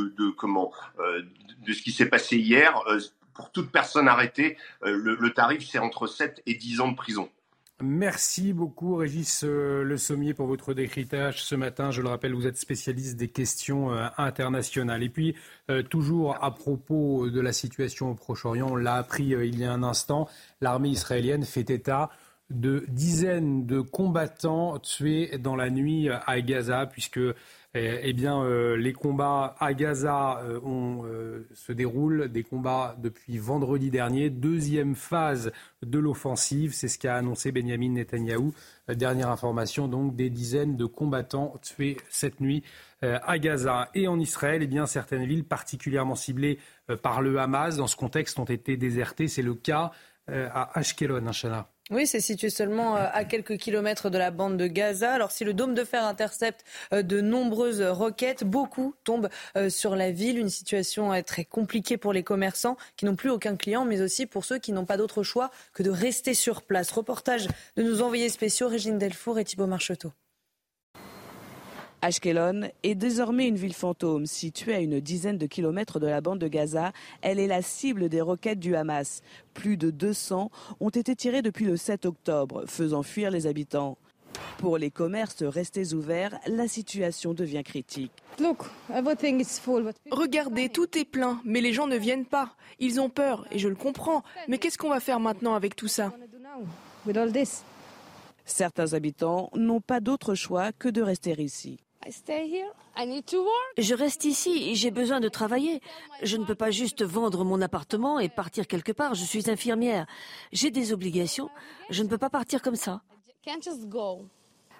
[1.72, 3.00] ce qui s'est passé hier, euh,
[3.32, 7.28] pour toute personne arrêtée, euh, le, tarif, c'est entre 7 et 10 ans de prison.
[7.82, 11.90] Merci beaucoup, Régis euh, Le Sommier, pour votre décryptage ce matin.
[11.90, 15.02] Je le rappelle, vous êtes spécialiste des questions internationales.
[15.02, 15.34] Et puis,
[15.90, 19.82] toujours à propos de la situation au Proche-Orient, on l'a appris il y a un
[19.82, 20.28] instant,
[20.60, 22.10] l'armée israélienne fait état
[22.50, 27.20] de dizaines de combattants tués dans la nuit à Gaza, puisque
[27.74, 33.38] eh, eh bien, euh, les combats à Gaza euh, euh, se déroulent, des combats depuis
[33.38, 34.30] vendredi dernier.
[34.30, 35.50] Deuxième phase
[35.82, 38.54] de l'offensive, c'est ce qu'a annoncé Benjamin Netanyahou.
[38.88, 42.62] dernière information, donc, des dizaines de combattants tués cette nuit
[43.02, 44.62] à Gaza et en Israël.
[44.62, 46.58] Eh bien, certaines villes particulièrement ciblées
[47.02, 49.28] par le Hamas dans ce contexte ont été désertées.
[49.28, 49.90] C'est le cas
[50.28, 51.73] à Ashkelon, Inch'Allah.
[51.90, 55.12] Oui, c'est situé seulement euh, à quelques kilomètres de la bande de Gaza.
[55.12, 59.28] Alors si le dôme de fer intercepte euh, de nombreuses roquettes, beaucoup tombent
[59.58, 60.38] euh, sur la ville.
[60.38, 64.46] Une situation très compliquée pour les commerçants qui n'ont plus aucun client, mais aussi pour
[64.46, 66.90] ceux qui n'ont pas d'autre choix que de rester sur place.
[66.90, 70.12] Reportage de nos envoyés spéciaux Régine Delfour et Thibault Marcheteau.
[72.04, 76.38] Ashkelon est désormais une ville fantôme située à une dizaine de kilomètres de la bande
[76.38, 76.92] de Gaza.
[77.22, 79.22] Elle est la cible des roquettes du Hamas.
[79.54, 80.50] Plus de 200
[80.80, 83.96] ont été tirées depuis le 7 octobre, faisant fuir les habitants.
[84.58, 88.12] Pour les commerces restés ouverts, la situation devient critique.
[90.10, 92.54] Regardez, tout est plein, mais les gens ne viennent pas.
[92.80, 94.22] Ils ont peur, et je le comprends.
[94.46, 96.12] Mais qu'est-ce qu'on va faire maintenant avec tout ça?
[98.44, 101.78] Certains habitants n'ont pas d'autre choix que de rester ici.
[103.78, 105.80] Je reste ici j'ai besoin de travailler.
[106.22, 109.14] Je ne peux pas juste vendre mon appartement et partir quelque part.
[109.14, 110.06] Je suis infirmière.
[110.52, 111.50] J'ai des obligations.
[111.90, 113.02] Je ne peux pas partir comme ça.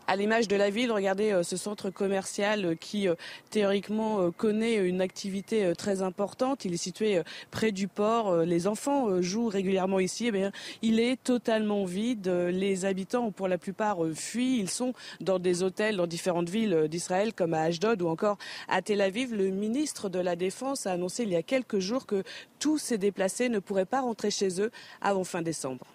[0.06, 3.14] À l'image de la ville, regardez euh, ce centre commercial euh, qui euh,
[3.48, 6.66] théoriquement connaît une activité très importante.
[6.66, 8.36] Il est situé près du port.
[8.38, 10.30] Les enfants jouent régulièrement ici.
[10.32, 10.50] Eh
[10.82, 12.28] il est totalement vide.
[12.28, 14.58] Les habitants ont pour la plupart fui.
[14.58, 18.82] Ils sont dans des hôtels dans différentes villes d'Israël comme à Ashdod ou encore à
[18.82, 19.34] Tel Aviv.
[19.34, 22.24] Le ministre de la Défense a annoncé il y a quelques jours que
[22.58, 24.70] tous ces déplacés ne pourraient pas rentrer chez eux
[25.00, 25.86] avant fin décembre.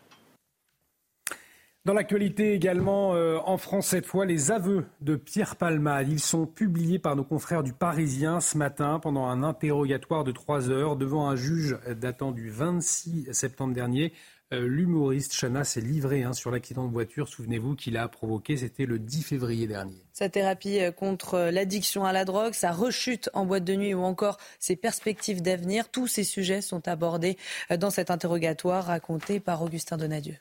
[1.89, 6.07] Dans l'actualité également, euh, en France cette fois, les aveux de Pierre Palmade.
[6.07, 10.69] Ils sont publiés par nos confrères du Parisien ce matin pendant un interrogatoire de trois
[10.69, 14.13] heures devant un juge datant du 26 septembre dernier.
[14.53, 18.85] Euh, l'humoriste Chana s'est livré hein, sur l'accident de voiture, souvenez-vous, qu'il a provoqué, c'était
[18.85, 19.97] le 10 février dernier.
[20.13, 24.03] Sa thérapie euh, contre l'addiction à la drogue, sa rechute en boîte de nuit ou
[24.03, 27.35] encore ses perspectives d'avenir, tous ces sujets sont abordés
[27.79, 30.35] dans cet interrogatoire raconté par Augustin Donadieu.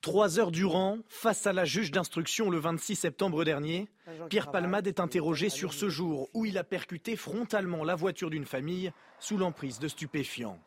[0.00, 3.86] Trois heures durant, face à la juge d'instruction le 26 septembre dernier,
[4.30, 8.46] Pierre Palmade est interrogé sur ce jour où il a percuté frontalement la voiture d'une
[8.46, 10.58] famille sous l'emprise de stupéfiants.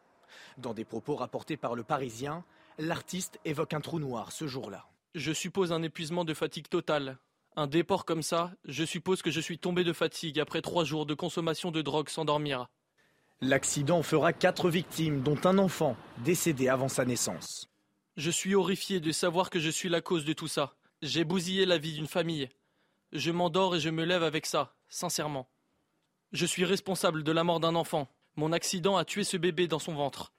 [0.60, 2.44] Dans des propos rapportés par le Parisien,
[2.78, 4.86] l'artiste évoque un trou noir ce jour-là.
[5.16, 7.18] Je suppose un épuisement de fatigue totale.
[7.56, 11.08] Un déport comme ça, je suppose que je suis tombé de fatigue après trois jours
[11.08, 12.68] de consommation de drogue sans dormir.
[13.42, 17.73] L'accident fera quatre victimes, dont un enfant décédé avant sa naissance.
[18.16, 20.76] Je suis horrifié de savoir que je suis la cause de tout ça.
[21.02, 22.48] J'ai bousillé la vie d'une famille.
[23.12, 25.50] Je m'endors et je me lève avec ça, sincèrement.
[26.32, 28.08] Je suis responsable de la mort d'un enfant.
[28.36, 30.32] Mon accident a tué ce bébé dans son ventre.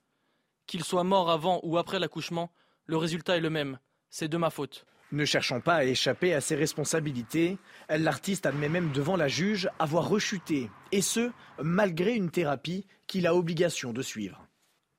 [0.67, 2.53] Qu'il soit mort avant ou après l'accouchement,
[2.87, 3.79] le résultat est le même.
[4.09, 4.87] C'est de ma faute.
[5.11, 10.09] Ne cherchant pas à échapper à ses responsabilités, l'artiste admet même devant la juge avoir
[10.09, 11.31] rechuté, et ce,
[11.61, 14.47] malgré une thérapie qu'il a obligation de suivre.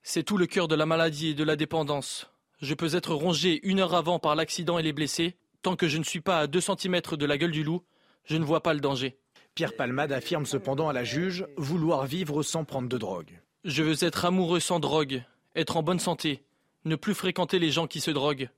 [0.03, 2.30] C'est tout le cœur de la maladie et de la dépendance.
[2.61, 5.36] Je peux être rongé une heure avant par l'accident et les blessés.
[5.61, 7.82] Tant que je ne suis pas à 2 cm de la gueule du loup,
[8.23, 9.18] je ne vois pas le danger.
[9.56, 13.40] Pierre Palmade affirme cependant à la juge vouloir vivre sans prendre de drogue.
[13.64, 15.23] Je veux être amoureux sans drogue,
[15.56, 16.44] être en bonne santé,
[16.84, 18.49] ne plus fréquenter les gens qui se droguent.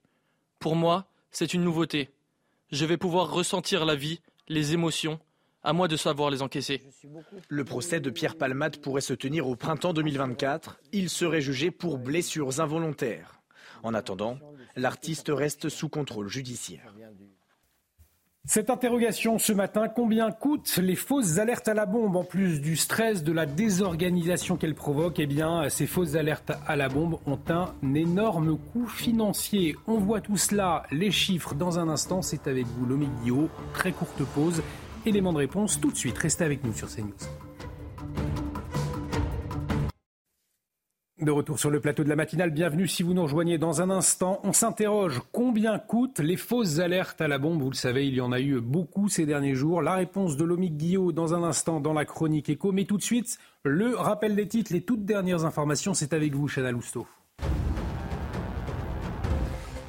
[0.59, 2.09] Pour moi, c'est une nouveauté.
[2.71, 5.19] Je vais pouvoir ressentir la vie, les émotions,
[5.63, 6.81] à moi de savoir les encaisser.
[7.47, 10.79] Le procès de Pierre Palmade pourrait se tenir au printemps 2024.
[10.93, 13.36] Il serait jugé pour blessures involontaires.
[13.87, 14.37] En attendant,
[14.75, 16.93] l'artiste reste sous contrôle judiciaire.
[18.43, 22.75] Cette interrogation ce matin, combien coûtent les fausses alertes à la bombe En plus du
[22.75, 27.39] stress, de la désorganisation qu'elles provoquent, eh bien, ces fausses alertes à la bombe ont
[27.47, 29.77] un énorme coût financier.
[29.87, 32.21] On voit tout cela, les chiffres dans un instant.
[32.21, 33.47] C'est avec vous, Lomi Guillaume.
[33.73, 34.63] Très courte pause.
[35.05, 36.17] Élément de réponse tout de suite.
[36.17, 37.46] Restez avec nous sur CNews.
[41.19, 43.89] De retour sur le plateau de la matinale, bienvenue si vous nous rejoignez dans un
[43.89, 44.39] instant.
[44.43, 47.59] On s'interroge combien coûtent les fausses alertes à la bombe?
[47.59, 49.81] Vous le savez, il y en a eu beaucoup ces derniers jours.
[49.81, 52.71] La réponse de Lomique Guillot dans un instant dans la chronique écho.
[52.71, 56.47] Mais tout de suite, le rappel des titres, les toutes dernières informations, c'est avec vous,
[56.47, 57.07] Chana Lousteau.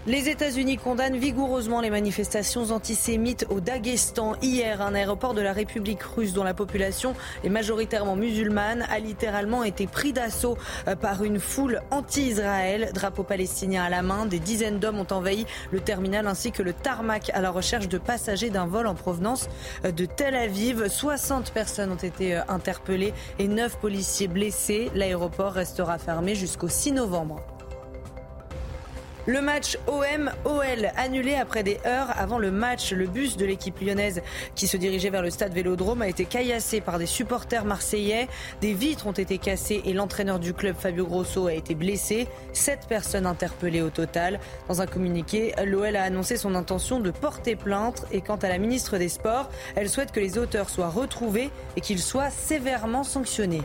[0.09, 4.36] Les États-Unis condamnent vigoureusement les manifestations antisémites au Daghestan.
[4.40, 7.14] Hier, un aéroport de la République russe dont la population
[7.44, 10.56] est majoritairement musulmane a littéralement été pris d'assaut
[10.86, 12.89] euh, par une foule anti-Israël.
[12.94, 16.72] Drapeau palestinien à la main, des dizaines d'hommes ont envahi le terminal ainsi que le
[16.72, 19.51] tarmac à la recherche de passagers d'un vol en provenance
[19.85, 20.89] euh, de Tel Aviv.
[20.89, 24.90] 60 personnes ont été euh, interpellées et 9 policiers blessés.
[24.94, 27.43] L'aéroport restera fermé jusqu'au 6 novembre.
[29.28, 32.94] Le match OM-OL annulé après des heures avant le match.
[32.94, 34.22] Le bus de l'équipe lyonnaise
[34.55, 38.26] qui se dirigeait vers le stade Vélodrome a été caillassé par des supporters marseillais.
[38.62, 42.26] Des vitres ont été cassées et l'entraîneur du club Fabio Grosso a été blessé.
[42.55, 44.40] Sept personnes interpellées au total.
[44.66, 48.56] Dans un communiqué, l'OL a annoncé son intention de porter plainte et quant à la
[48.56, 53.60] ministre des Sports, elle souhaite que les auteurs soient retrouvés et qu'ils soient sévèrement sanctionnés.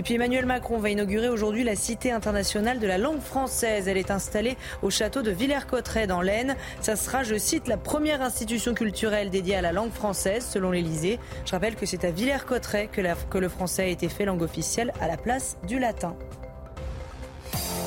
[0.00, 3.86] Et puis Emmanuel Macron va inaugurer aujourd'hui la Cité internationale de la langue française.
[3.86, 6.56] Elle est installée au château de Villers-Cotterêts dans l'Aisne.
[6.80, 11.18] Ça sera, je cite, la première institution culturelle dédiée à la langue française selon l'Elysée.
[11.44, 14.90] Je rappelle que c'est à Villers-Cotterêts que, que le français a été fait langue officielle
[15.02, 16.16] à la place du latin.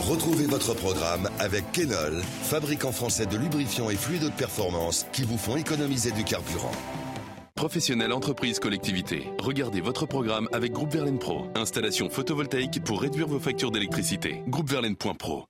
[0.02, 5.40] Retrouvez votre programme avec Kenol, fabricant français de lubrifiants et fluides de performance qui vous
[5.40, 6.74] font économiser du carburant.
[7.56, 9.28] Professionnels, entreprises, collectivités.
[9.40, 11.46] Regardez votre programme avec Groupe Verlaine Pro.
[11.56, 14.42] Installation photovoltaïque pour réduire vos factures d'électricité.
[14.48, 15.46] Groupeverlaine.pro.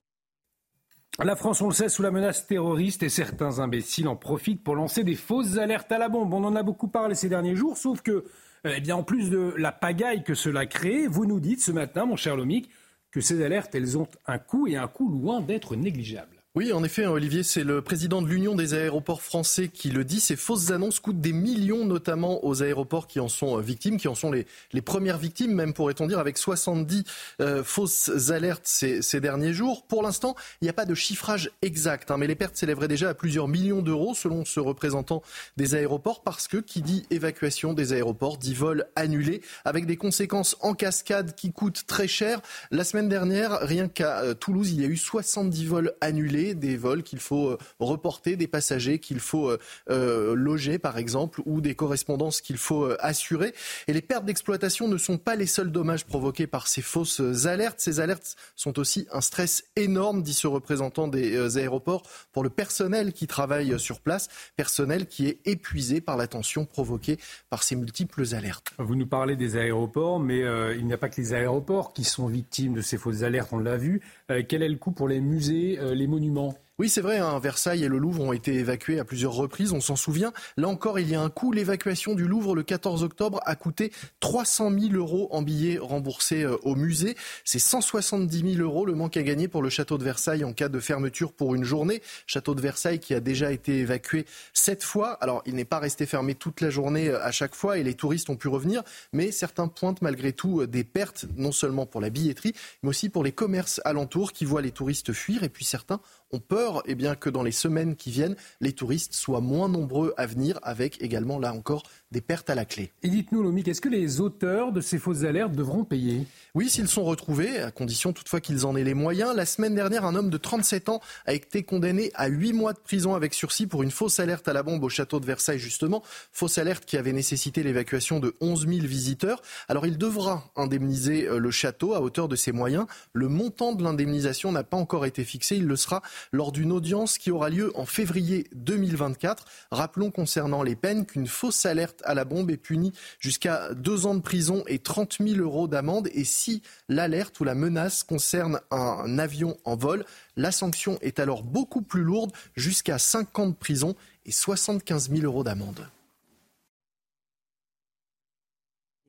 [1.23, 4.75] La France, on le sait, sous la menace terroriste et certains imbéciles en profitent pour
[4.75, 6.33] lancer des fausses alertes à la bombe.
[6.33, 8.25] On en a beaucoup parlé ces derniers jours, sauf que,
[8.65, 12.05] eh bien, en plus de la pagaille que cela crée, vous nous dites ce matin,
[12.05, 12.69] mon cher Lomic,
[13.11, 16.32] que ces alertes, elles ont un coût et un coût loin d'être négligeable.
[16.55, 20.19] Oui, en effet, Olivier, c'est le président de l'Union des aéroports français qui le dit.
[20.19, 24.07] Ces fausses annonces coûtent des millions, notamment aux aéroports qui en sont euh, victimes, qui
[24.07, 24.45] en sont les,
[24.83, 27.05] premières victimes, même pourrait-on dire, avec 70
[27.41, 29.87] euh, fausses alertes ces, ces, derniers jours.
[29.87, 33.09] Pour l'instant, il n'y a pas de chiffrage exact, hein, mais les pertes s'élèveraient déjà
[33.09, 35.23] à plusieurs millions d'euros, selon ce représentant
[35.57, 40.55] des aéroports, parce que qui dit évacuation des aéroports dit vol annulé, avec des conséquences
[40.61, 42.41] en cascade qui coûtent très cher.
[42.69, 46.77] La semaine dernière, rien qu'à euh, Toulouse, il y a eu 70 vols annulés des
[46.77, 49.51] vols, qu'il faut reporter des passagers, qu'il faut
[49.87, 53.53] loger par exemple, ou des correspondances qu'il faut assurer.
[53.87, 57.79] Et les pertes d'exploitation ne sont pas les seuls dommages provoqués par ces fausses alertes.
[57.79, 63.13] Ces alertes sont aussi un stress énorme, dit ce représentant des aéroports, pour le personnel
[63.13, 67.17] qui travaille sur place, personnel qui est épuisé par la tension provoquée
[67.49, 68.73] par ces multiples alertes.
[68.77, 72.03] Vous nous parlez des aéroports, mais euh, il n'y a pas que les aéroports qui
[72.03, 74.01] sont victimes de ces fausses alertes, on l'a vu.
[74.31, 76.32] Euh, quel est le coût pour les musées, euh, les monuments
[76.79, 79.79] oui, c'est vrai, hein, Versailles et le Louvre ont été évacués à plusieurs reprises, on
[79.79, 80.33] s'en souvient.
[80.57, 81.51] Là encore, il y a un coût.
[81.51, 83.91] L'évacuation du Louvre le 14 octobre a coûté
[84.21, 87.15] 300 000 euros en billets remboursés euh, au musée.
[87.45, 90.67] C'est 170 000 euros le manque à gagner pour le château de Versailles en cas
[90.67, 92.01] de fermeture pour une journée.
[92.25, 95.11] Château de Versailles qui a déjà été évacué sept fois.
[95.21, 97.93] Alors, il n'est pas resté fermé toute la journée euh, à chaque fois et les
[97.93, 98.81] touristes ont pu revenir,
[99.11, 103.09] mais certains pointent malgré tout euh, des pertes, non seulement pour la billetterie, mais aussi
[103.09, 106.01] pour les commerces alentours qui voient les touristes fuir et puis certains
[106.33, 110.13] ont peur eh bien, que dans les semaines qui viennent, les touristes soient moins nombreux
[110.17, 111.83] à venir, avec également, là encore,
[112.13, 112.91] des pertes à la clé.
[113.01, 116.25] Et dites-nous, Lomik, est-ce que les auteurs de ces fausses alertes devront payer?
[116.53, 119.35] Oui, s'ils sont retrouvés, à condition toutefois qu'ils en aient les moyens.
[119.35, 122.79] La semaine dernière, un homme de 37 ans a été condamné à 8 mois de
[122.79, 126.03] prison avec sursis pour une fausse alerte à la bombe au château de Versailles, justement.
[126.31, 129.41] Fausse alerte qui avait nécessité l'évacuation de 11 000 visiteurs.
[129.67, 132.85] Alors il devra indemniser euh, le château à hauteur de ses moyens.
[133.13, 135.55] Le montant de l'indemnisation n'a pas encore été fixé.
[135.55, 139.45] Il le sera lors d'une audience qui aura lieu en février 2024.
[139.71, 144.15] Rappelons concernant les peines qu'une fausse alerte à la bombe est puni jusqu'à deux ans
[144.15, 146.09] de prison et 30 000 euros d'amende.
[146.13, 150.05] Et si l'alerte ou la menace concerne un avion en vol,
[150.35, 155.23] la sanction est alors beaucoup plus lourde, jusqu'à 5 ans de prison et 75 000
[155.23, 155.87] euros d'amende.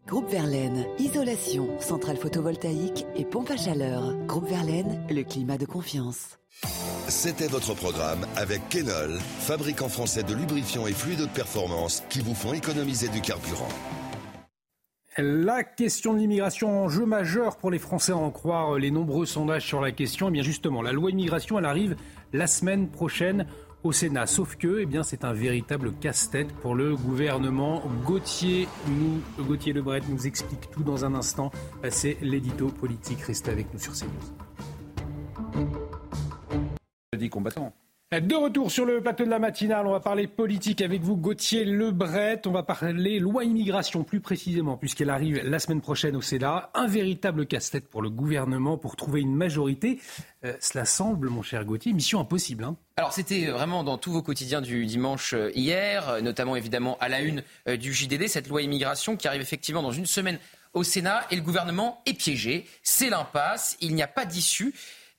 [0.07, 4.15] Groupe Verlaine, isolation, centrale photovoltaïque et pompe à chaleur.
[4.27, 6.39] Groupe Verlaine, le climat de confiance.
[7.09, 12.35] C'était votre programme avec Kenol, fabricant français de lubrifiants et fluides de performance qui vous
[12.35, 13.69] font économiser du carburant.
[15.17, 19.65] La question de l'immigration, enjeu majeur pour les Français à en croire les nombreux sondages
[19.65, 20.27] sur la question.
[20.27, 21.95] Et eh bien justement, la loi immigration, elle arrive
[22.33, 23.47] la semaine prochaine
[23.85, 24.27] au Sénat.
[24.27, 27.83] Sauf que, eh bien, c'est un véritable casse-tête pour le gouvernement.
[28.05, 31.53] Gauthier, nous, Gauthier Lebret nous explique tout dans un instant.
[31.91, 33.21] C'est l'édito politique.
[33.21, 35.84] Restez avec nous sur CNews.
[38.21, 41.65] De retour sur le plateau de la matinale, on va parler politique avec vous, Gauthier
[41.65, 42.41] Lebret.
[42.47, 46.71] On va parler loi immigration plus précisément, puisqu'elle arrive la semaine prochaine au Sénat.
[46.75, 49.99] Un véritable casse-tête pour le gouvernement pour trouver une majorité.
[50.45, 52.63] Euh, cela semble, mon cher Gauthier, mission impossible.
[52.63, 52.77] Hein.
[52.99, 57.21] Alors c'était vraiment dans tous vos quotidiens du dimanche euh, hier, notamment évidemment à la
[57.21, 60.39] une euh, du JDD, cette loi immigration qui arrive effectivement dans une semaine
[60.73, 62.65] au Sénat et le gouvernement est piégé.
[62.85, 64.73] C'est l'impasse, il n'y a pas d'issue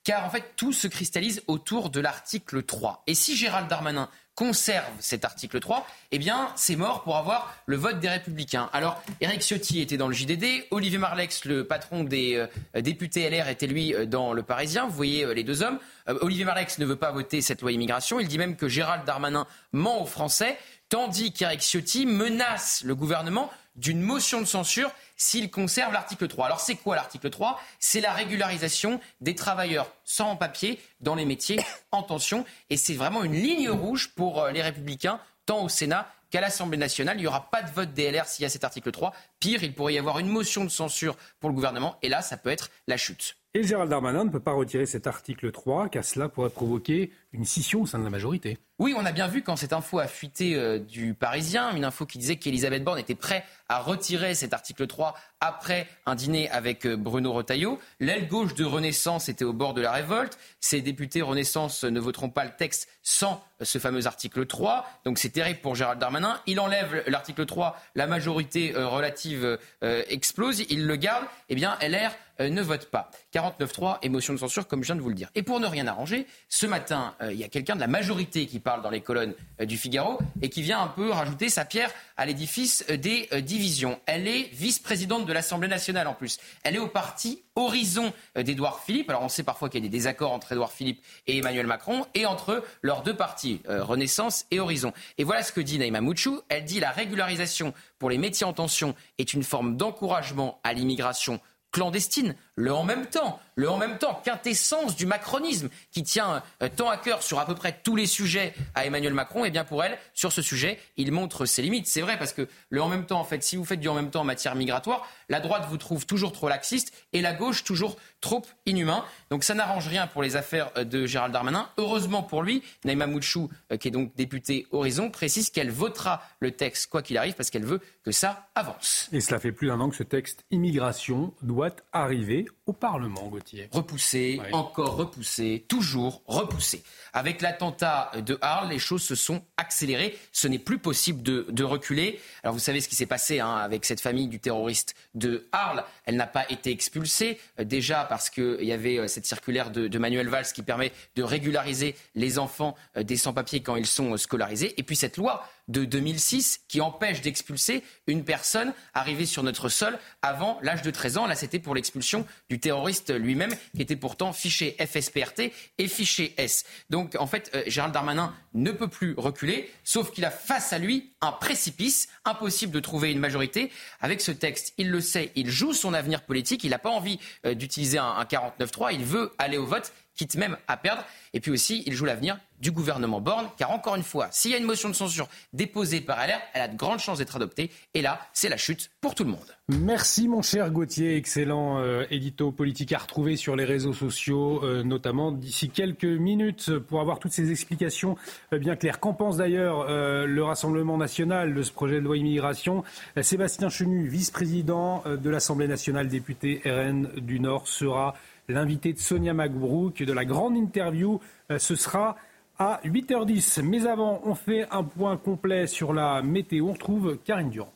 [0.06, 3.02] car en fait tout se cristallise autour de l'article 3.
[3.08, 7.76] Et si Gérald Darmanin conserve cet article 3, eh bien, c'est mort pour avoir le
[7.76, 8.70] vote des Républicains.
[8.72, 13.48] Alors, Éric Ciotti était dans le JDD, Olivier Marlex, le patron des euh, députés LR,
[13.48, 14.86] était lui euh, dans le Parisien.
[14.86, 15.80] Vous voyez euh, les deux hommes.
[16.20, 18.20] Olivier Marlex ne veut pas voter cette loi immigration.
[18.20, 20.56] Il dit même que Gérald Darmanin ment aux Français,
[20.88, 26.46] tandis qu'Éric Ciotti menace le gouvernement d'une motion de censure s'il conserve l'article 3.
[26.46, 31.60] Alors c'est quoi l'article 3 C'est la régularisation des travailleurs sans papier dans les métiers
[31.92, 32.44] en tension.
[32.70, 36.78] Et c'est vraiment une ligne rouge pour euh, les républicains, tant au Sénat qu'à l'Assemblée
[36.78, 37.16] nationale.
[37.18, 39.12] Il n'y aura pas de vote DLR s'il y a cet article 3.
[39.40, 41.98] Pire, il pourrait y avoir une motion de censure pour le gouvernement.
[42.02, 43.36] Et là, ça peut être la chute.
[43.56, 47.46] Et Gérald Darmanin ne peut pas retirer cet article 3, car cela pourrait provoquer une
[47.46, 48.58] scission au sein de la majorité.
[48.78, 52.04] Oui, on a bien vu quand cette info a fuité euh, du Parisien, une info
[52.04, 56.84] qui disait qu'Elisabeth Borne était prête à retirer cet article 3 après un dîner avec
[56.84, 57.78] euh, Bruno Retailleau.
[57.98, 60.38] L'aile gauche de Renaissance était au bord de la révolte.
[60.60, 64.84] Ces députés Renaissance ne voteront pas le texte sans euh, ce fameux article 3.
[65.06, 66.38] Donc c'est terrible pour Gérald Darmanin.
[66.46, 71.24] Il enlève l'article 3, la majorité relative explose, il le garde.
[71.48, 73.10] Eh bien, LR ne vote pas.
[73.34, 75.30] 49-3 et motion de censure, comme je viens de vous le dire.
[75.34, 78.60] Et pour ne rien arranger, ce matin, il y a quelqu'un de la majorité qui
[78.60, 81.90] parle dans les colonnes euh, du Figaro et qui vient un peu rajouter sa pierre
[82.16, 84.00] à l'édifice euh, des euh, divisions.
[84.06, 86.38] Elle est vice-présidente de l'Assemblée nationale en plus.
[86.62, 89.08] Elle est au parti Horizon d'Édouard Philippe.
[89.08, 92.04] Alors on sait parfois qu'il y a des désaccords entre Édouard Philippe et Emmanuel Macron
[92.14, 94.92] et entre leurs deux partis, Renaissance et Horizon.
[95.16, 96.42] Et voilà ce que dit Naïma Mouchou.
[96.50, 101.40] Elle dit la régularisation pour les métiers en tension est une forme d'encouragement à l'immigration
[101.76, 102.34] clandestine.
[102.54, 106.88] Le en même temps, le en même temps, quintessence du macronisme qui tient euh, tant
[106.88, 109.64] à cœur sur à peu près tous les sujets à Emmanuel Macron, et eh bien
[109.64, 111.86] pour elle, sur ce sujet, il montre ses limites.
[111.86, 113.94] C'est vrai parce que le en même temps, en fait, si vous faites du en
[113.94, 117.62] même temps en matière migratoire, la droite vous trouve toujours trop laxiste et la gauche
[117.62, 119.04] toujours trop inhumain.
[119.30, 121.68] Donc ça n'arrange rien pour les affaires euh, de Gérald Darmanin.
[121.76, 126.52] Heureusement pour lui, Naïma Mouchou, euh, qui est donc députée Horizon, précise qu'elle votera le
[126.52, 129.08] texte quoi qu'il arrive parce qu'elle veut que ça avance.
[129.10, 133.68] Et cela fait plus d'un an que ce texte immigration doit arriver au Parlement, Gauthier.
[133.72, 136.84] Repoussé, encore repoussé, toujours repoussé.
[137.12, 140.16] Avec l'attentat de Arles, les choses se sont accélérées.
[140.30, 142.20] Ce n'est plus possible de, reculer.
[142.44, 145.82] Alors vous savez ce qui s'est passé hein, avec cette famille du terroriste de Arles.
[146.04, 149.98] Elle n'a pas été expulsée, euh, déjà parce qu'il y avait euh, cette circulaire de,
[149.98, 154.78] Manuel Valls qui permet de régulariser les enfants euh, des sans-papiers quand ils sont scolarisés.
[154.78, 159.98] Et puis cette loi de 2006 qui empêche d'expulser une personne arrivée sur notre sol
[160.22, 161.26] avant l'âge de 13 ans.
[161.26, 166.64] Là, c'était pour l'expulsion du terroriste lui-même, qui était pourtant fiché FSPRT et fiché S.
[166.90, 171.12] Donc, en fait, Gérald Darmanin ne peut plus reculer, sauf qu'il a face à lui
[171.20, 173.70] un précipice, impossible de trouver une majorité.
[174.00, 177.18] Avec ce texte, il le sait, il joue son avenir politique, il n'a pas envie
[177.44, 181.04] euh, d'utiliser un, un 49-3, il veut aller au vote, quitte même à perdre.
[181.32, 184.54] Et puis aussi, il joue l'avenir du gouvernement Borne, car encore une fois, s'il y
[184.54, 187.70] a une motion de censure déposée par LR, elle a de grandes chances d'être adoptée.
[187.94, 189.56] Et là, c'est la chute pour tout le monde.
[189.68, 194.82] Merci mon cher Gauthier, excellent euh, édito politique à retrouver sur les réseaux sociaux, euh,
[194.84, 198.16] notamment d'ici quelques minutes pour avoir toutes ces explications
[198.52, 199.00] euh, bien claires.
[199.00, 202.84] Qu'en pense d'ailleurs le Rassemblement national de ce projet de loi immigration?
[203.20, 208.14] Sébastien Chenu, vice-président de l'Assemblée nationale, député RN du Nord, sera
[208.48, 211.20] l'invité de Sonia Magbrouk de la grande interview.
[211.50, 212.16] Euh, ce sera
[212.58, 213.62] à 8h10.
[213.62, 216.68] Mais avant, on fait un point complet sur la météo.
[216.68, 217.72] On retrouve Karine Durand.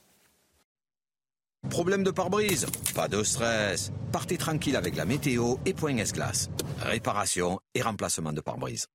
[1.69, 2.67] Problème de pare-brise?
[2.95, 3.93] Pas de stress.
[4.13, 6.51] Partez tranquille avec la météo et point S-Glace.
[6.81, 8.87] Réparation et remplacement de pare-brise.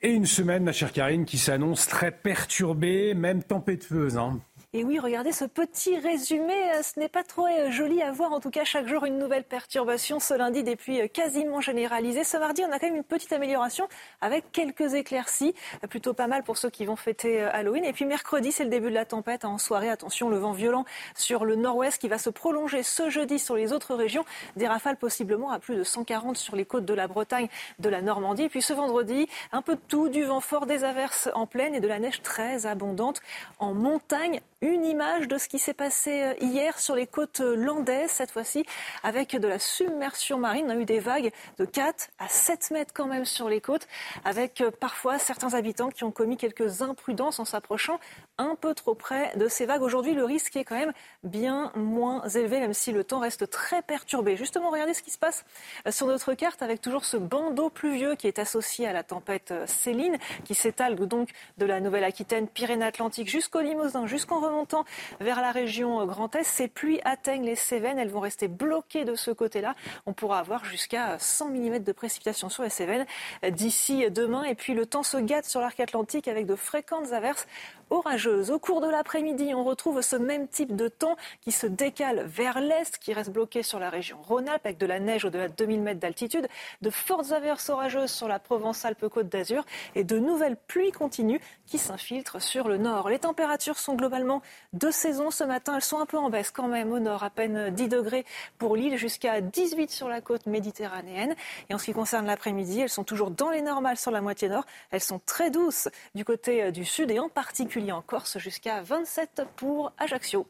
[0.00, 4.16] Et une semaine, ma chère Karine, qui s'annonce très perturbée, même tempétueuse.
[4.16, 4.40] Hein.
[4.74, 6.54] Et oui, regardez ce petit résumé.
[6.72, 8.32] Euh, ce n'est pas trop euh, joli à voir.
[8.32, 10.18] En tout cas, chaque jour, une nouvelle perturbation.
[10.18, 12.24] Ce lundi, des pluies euh, quasiment généralisées.
[12.24, 13.86] Ce mardi, on a quand même une petite amélioration
[14.22, 15.54] avec quelques éclaircies.
[15.90, 17.84] Plutôt pas mal pour ceux qui vont fêter Halloween.
[17.84, 19.44] Et puis mercredi, c'est le début de la tempête.
[19.44, 23.38] En soirée, attention, le vent violent sur le nord-ouest qui va se prolonger ce jeudi
[23.38, 24.24] sur les autres régions.
[24.56, 28.00] Des rafales possiblement à plus de 140 sur les côtes de la Bretagne, de la
[28.00, 28.44] Normandie.
[28.44, 31.74] Et puis ce vendredi, un peu de tout, du vent fort, des averses en plaine
[31.74, 33.20] et de la neige très abondante
[33.58, 38.10] en montagne une image de ce qui s'est passé euh, hier sur les côtes landaises,
[38.10, 38.64] cette fois-ci
[39.02, 40.66] avec de la submersion marine.
[40.68, 43.88] On a eu des vagues de 4 à 7 mètres quand même sur les côtes,
[44.24, 47.98] avec euh, parfois certains habitants qui ont commis quelques imprudences en s'approchant
[48.42, 49.82] un peu trop près de ces vagues.
[49.82, 50.92] Aujourd'hui, le risque est quand même
[51.24, 54.36] bien moins élevé, même si le temps reste très perturbé.
[54.36, 55.44] Justement, regardez ce qui se passe
[55.90, 60.18] sur notre carte avec toujours ce bandeau pluvieux qui est associé à la tempête Céline,
[60.44, 64.84] qui s'étale donc de la Nouvelle-Aquitaine, Pyrénées-Atlantiques jusqu'au Limousin, jusqu'en remontant
[65.20, 66.44] vers la région Grand Est.
[66.44, 67.98] Ces pluies atteignent les Cévennes.
[67.98, 69.74] Elles vont rester bloquées de ce côté-là.
[70.06, 73.06] On pourra avoir jusqu'à 100 mm de précipitations sur les Cévennes
[73.50, 74.44] d'ici demain.
[74.44, 77.46] Et puis le temps se gâte sur l'arc atlantique avec de fréquentes averses
[77.92, 78.50] orageuse.
[78.50, 82.60] Au cours de l'après-midi, on retrouve ce même type de temps qui se décale vers
[82.60, 85.82] l'est, qui reste bloqué sur la région Rhône-Alpes avec de la neige au-delà de 2000
[85.82, 86.48] mètres d'altitude,
[86.80, 89.64] de fortes averses orageuses sur la Provence-Alpes-Côte d'Azur
[89.94, 93.10] et de nouvelles pluies continues qui s'infiltrent sur le nord.
[93.10, 94.40] Les températures sont globalement
[94.72, 95.74] de saison ce matin.
[95.76, 98.24] Elles sont un peu en baisse quand même au nord, à peine 10 degrés
[98.56, 101.34] pour l'île, jusqu'à 18 sur la côte méditerranéenne.
[101.68, 104.48] Et en ce qui concerne l'après-midi, elles sont toujours dans les normales sur la moitié
[104.48, 104.64] nord.
[104.90, 109.42] Elles sont très douces du côté du sud et en particulier en Corse jusqu'à 27
[109.56, 110.46] pour Ajaccio.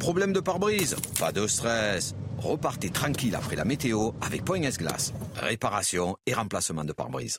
[0.00, 0.96] Problème de pare-brise?
[1.18, 2.14] Pas de stress.
[2.38, 5.12] Repartez tranquille après la météo avec Point S-Glace.
[5.36, 7.38] Réparation et remplacement de pare-brise.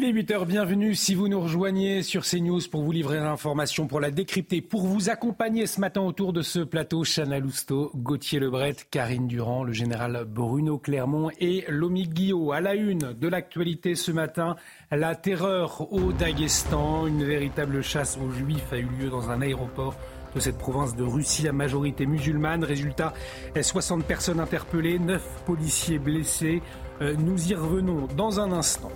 [0.00, 3.98] Il est 8h, bienvenue si vous nous rejoignez sur CNews pour vous livrer l'information, pour
[3.98, 8.76] la décrypter, pour vous accompagner ce matin autour de ce plateau, Chana Lousteau, Gauthier Lebret,
[8.92, 12.52] Karine Durand, le général Bruno Clermont et Lomi Guillot.
[12.52, 14.54] À la une de l'actualité ce matin,
[14.92, 19.96] la terreur au Daghestan, une véritable chasse aux juifs a eu lieu dans un aéroport
[20.32, 22.62] de cette province de Russie à majorité musulmane.
[22.62, 23.14] Résultat,
[23.60, 26.62] 60 personnes interpellées, 9 policiers blessés.
[27.00, 28.92] Euh, nous y revenons dans un instant.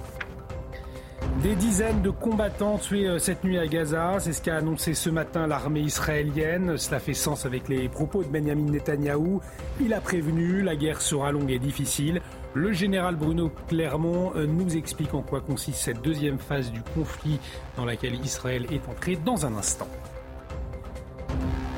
[1.43, 5.11] Des dizaines de combattants tués euh, cette nuit à Gaza, c'est ce qu'a annoncé ce
[5.11, 6.77] matin l'armée israélienne.
[6.79, 9.41] Cela fait sens avec les propos de Benjamin Netanyahou.
[9.81, 12.21] Il a prévenu, la guerre sera longue et difficile.
[12.55, 17.41] Le général Bruno Clermont euh, nous explique en quoi consiste cette deuxième phase du conflit
[17.77, 19.89] dans laquelle Israël est entré dans un instant.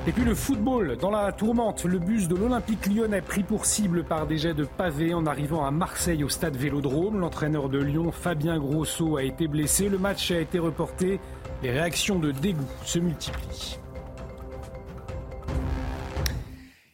[0.07, 4.05] Et puis le football, dans la tourmente, le bus de l'Olympique lyonnais pris pour cible
[4.05, 7.21] par des jets de pavés en arrivant à Marseille au stade Vélodrome.
[7.21, 9.89] L'entraîneur de Lyon, Fabien Grosso, a été blessé.
[9.89, 11.21] Le match a été reporté.
[11.63, 13.79] Les réactions de dégoût se multiplient.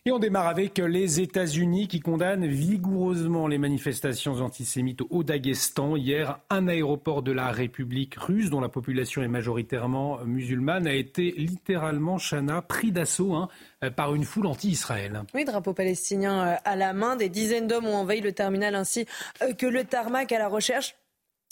[0.07, 5.95] Et on démarre avec les États-Unis qui condamnent vigoureusement les manifestations antisémites au Daghestan.
[5.95, 11.33] Hier, un aéroport de la République russe, dont la population est majoritairement musulmane, a été
[11.33, 13.51] littéralement, Chana, pris d'assaut hein,
[13.95, 15.23] par une foule anti-Israël.
[15.35, 17.17] Oui, drapeau palestinien euh, à la main.
[17.17, 19.05] Des dizaines d'hommes ont envahi le terminal ainsi
[19.43, 20.95] euh, que le tarmac à la recherche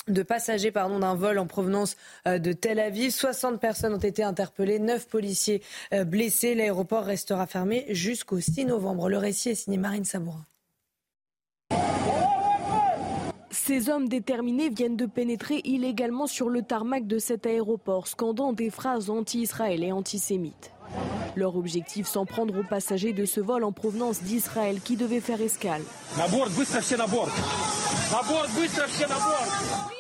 [0.09, 3.11] de passagers pardon, d'un vol en provenance euh, de Tel Aviv.
[3.11, 5.63] 60 personnes ont été interpellées, 9 policiers
[5.93, 6.55] euh, blessés.
[6.55, 9.09] L'aéroport restera fermé jusqu'au 6 novembre.
[9.09, 10.45] Le récit est signé Marine Sabourin.
[13.51, 18.71] Ces hommes déterminés viennent de pénétrer illégalement sur le tarmac de cet aéroport, scandant des
[18.71, 20.73] phrases anti-Israël et antisémites.
[21.37, 25.41] Leur objectif, s'en prendre aux passagers de ce vol en provenance d'Israël qui devait faire
[25.41, 25.83] escale.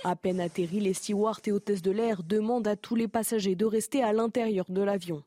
[0.05, 3.67] À peine atterri, les stewards et hôtesses de l'air demandent à tous les passagers de
[3.67, 5.23] rester à l'intérieur de l'avion.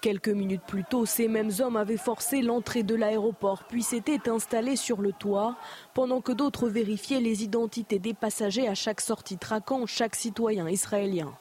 [0.00, 4.74] Quelques minutes plus tôt, ces mêmes hommes avaient forcé l'entrée de l'aéroport, puis s'étaient installés
[4.74, 5.54] sur le toit,
[5.94, 11.32] pendant que d'autres vérifiaient les identités des passagers à chaque sortie, traquant chaque citoyen israélien.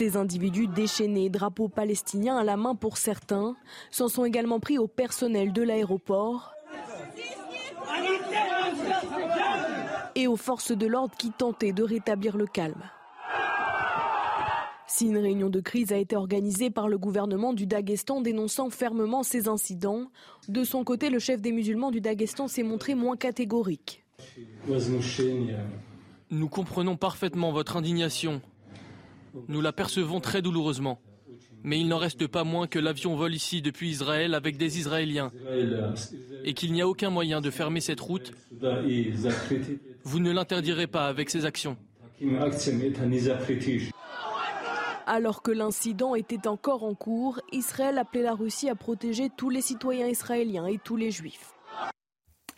[0.00, 3.54] Ces individus déchaînés, drapeaux palestiniens à la main pour certains,
[3.90, 6.54] s'en sont également pris au personnel de l'aéroport
[10.14, 12.82] et aux forces de l'ordre qui tentaient de rétablir le calme.
[14.86, 19.22] Si une réunion de crise a été organisée par le gouvernement du Daghestan dénonçant fermement
[19.22, 20.06] ces incidents,
[20.48, 24.02] de son côté, le chef des musulmans du Daghestan s'est montré moins catégorique.
[26.30, 28.40] Nous comprenons parfaitement votre indignation.
[29.48, 31.00] Nous la percevons très douloureusement.
[31.62, 35.30] Mais il n'en reste pas moins que l'avion vole ici depuis Israël avec des Israéliens
[36.44, 38.32] et qu'il n'y a aucun moyen de fermer cette route.
[40.04, 41.76] Vous ne l'interdirez pas avec ces actions.
[45.06, 49.62] Alors que l'incident était encore en cours, Israël appelait la Russie à protéger tous les
[49.62, 51.54] citoyens israéliens et tous les juifs.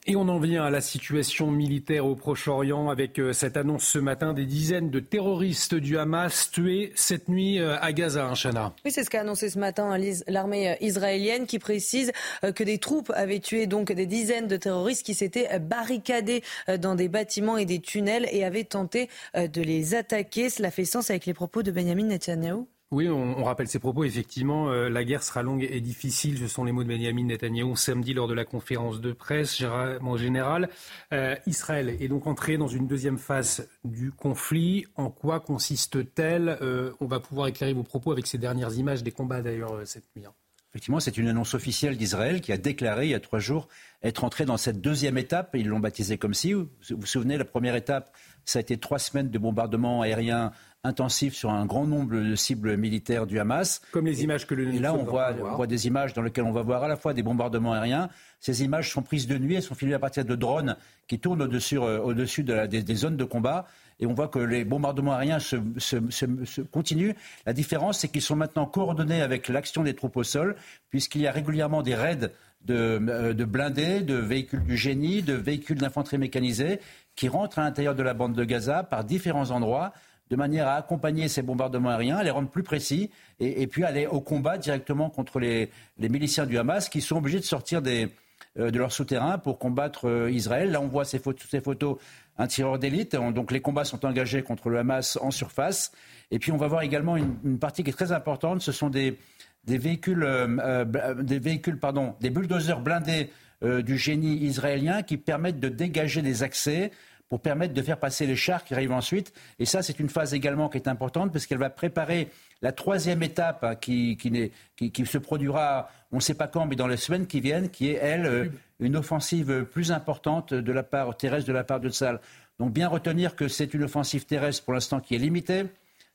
[0.05, 4.01] Et on en vient à la situation militaire au Proche-Orient avec euh, cette annonce ce
[4.01, 8.74] matin des dizaines de terroristes du Hamas tués cette nuit euh, à Gaza, hein, Chana.
[8.85, 9.97] Oui, c'est ce qu'a annoncé ce matin
[10.27, 12.11] l'armée euh, israélienne qui précise
[12.43, 16.43] que des troupes avaient tué donc des dizaines de terroristes qui s'étaient barricadés
[16.81, 20.51] dans des bâtiments et des tunnels et avaient tenté de les attaquer.
[20.51, 22.66] Cela fait sens avec les propos de Benjamin Netanyahu.
[22.93, 24.05] Oui, on, rappelle ses propos.
[24.05, 26.36] Effectivement, euh, la guerre sera longue et difficile.
[26.36, 29.62] Ce sont les mots de Benjamin Netanyahu samedi lors de la conférence de presse.
[30.02, 30.69] En général,
[31.14, 34.85] euh, Israël est donc entré dans une deuxième phase du conflit.
[34.94, 36.59] En quoi consiste-t-elle?
[36.60, 40.05] Euh, On va pouvoir éclairer vos propos avec ces dernières images des combats d'ailleurs cette
[40.14, 40.27] nuit.
[40.27, 40.35] Hein.
[40.73, 43.69] Effectivement, c'est une annonce officielle d'Israël qui a déclaré il y a trois jours
[44.02, 45.51] être entré dans cette deuxième étape.
[45.55, 46.55] Ils l'ont baptisé comme si.
[46.55, 48.14] Vous vous souvenez, la première étape,
[48.47, 50.52] ça a été trois semaines de bombardements aériens
[50.84, 53.80] intensif sur un grand nombre de cibles militaires du Hamas.
[53.92, 56.44] Comme les images que le Et là, on voit, on voit, des images dans lesquelles
[56.44, 58.09] on va voir à la fois des bombardements aériens.
[58.40, 60.76] Ces images sont prises de nuit, elles sont filmées à partir de drones
[61.06, 63.66] qui tournent au-dessus, euh, au-dessus de la, des, zones de combat.
[64.00, 67.12] Et on voit que les bombardements aériens se, se, se, continuent.
[67.46, 70.56] La différence, c'est qu'ils sont maintenant coordonnés avec l'action des troupes au sol,
[70.90, 72.32] puisqu'il y a régulièrement des raids
[72.64, 76.80] de, euh, de, blindés, de véhicules du génie, de véhicules d'infanterie mécanisée
[77.14, 79.92] qui rentrent à l'intérieur de la bande de Gaza par différents endroits
[80.32, 84.06] de manière à accompagner ces bombardements aériens, à les rendre plus précis et, puis aller
[84.06, 85.68] au combat directement contre les,
[85.98, 90.30] miliciens du Hamas qui sont obligés de sortir euh, de leur souterrain pour combattre euh,
[90.30, 90.70] Israël.
[90.70, 91.98] Là, on voit ces photos, ces photos
[92.38, 93.14] un tireur d'élite.
[93.14, 95.92] Donc les combats sont engagés contre le Hamas en surface.
[96.30, 98.62] Et puis on va voir également une, partie qui est très importante.
[98.62, 99.18] Ce sont des,
[99.64, 100.86] des véhicules, euh,
[101.16, 103.28] des véhicules, pardon, des bulldozers blindés
[103.62, 106.90] du génie israélien qui permettent de dégager des accès
[107.32, 109.32] pour permettre de faire passer les chars qui arrivent ensuite.
[109.59, 112.28] Et ça, c'est une phase également qui est importante parce qu'elle va préparer
[112.60, 116.88] la troisième étape hein, qui, qui, se produira, on ne sait pas quand, mais dans
[116.88, 118.48] les semaines qui viennent, qui est, elle, euh,
[118.80, 122.20] une offensive plus importante de la part terrestre de la part de Tsal.
[122.59, 125.64] Donc bien retenir que c'est une offensive terrestre pour l'instant qui est limitée,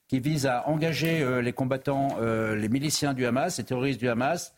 [0.08, 4.08] qui vise à engager euh, les combattants, euh, les miliciens du Hamas, les terroristes du
[4.08, 4.54] Hamas,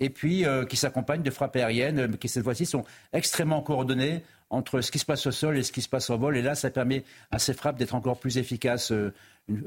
[0.00, 4.90] et puis qui s'accompagne de frappes aériennes qui cette fois-ci sont extrêmement coordonnées entre ce
[4.90, 6.36] qui se passe au sol et ce qui se passe en vol.
[6.36, 9.12] Et là, ça permet à ces frappes d'être encore plus efficaces euh,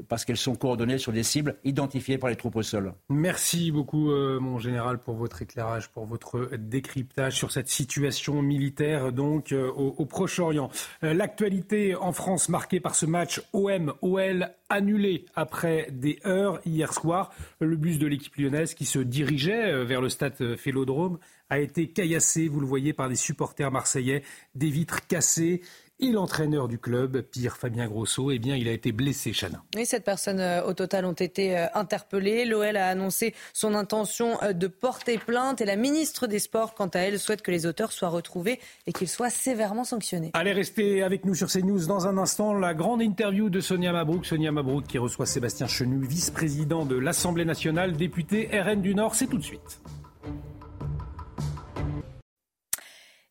[0.08, 2.92] parce qu'elles sont coordonnées sur des cibles identifiées par les troupes au sol.
[3.08, 9.12] Merci beaucoup, euh, mon général, pour votre éclairage, pour votre décryptage sur cette situation militaire
[9.12, 10.70] donc euh, au, Proche-Orient.
[11.02, 17.32] L'actualité en France marquée par ce match OM-OL annulé après des heures hier soir.
[17.60, 21.18] Le bus de l'équipe lyonnaise qui se dirigeait vers le stade Félodrome
[21.50, 24.22] a été caillassé, vous le voyez, par des supporters marseillais,
[24.54, 25.62] des vitres cassées.
[26.00, 29.62] Et l'entraîneur du club, Pierre Fabien Grosso, eh bien, il a été blessé, Chana.
[29.76, 32.44] Oui, sept personnes euh, au total ont été euh, interpellées.
[32.44, 36.88] L'OL a annoncé son intention euh, de porter plainte et la ministre des Sports, quant
[36.88, 38.58] à elle, souhaite que les auteurs soient retrouvés
[38.88, 40.32] et qu'ils soient sévèrement sanctionnés.
[40.34, 42.54] Allez, restez avec nous sur CNews dans un instant.
[42.54, 44.26] La grande interview de Sonia Mabrouk.
[44.26, 49.14] Sonia Mabrouk qui reçoit Sébastien Chenu, vice-président de l'Assemblée nationale, député RN du Nord.
[49.14, 49.80] C'est tout de suite.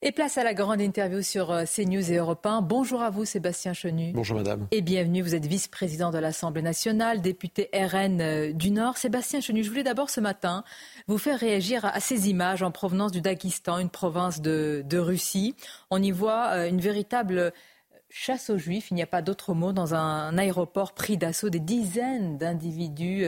[0.05, 2.61] Et place à la grande interview sur euh, CNews et Europe 1.
[2.61, 4.11] Bonjour à vous, Sébastien Chenu.
[4.11, 4.67] Bonjour, madame.
[4.71, 5.21] Et bienvenue.
[5.21, 8.97] Vous êtes vice-président de l'Assemblée nationale, député RN euh, du Nord.
[8.97, 10.65] Sébastien Chenu, je voulais d'abord ce matin
[11.07, 15.55] vous faire réagir à ces images en provenance du Daghestan, une province de, Russie.
[15.89, 17.53] On y voit euh, une véritable
[18.09, 21.61] chasse aux juifs, il n'y a pas d'autre mot, dans un aéroport pris d'assaut des
[21.61, 23.25] dizaines d'individus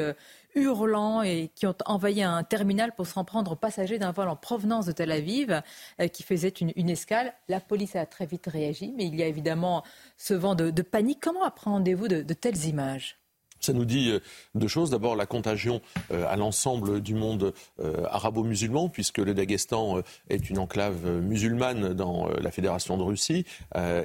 [0.56, 4.27] hurlants et qui ont envahi un terminal pour se rendre prendre aux passagers d'un vol
[4.27, 5.61] en provenance de Tel Aviv
[5.99, 7.34] euh, qui faisait une, escale.
[7.48, 9.84] La police a très vite réagi, mais il y a évidemment
[10.18, 11.19] ce vent de, panique.
[11.22, 13.18] Comment appréhendez-vous de telles images?
[13.60, 14.19] Ça nous dit euh,
[14.53, 14.90] deux choses.
[14.90, 20.60] D'abord, la contagion euh, à l'ensemble du monde euh, arabo-musulman, puisque le Daghestan est une
[20.60, 23.45] enclave musulmane dans la Fédération de Russie.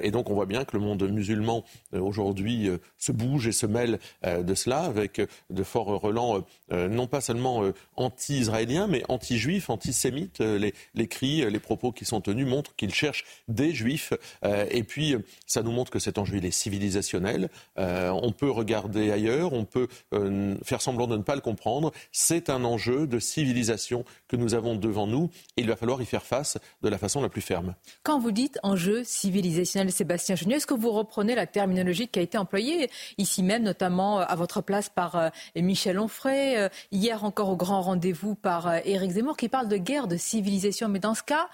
[0.01, 1.63] Et donc, on voit bien que le monde musulman,
[1.93, 7.63] aujourd'hui, se bouge et se mêle de cela, avec de forts relents, non pas seulement
[7.95, 10.39] anti-israéliens, mais anti-juifs, antisémites.
[10.39, 14.13] Les, les cris, les propos qui sont tenus montrent qu'ils cherchent des juifs.
[14.43, 15.15] Et puis,
[15.45, 17.49] ça nous montre que cet enjeu, il est civilisationnel.
[17.77, 21.91] On peut regarder ailleurs on peut euh, faire semblant de ne pas le comprendre.
[22.11, 26.05] C'est un enjeu de civilisation que nous avons devant nous et il va falloir y
[26.05, 27.75] faire face de la façon la plus ferme.
[28.03, 32.21] Quand vous dites enjeu civilisationnel, Sébastien Genieux, est-ce que vous reprenez la terminologie qui a
[32.21, 37.49] été employée ici même, notamment euh, à votre place par euh, Michel Onfray, hier encore
[37.49, 40.87] au grand rendez-vous par Éric Zemmour, qui parle de guerre de civilisation.
[40.87, 41.49] Mais dans ce cas,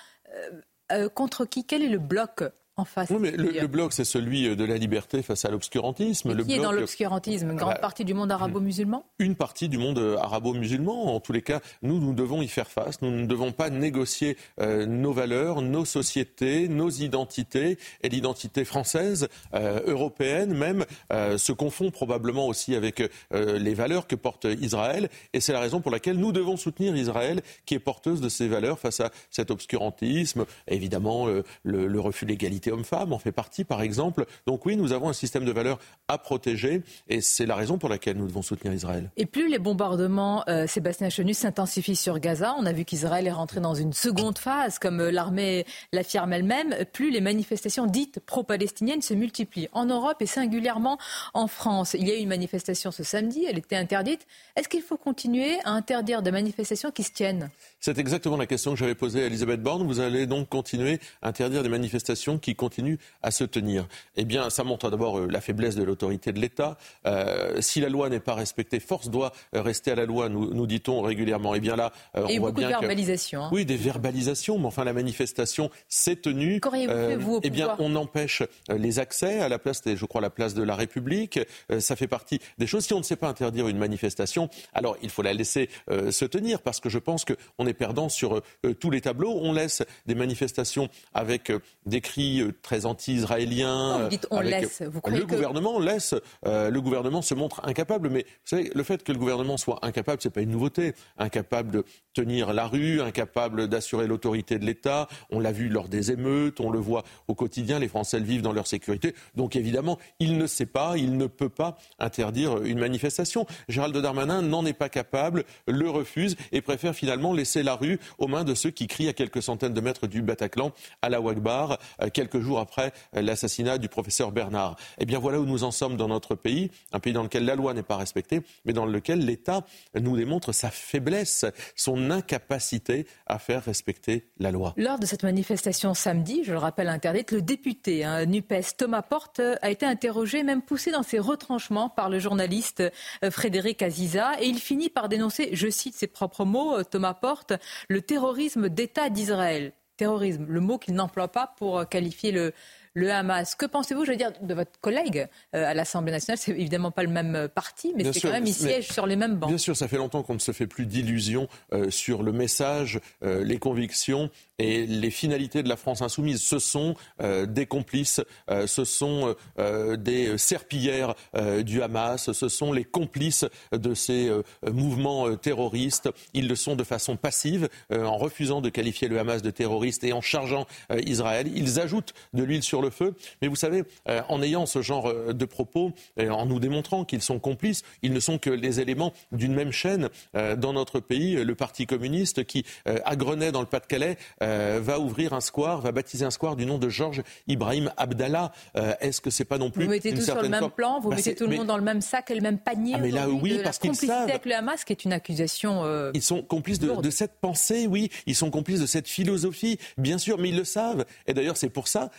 [1.13, 1.65] contre qui?
[1.65, 2.43] Quel est le bloc
[2.77, 6.35] oui, mais le, bloc, c'est celui de la liberté face à l'obscurantisme.
[6.45, 7.49] Qui est dans l'obscurantisme?
[7.49, 9.03] Une grande bah, partie du monde arabo-musulman?
[9.17, 11.15] Une partie du monde arabo-musulman.
[11.15, 13.01] En tous les cas, nous, nous devons y faire face.
[13.01, 17.79] Nous ne devons pas négocier euh, nos valeurs, nos sociétés, nos identités.
[18.03, 24.15] Et l'identité française, euh, européenne même, euh, se confond probablement aussi avec les valeurs que
[24.15, 25.09] porte Israël.
[25.33, 28.47] Et c'est la raison pour laquelle nous devons soutenir Israël, qui est porteuse de ces
[28.47, 30.45] valeurs face à cet obscurantisme.
[30.67, 34.25] Évidemment, le, le refus de l'égalité homme-femme en fait partie, par exemple.
[34.45, 37.89] Donc oui, nous avons un système de valeurs à protéger et c'est la raison pour
[37.89, 39.09] laquelle nous devons soutenir Israël.
[39.17, 43.31] Et plus les bombardements, euh, Sébastien Chenu, s'intensifient sur Gaza, on a vu qu'Israël est
[43.31, 49.01] rentré dans une seconde phase, comme euh, l'armée l'affirme elle-même, plus les manifestations dites pro-palestiniennes
[49.01, 50.97] se multiplient en Europe et singulièrement
[51.33, 51.95] en France.
[51.97, 54.27] Il y a eu une manifestation ce samedi, elle était interdite.
[54.55, 57.49] Est-ce qu'il faut continuer à interdire des manifestations qui se tiennent?
[57.79, 59.85] C'est exactement la question que j'avais posée à Elisabeth Borne.
[59.85, 63.87] Vous allez donc continuer à interdire des manifestations qui continue à se tenir.
[64.17, 66.77] Eh bien, ça montre d'abord euh, la faiblesse de l'autorité de l'État.
[67.05, 70.53] Euh, si la loi n'est pas respectée, force doit euh, rester à la loi, nous,
[70.53, 71.55] nous dit-on régulièrement.
[71.55, 73.43] Eh bien là, on voit beaucoup bien de verbalisations.
[73.43, 73.49] Hein.
[73.53, 76.59] Oui, des verbalisations, mais enfin la manifestation s'est tenue.
[76.59, 80.63] Qu'auriez-vous Eh bien, on empêche les accès à la place, je crois, la place de
[80.63, 81.39] la République.
[81.79, 82.85] ça fait partie des choses.
[82.85, 86.61] Si on ne sait pas interdire une manifestation, alors il faut la laisser se tenir,
[86.61, 88.41] parce que je pense qu'on est perdant sur
[88.79, 89.37] tous les tableaux.
[89.41, 91.51] On laisse des manifestations avec
[91.85, 94.03] des cris très anti-israélien.
[94.03, 94.81] Vous dites on laisse.
[94.81, 96.15] Vous le gouvernement laisse.
[96.45, 98.09] Euh, le gouvernement se montre incapable.
[98.09, 100.93] Mais vous savez, le fait que le gouvernement soit incapable, c'est pas une nouveauté.
[101.17, 105.07] Incapable de tenir la rue, incapable d'assurer l'autorité de l'État.
[105.29, 107.79] On l'a vu lors des émeutes, on le voit au quotidien.
[107.79, 109.13] Les Français le vivent dans leur sécurité.
[109.35, 113.45] Donc évidemment, il ne sait pas, il ne peut pas interdire une manifestation.
[113.69, 118.27] Gérald Darmanin n'en est pas capable, le refuse et préfère finalement laisser la rue aux
[118.27, 120.71] mains de ceux qui crient à quelques centaines de mètres du Bataclan
[121.01, 124.75] à la Wagbar, euh, quelques jours après l'assassinat du professeur Bernard.
[124.99, 127.55] Eh bien voilà où nous en sommes dans notre pays, un pays dans lequel la
[127.55, 129.65] loi n'est pas respectée, mais dans lequel l'État
[129.99, 131.45] nous démontre sa faiblesse,
[131.75, 134.73] son incapacité à faire respecter la loi.
[134.77, 139.41] Lors de cette manifestation samedi, je le rappelle interdite, le député hein, NUPES Thomas Porte
[139.61, 142.83] a été interrogé, même poussé dans ses retranchements par le journaliste
[143.23, 147.13] euh, Frédéric Aziza, et il finit par dénoncer, je cite ses propres mots, euh, Thomas
[147.13, 147.53] Porte,
[147.89, 149.73] le terrorisme d'État d'Israël.
[149.97, 152.53] Terrorisme, le mot qu'il n'emploie pas pour qualifier le,
[152.97, 153.53] le Hamas.
[153.55, 156.39] Que pensez-vous, je veux dire, de votre collègue euh, à l'Assemblée nationale?
[156.39, 159.15] C'est évidemment pas le même euh, parti, mais c'est quand même, il siège sur les
[159.15, 159.49] mêmes bancs.
[159.49, 162.99] Bien sûr, ça fait longtemps qu'on ne se fait plus d'illusions euh, sur le message,
[163.21, 166.41] les convictions et les finalités de la France insoumise.
[166.41, 168.21] Ce sont des complices,
[168.65, 171.13] ce sont des serpillères
[171.61, 174.31] du Hamas, ce sont les complices de ces
[174.65, 176.09] mouvements terroristes.
[176.33, 180.13] Ils le sont de façon passive, en refusant de qualifier le Hamas de terroriste et
[180.13, 180.65] en chargeant
[181.05, 181.47] Israël.
[181.53, 183.15] Ils ajoutent de l'huile sur le feu.
[183.41, 187.21] Mais vous savez, euh, en ayant ce genre euh, de propos, en nous démontrant qu'ils
[187.21, 191.35] sont complices, ils ne sont que les éléments d'une même chaîne euh, dans notre pays.
[191.35, 196.25] Le Parti communiste qui, à Grenay, dans le Pas-de-Calais, va ouvrir un square, va baptiser
[196.25, 198.51] un square du nom de Georges Ibrahim Abdallah.
[198.99, 201.15] Est-ce que c'est pas non plus Vous mettez tout sur le même plan, vous bah,
[201.15, 202.93] mettez tout le monde dans le même sac et le même panier.
[202.95, 204.29] Ah mais là, oui, de parce qu'ils savent.
[204.29, 205.83] avec le Hamas, qui est une accusation.
[206.13, 208.09] ils sont complices de, de, cette pensée, oui.
[208.25, 211.05] Ils sont complices de cette philosophie, bien sûr, mais ils le savent.
[211.25, 212.11] Et d'ailleurs, c'est pour ça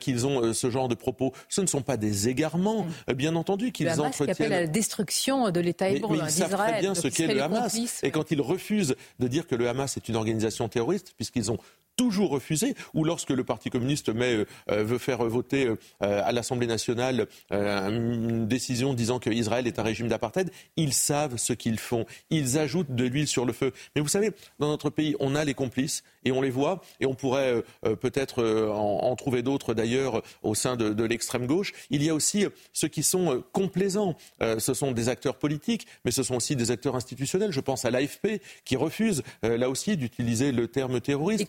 [0.00, 1.32] qu'ils ont ce genre de propos.
[1.48, 3.12] Ce ne sont pas des égarements, mm.
[3.14, 4.26] bien entendu, qu'ils entretiennent.
[4.26, 6.28] Qui appelle à la destruction de l'État hébreu d'Israël.
[6.28, 8.02] Ils savent très bien ce qu'est le Hamas.
[8.02, 11.58] Et quand ils refusent de dire que le Hamas est une organisation terroriste, puisqu'ils ont
[11.96, 17.26] toujours refusé, ou lorsque le Parti communiste euh, veut faire voter euh, à l'Assemblée nationale
[17.52, 22.06] euh, une décision disant qu'Israël est un régime d'apartheid, ils savent ce qu'ils font.
[22.30, 23.72] Ils ajoutent de l'huile sur le feu.
[23.94, 27.06] Mais vous savez, dans notre pays, on a les complices et on les voit, et
[27.06, 27.62] on pourrait
[28.00, 31.72] peut-être en, trouver d'autres d'ailleurs au sein de, de l'extrême gauche.
[31.90, 34.16] Il y a aussi ceux qui sont complaisants.
[34.40, 37.52] ce sont des acteurs politiques, mais ce sont aussi des acteurs institutionnels.
[37.52, 41.40] Je pense à l'AFP qui refuse là aussi d'utiliser le terme terroriste.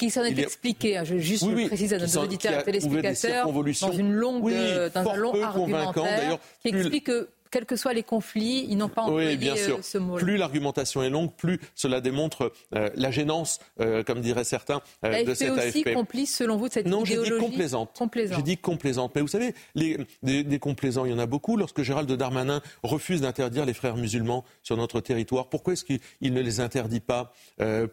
[0.44, 4.90] Expliqué, hein, je juste oui, précise à nos auditeurs et téléspectateurs, dans, une longue, euh,
[4.94, 9.04] dans un long argumentaire qui explique que quels que soient les conflits, ils n'ont pas
[9.04, 9.80] employé oui, bien euh, sûr.
[9.84, 10.18] ce mot.
[10.18, 15.34] Plus l'argumentation est longue, plus cela démontre euh, la gênance, euh, comme diraient certains, de
[15.34, 18.02] cette aussi complice, selon vous, de cette non, idéologie Non, j'ai dit complaisante.
[18.16, 19.12] J'ai dit complaisante.
[19.16, 21.58] Mais vous savez, les, des, complaisants, il y en a beaucoup.
[21.58, 26.42] Lorsque Gérald Darmanin refuse d'interdire les frères musulmans sur notre territoire, pourquoi est-ce qu'il ne
[26.42, 27.34] les interdit pas?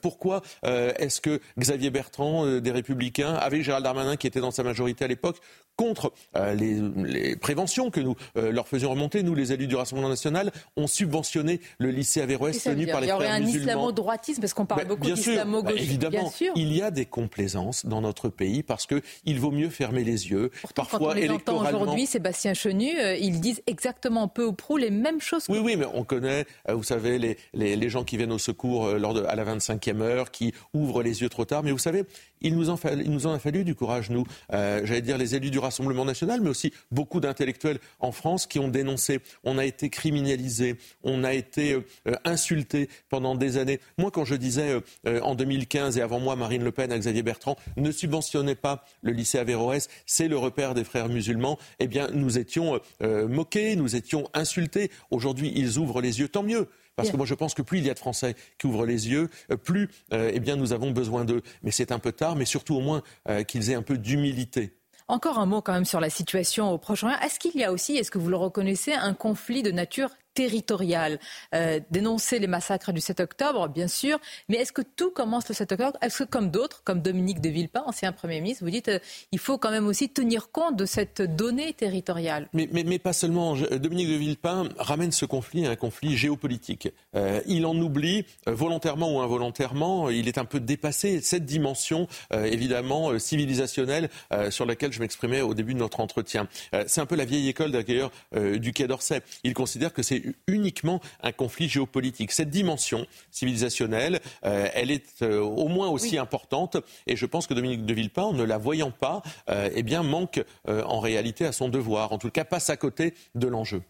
[0.00, 5.04] Pourquoi est-ce que Xavier Bertrand, des Républicains, avec Gérald Darmanin, qui était dans sa majorité
[5.04, 5.38] à l'époque,
[5.76, 6.12] contre
[6.54, 10.86] les, les, préventions que nous leur faisions remonter, nous les élus du Rassemblement national ont
[10.86, 13.48] subventionné le lycée Averroès tenu par les frères musulmans.
[13.48, 15.74] Il y aurait un islamo-droitisme parce qu'on parle beaucoup d'islamo-gauche.
[15.74, 20.04] Bah, évidemment, il y a des complaisances dans notre pays parce qu'il vaut mieux fermer
[20.04, 20.50] les yeux.
[20.74, 24.76] Parfois, quand on les entend aujourd'hui, Sébastien Chenu, euh, ils disent exactement peu ou prou
[24.76, 25.46] les mêmes choses.
[25.48, 28.38] Oui, oui, mais on connaît, euh, vous savez, les, les, les, gens qui viennent au
[28.38, 31.62] secours euh, lors de, à la 25e heure, qui ouvrent les yeux trop tard.
[31.62, 32.04] Mais vous savez,
[32.42, 36.40] il nous en, a fallu du courage, nous, j'allais dire les élus du Rassemblement national,
[36.40, 41.32] mais aussi beaucoup d'intellectuels en France qui ont dénoncé on a été criminalisé, on a
[41.32, 43.80] été euh, euh, insulté pendant des années.
[43.98, 47.22] Moi, quand je disais euh, en 2015 et avant moi Marine Le Pen à Xavier
[47.22, 52.08] Bertrand, ne subventionnez pas le lycée Averroès, c'est le repère des frères musulmans, eh bien,
[52.12, 54.90] nous étions moqués, nous étions insultés.
[55.10, 56.68] Aujourd'hui, ils ouvrent les yeux, tant mieux.
[56.96, 59.08] Parce que moi, je pense que plus il y a de Français qui ouvrent les
[59.08, 59.30] yeux,
[59.64, 61.42] plus eh bien, nous avons besoin d'eux.
[61.62, 63.02] Mais c'est un peu tard, mais surtout au moins
[63.48, 64.76] qu'ils aient un peu d'humilité.
[65.08, 67.18] Encore un mot quand même sur la situation au Proche-Orient.
[67.20, 71.18] Est-ce qu'il y a aussi, est-ce que vous le reconnaissez, un conflit de nature territoriale.
[71.54, 74.18] Euh, dénoncer les massacres du 7 octobre, bien sûr,
[74.48, 75.98] mais est-ce que tout commence le 7 octobre?
[76.02, 78.98] Est-ce que comme d'autres, comme Dominique de Villepin, ancien Premier ministre, vous dites euh,
[79.36, 82.48] faut quand même aussi tenir compte de cette donnée territoriale?
[82.52, 83.56] Mais, mais, pas seulement.
[83.56, 86.88] Dominique de Villepin ramène ce conflit à un conflit géopolitique.
[87.16, 93.18] Euh, il en oublie, volontairement ou involontairement, il est un peu dépassé cette dimension, évidemment,
[93.18, 94.08] civilisationnelle
[94.50, 96.46] sur laquelle je m'exprimais au début de notre entretien.
[96.86, 99.22] c'est un peu la vieille école d'ailleurs du Quai d'Orsay.
[99.42, 102.32] Il considère que c'est uniquement un conflit géopolitique.
[102.32, 106.76] Cette dimension civilisationnelle, euh, elle est euh, au moins aussi importante
[107.06, 110.02] et je pense que Dominique de Villepin, en ne la voyant pas, euh, eh bien,
[110.02, 113.82] manque en réalité à son devoir, en tout cas passe à côté de l'enjeu.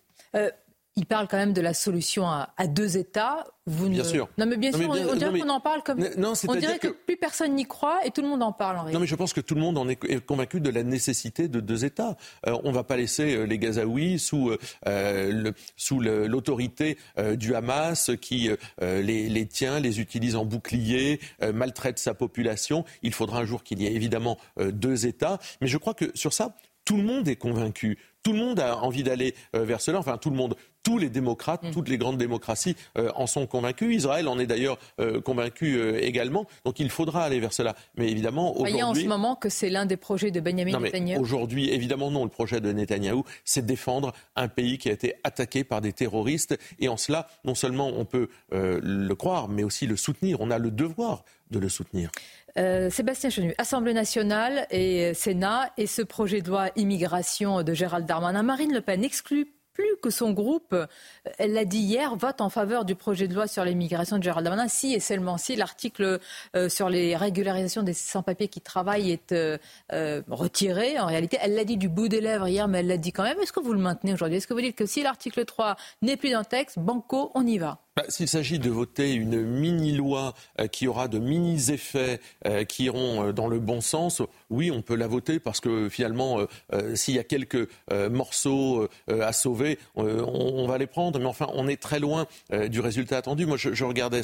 [0.97, 3.45] Il parle quand même de la solution à deux États.
[3.65, 4.29] Vous bien sûr.
[4.39, 6.01] Non, mais bien sûr, on, dirait qu'on en parle comme.
[6.19, 6.89] Non, on dirait que...
[6.89, 8.95] plus personne n'y croit et tout le monde en parle en réalité.
[8.95, 11.61] Non, mais je pense que tout le monde en est convaincu de la nécessité de
[11.61, 12.17] deux États.
[12.49, 14.51] Euh, on ne va pas laisser euh, les Gazaouis sous,
[14.89, 16.99] euh, sous l'autorité
[17.35, 18.51] du Hamas qui
[18.81, 21.21] les, les, tient, les utilise en bouclier,
[21.55, 22.85] maltraite sa population.
[23.03, 25.39] Il faudra un jour qu'il y ait évidemment deux États.
[25.61, 26.55] Mais je crois que sur ça,
[26.85, 27.99] tout le monde est convaincu.
[28.23, 29.99] Tout le monde a envie d'aller vers cela.
[29.99, 31.71] Enfin, tout le monde tous les démocrates, mm.
[31.71, 33.97] toutes les grandes démocraties euh, en sont convaincus.
[33.97, 36.47] Israël en est d'ailleurs euh, convaincu euh, également.
[36.65, 37.75] Donc il faudra aller vers cela.
[37.97, 38.73] Mais évidemment, aujourd'hui.
[38.73, 41.21] Voyez en ce moment que c'est l'un des projets de Benjamin Netanyahu.
[41.21, 42.25] Aujourd'hui, évidemment non.
[42.25, 46.59] Le projet de Netanyahu, c'est défendre un pays qui a été attaqué par des terroristes.
[46.79, 50.41] Et en cela, non seulement on peut le croire, mais aussi le soutenir.
[50.41, 52.11] On a le devoir de le soutenir.
[52.59, 58.07] Euh, Sébastien Chenu, Assemblée nationale et Sénat, et ce projet de loi immigration de Gérald
[58.07, 60.87] Darmanin, Marine Le Pen exclut plus que son groupe, euh,
[61.39, 64.45] elle l'a dit hier, vote en faveur du projet de loi sur l'immigration de Gérald
[64.45, 66.19] Darmanin, si et seulement si l'article
[66.57, 69.59] euh, sur les régularisations des sans-papiers qui travaillent est euh,
[70.29, 70.99] retiré.
[70.99, 73.25] En réalité, elle l'a dit du bout des lèvres hier, mais elle l'a dit quand
[73.25, 73.39] même.
[73.41, 74.39] Est-ce que vous le maintenez aujourd'hui?
[74.39, 77.47] Est-ce que vous dites que si l'article 3 n'est plus dans le texte, banco, on
[77.47, 77.79] y va?
[77.97, 80.35] Bah, S'il s'agit de voter une mini-loi
[80.71, 82.21] qui aura de mini-effets
[82.69, 86.39] qui iront dans le bon sens, oui, on peut la voter parce que finalement,
[86.95, 87.69] s'il y a quelques
[88.11, 92.69] morceaux à sauver, euh, on, va les prendre, mais enfin, on est très loin euh,
[92.69, 93.47] du résultat attendu.
[93.47, 94.23] Moi, je, regardais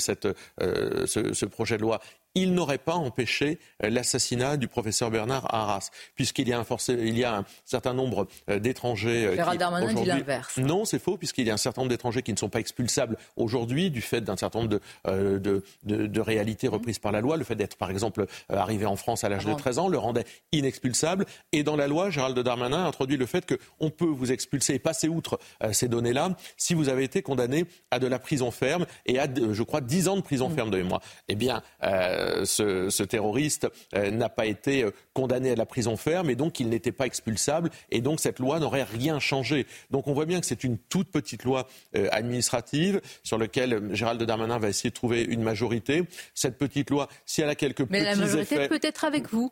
[0.61, 2.01] euh, ce, projet de loi
[2.39, 7.24] il n'aurait pas empêché l'assassinat du professeur Bernard Arras, puisqu'il y, a un il y
[7.24, 9.32] a un certain nombre d'étrangers.
[9.35, 10.56] Gérald Darmanin dit l'inverse.
[10.59, 13.16] Non, c'est faux, puisqu'il y a un certain nombre d'étrangers qui ne sont pas expulsables
[13.36, 17.36] aujourd'hui du fait d'un certain nombre de, de, réalités reprises par la loi.
[17.36, 20.24] Le fait d'être, par exemple, arrivé en France à l'âge de 13 ans le rendait
[20.52, 21.27] inexpulsable.
[21.52, 23.47] Et dans la loi, Gérald Darmanin a introduit le fait
[23.78, 27.65] qu'on peut vous expulser et passer outre euh, ces données-là si vous avez été condamné
[27.90, 30.77] à de la prison ferme et à, je crois, 10 ans de prison ferme de
[30.78, 31.01] mémoire.
[31.28, 36.37] Eh bien, euh, ce, terroriste euh, n'a pas été condamné à la prison ferme et
[36.37, 39.67] donc il n'était pas expulsable et donc cette loi n'aurait rien changé.
[39.91, 41.69] Donc on voit bien que c'est une toute petite loi
[42.13, 46.03] administrative sur laquelle Gérald Darmanin va essayer de trouver une majorité.
[46.35, 49.51] Cette petite loi, si elle a quelques Mais petits la majorité peut être avec vous.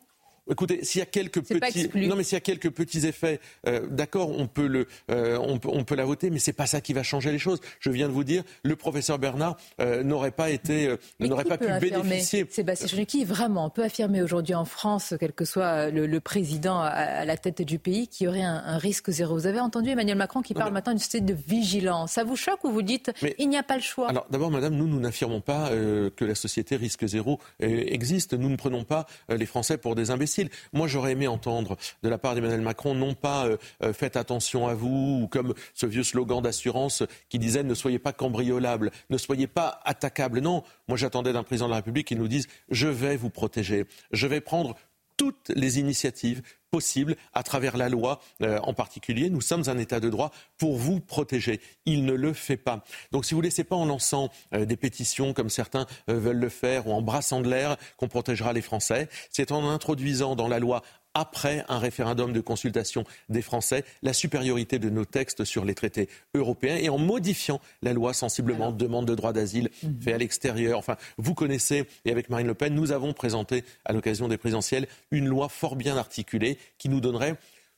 [0.49, 3.85] Écoutez, s'il y a quelques petits, non mais s'il y a quelques petits effets, euh,
[3.89, 6.79] d'accord, on peut le, euh, on, peut, on, peut, la voter, mais c'est pas ça
[6.79, 7.59] qui va changer les choses.
[7.79, 11.67] Je viens de vous dire, le professeur Bernard euh, n'aurait pas été, n'aurait pas pu
[11.79, 12.45] bénéficier.
[12.49, 17.37] Sébastien Chenu, vraiment peut affirmer aujourd'hui en France, quel que soit le, président à, la
[17.37, 20.53] tête du pays, qu'il y aurait un, risque zéro Vous avez entendu Emmanuel Macron qui
[20.53, 22.13] parle maintenant d'une société de vigilance.
[22.13, 24.75] Ça vous choque ou vous dites il n'y a pas le choix Alors d'abord, Madame,
[24.75, 28.33] nous nous n'affirmons pas que la société risque zéro existe.
[28.33, 30.36] Nous ne prenons pas les Français pour des imbéciles.
[30.73, 34.67] Moi, j'aurais aimé entendre de la part d'Emmanuel Macron, non pas euh, euh, faites attention
[34.67, 39.17] à vous, ou comme ce vieux slogan d'assurance qui disait ne soyez pas cambriolables, ne
[39.17, 40.39] soyez pas attaquables.
[40.39, 43.85] Non, moi j'attendais d'un président de la République qui nous dise je vais vous protéger,
[44.11, 44.75] je vais prendre
[45.17, 46.43] toutes les initiatives
[46.77, 49.31] possibles à travers la loi euh, en particulier.
[49.31, 50.29] Nous sommes un État de droit
[50.59, 51.59] pour vous protéger.
[51.87, 52.83] Il ne le fait pas.
[53.11, 56.37] Donc si vous ne laissez pas en lançant euh, des pétitions comme certains euh, veulent
[56.37, 60.47] le faire ou en brassant de l'air qu'on protégera les Français, c'est en introduisant dans
[60.47, 65.65] la loi après un référendum de consultation des Français, la supériorité de nos textes sur
[65.65, 70.01] les traités européens et en modifiant la loi sensiblement, demande de droit d'asile mhm.
[70.01, 70.77] fait à l'extérieur.
[70.77, 74.87] Enfin, vous connaissez, et avec Marine Le Pen, nous avons présenté à l'occasion des présidentielles
[75.11, 77.35] une loi fort bien articulée qui nous donnerait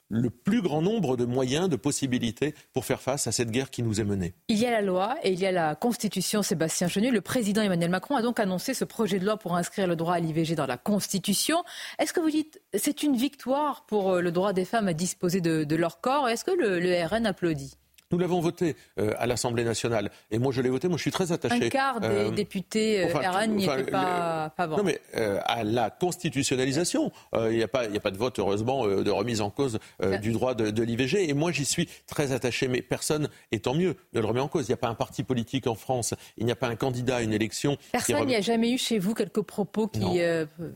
[0.10, 3.84] le plus grand nombre de moyens, de possibilités pour faire face à cette guerre qui
[3.84, 4.34] nous est menée.
[4.48, 7.12] Il y a la loi et il y a la Constitution, Sébastien Chenu.
[7.12, 10.16] Le président Emmanuel Macron a donc annoncé ce projet de loi pour inscrire le droit
[10.16, 11.64] à l'IVG dans la Constitution.
[12.00, 15.42] Est-ce que vous dites c'est une victoire pour euh, le droit des femmes à disposer
[15.42, 16.28] de, leur corps?
[16.28, 17.78] Est-ce que le RN applaudit?
[18.12, 20.10] Nous l'avons voté euh, à l'Assemblée nationale.
[20.32, 20.88] Et moi, je l'ai voté.
[20.88, 21.66] Moi, je suis très attaché.
[21.66, 25.00] Un quart des euh, députés euh, RN n'y étaient pas Non, mais
[25.46, 29.50] à la constitutionnalisation, il n'y a, pas, a pas de vote, heureusement, de remise en
[29.50, 29.80] cause
[30.22, 31.30] du droit de, l'IVG.
[31.30, 32.68] Et moi, j'y suis très attaché.
[32.68, 34.66] Mais personne, et tant mieux, ne le remet en cause.
[34.68, 36.14] Il n'y a pas un parti politique en France.
[36.38, 37.78] Il n'y a pas un candidat à une élection.
[37.92, 40.00] Personne n'y a jamais eu chez vous quelques propos qui.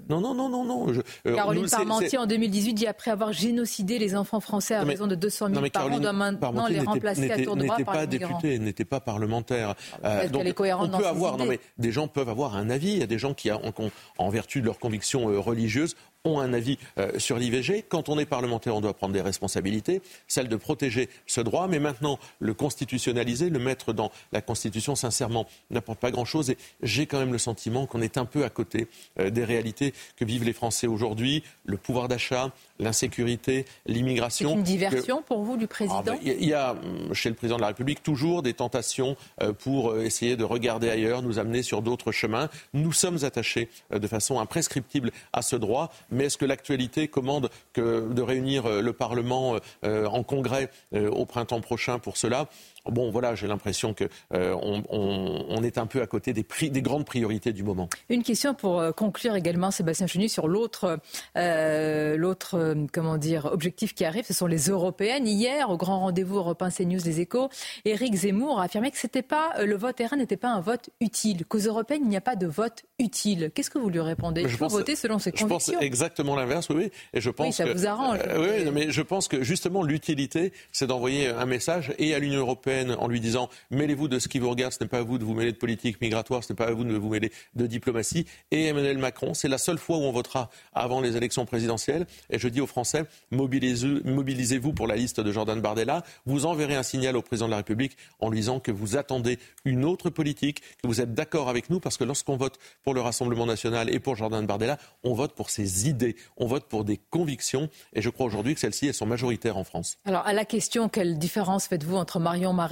[0.09, 0.93] Non, non, non, non, non.
[1.23, 5.49] Caroline Parmentier, en 2018, dit après avoir génocidé les enfants français à raison de 200
[5.49, 9.75] 000 par an, doit maintenant les remplacer n'était pas député, n'était pas parlementaire.
[10.03, 12.91] Euh, donc, on peut avoir, non mais des gens peuvent avoir un avis.
[12.91, 15.95] Il y a des gens qui, en, vertu de leurs convictions euh, religieuses,
[16.25, 17.83] ont un avis euh, sur l'IVG.
[17.87, 21.79] Quand on est parlementaire, on doit prendre des responsabilités, celle de protéger ce droit, mais
[21.79, 26.49] maintenant le constitutionnaliser, le mettre dans la Constitution, sincèrement, n'apporte pas grand-chose.
[26.49, 28.87] Et j'ai quand même le sentiment qu'on est un peu à côté
[29.17, 34.49] des réalités que vivent les Français aujourd'hui, le pouvoir d'achat, l'insécurité, l'immigration.
[34.49, 36.75] C'est une diversion pour vous du président ah, bah, Il y a
[37.13, 40.89] chez le président de la République toujours des tentations euh, pour euh, essayer de regarder
[40.89, 42.49] ailleurs, nous amener sur d'autres chemins.
[42.73, 47.49] Nous sommes attachés euh, de façon imprescriptible à ce droit, mais est-ce que l'actualité commande
[47.75, 52.47] de réunir le Parlement en congrès au printemps prochain pour cela?
[52.91, 57.05] Bon, voilà, j'ai l'impression qu'on euh, on, est un peu à côté des, des, grandes
[57.05, 57.87] priorités du moment.
[58.09, 60.99] Une question pour euh, conclure également, Sébastien Chenu, sur l'autre,
[61.37, 65.27] euh, l'autre, comment dire, objectif qui arrive, ce sont les européennes.
[65.27, 67.47] Hier, au grand rendez-vous européen CNews des Échos,
[67.85, 71.45] Éric Zemmour a affirmé que c'était pas le vote RN n'était pas un vote utile,
[71.45, 73.51] qu'aux européennes il n'y a pas de vote utile.
[73.55, 74.41] Qu'est-ce que vous lui répondez?
[74.41, 75.47] Il faut voter selon ses convictions.
[75.47, 78.19] Je pense exactement l'inverse, oui, Et je pense oui, ça vous arrange.
[78.37, 82.72] oui, mais je pense que justement l'utilité, c'est d'envoyer un message et à l'Union européenne
[82.97, 85.23] en lui disant mêlez-vous de ce qui vous regarde, ce n'est pas à vous de
[85.23, 88.25] vous mêler de politique migratoire, ce n'est pas à vous de vous mêler de diplomatie.
[88.51, 92.05] Et Emmanuel Macron, c'est la seule fois où on votera avant les élections présidentielles.
[92.29, 96.03] Et je dis aux Français, mobilisez-vous pour la liste de Jordan Bardella.
[96.25, 99.39] Vous enverrez un signal au président de la République en lui disant que vous attendez
[99.65, 103.01] une autre politique, que vous êtes d'accord avec nous, parce que lorsqu'on vote pour le
[103.01, 106.97] Rassemblement national et pour Jordan Bardella, on vote pour ses idées, on vote pour des
[106.97, 107.69] convictions.
[107.93, 109.97] Et je crois aujourd'hui que celles-ci, elles sont majoritaires en France.
[110.05, 112.62] Alors, à la question, quelle différence faites-vous entre Marion Maréchal,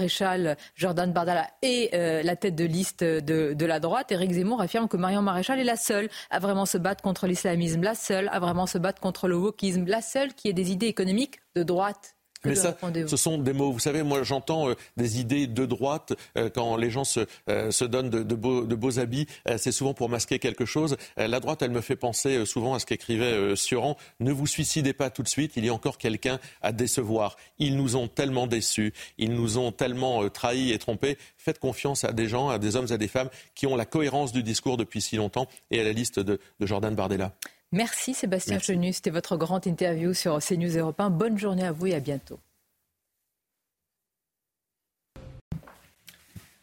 [0.75, 4.87] Jordan Bardella et euh, la tête de liste de, de la droite Éric Zemmour affirme
[4.87, 8.39] que Marion Maréchal est la seule à vraiment se battre contre l'islamisme, la seule à
[8.39, 12.15] vraiment se battre contre le wokisme, la seule qui ait des idées économiques de droite.
[12.45, 12.75] Mais ça,
[13.07, 13.71] ce sont des mots.
[13.71, 17.71] Vous savez, moi, j'entends euh, des idées de droite euh, quand les gens se, euh,
[17.71, 19.27] se donnent de, de, beaux, de, beaux, habits.
[19.57, 20.97] c'est souvent pour masquer quelque chose.
[21.17, 23.97] la droite, elle me fait penser souvent à ce qu'écrivait Suran.
[24.19, 25.53] Ne vous suicidez pas tout de suite.
[25.55, 27.37] Il y a encore quelqu'un à décevoir.
[27.59, 28.93] Ils nous ont tellement déçus.
[29.17, 31.17] Ils nous ont tellement trahis et trompés.
[31.37, 33.85] Faites confiance à des gens, à des hommes et à des femmes qui ont la
[33.85, 37.33] cohérence du discours depuis si longtemps et à la liste de, de Jordan Bardella.
[37.73, 38.91] Merci Sébastien Chenu.
[38.91, 41.09] C'était votre grande interview sur CNews Europe 1.
[41.09, 42.39] Bonne journée à vous et à bientôt.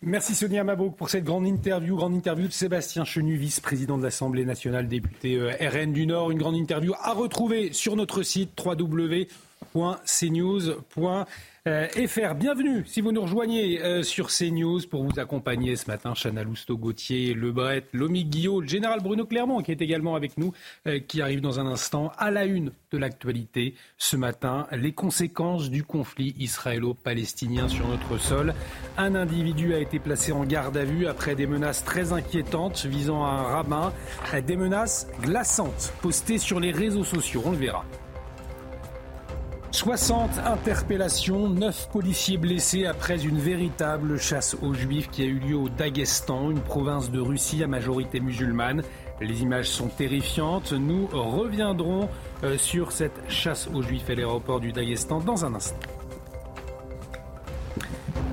[0.02, 1.97] Merci Sonia Mabrouk pour cette grande interview.
[1.97, 6.30] Grande interview de Sébastien Chenu, vice-président de l'Assemblée nationale, député euh, RN du Nord.
[6.30, 9.28] Une grande interview à retrouver sur notre site www.cnews.fr.
[11.68, 12.34] Euh, FR.
[12.34, 16.14] Bienvenue si vous nous rejoignez euh, sur CNews pour vous accompagner ce matin.
[16.14, 20.54] Chana Lousteau, Gauthier, Lebret, Lomi Guillot, le général Bruno Clermont qui est également avec nous,
[20.86, 24.66] euh, qui arrive dans un instant à la une de l'actualité ce matin.
[24.72, 28.54] Les conséquences du conflit israélo-palestinien sur notre sol.
[28.96, 33.26] Un individu a été placé en garde à vue après des menaces très inquiétantes visant
[33.26, 33.92] un rabbin.
[34.46, 37.42] Des menaces glaçantes postées sur les réseaux sociaux.
[37.44, 37.84] On le verra.
[39.70, 45.56] 60 interpellations, 9 policiers blessés après une véritable chasse aux juifs qui a eu lieu
[45.56, 48.82] au Daghestan, une province de Russie à majorité musulmane.
[49.20, 50.72] Les images sont terrifiantes.
[50.72, 52.08] Nous reviendrons
[52.44, 55.76] euh, sur cette chasse aux juifs à l'aéroport du Daghestan dans un instant.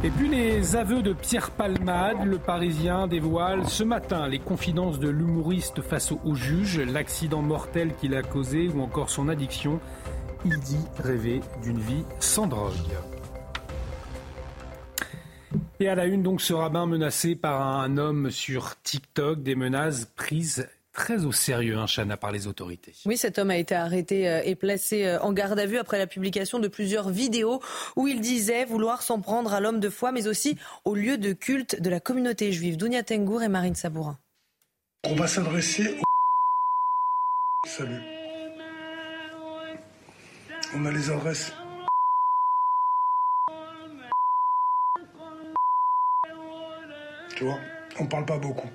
[0.04, 5.10] Et puis les aveux de Pierre Palmade, le Parisien dévoile ce matin les confidences de
[5.10, 9.80] l'humoriste face au juge, l'accident mortel qu'il a causé ou encore son addiction
[10.46, 12.74] il dit rêver d'une vie sans drogue.
[15.80, 20.06] Et à la une, donc, ce rabbin menacé par un homme sur TikTok, des menaces
[20.16, 22.94] prises très au sérieux, hein, Chana, par les autorités.
[23.06, 25.98] Oui, cet homme a été arrêté euh, et placé euh, en garde à vue après
[25.98, 27.62] la publication de plusieurs vidéos
[27.98, 31.34] où il disait vouloir s'en prendre à l'homme de foi, mais aussi au lieu de
[31.34, 32.78] culte de la communauté juive.
[32.78, 34.18] Dounia Tengour et Marine Sabourin.
[35.04, 36.04] On va s'adresser au...
[37.68, 38.15] Salut.
[40.78, 41.54] On a les adresses.
[47.38, 47.60] Tu vois,
[47.98, 48.68] on parle pas beaucoup.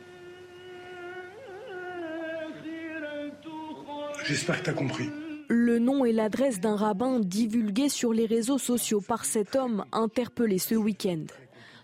[4.25, 5.11] J'espère que tu as compris.
[5.49, 10.57] Le nom et l'adresse d'un rabbin divulgués sur les réseaux sociaux par cet homme interpellé
[10.57, 11.27] ce week-end.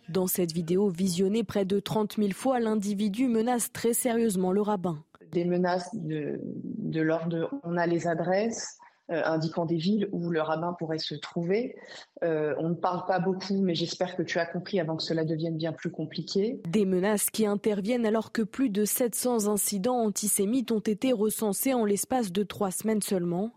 [0.09, 4.97] Dans cette vidéo visionnée près de 30 000 fois, l'individu menace très sérieusement le rabbin.
[5.33, 10.73] Des menaces de, de l'ordre on a les adresses, indiquant des villes où le rabbin
[10.73, 11.77] pourrait se trouver.
[12.25, 15.25] Euh, on ne parle pas beaucoup, mais j'espère que tu as compris avant que cela
[15.25, 16.61] devienne bien plus compliqué.
[16.69, 21.85] Des menaces qui interviennent alors que plus de 700 incidents antisémites ont été recensés en
[21.85, 23.53] l'espace de trois semaines seulement.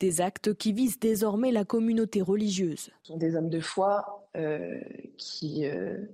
[0.00, 2.90] Des actes qui visent désormais la communauté religieuse.
[3.02, 4.80] Ce sont des hommes de foi euh,
[5.18, 6.08] qui ne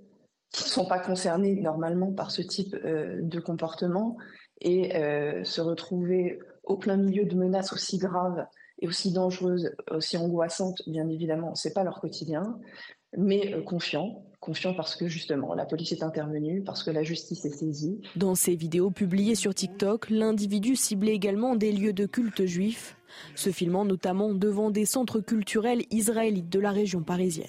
[0.51, 4.16] sont pas concernés normalement par ce type de comportement
[4.61, 4.90] et
[5.44, 8.47] se retrouver au plein milieu de menaces aussi graves
[8.81, 12.59] et aussi dangereuses, aussi angoissantes, bien évidemment, c'est pas leur quotidien,
[13.16, 17.44] mais euh, confiant, confiant parce que justement la police est intervenue, parce que la justice
[17.44, 18.01] est saisie.
[18.16, 22.97] Dans ces vidéos publiées sur TikTok, l'individu ciblait également des lieux de culte juifs,
[23.35, 27.47] se filmant notamment devant des centres culturels israélites de la région parisienne.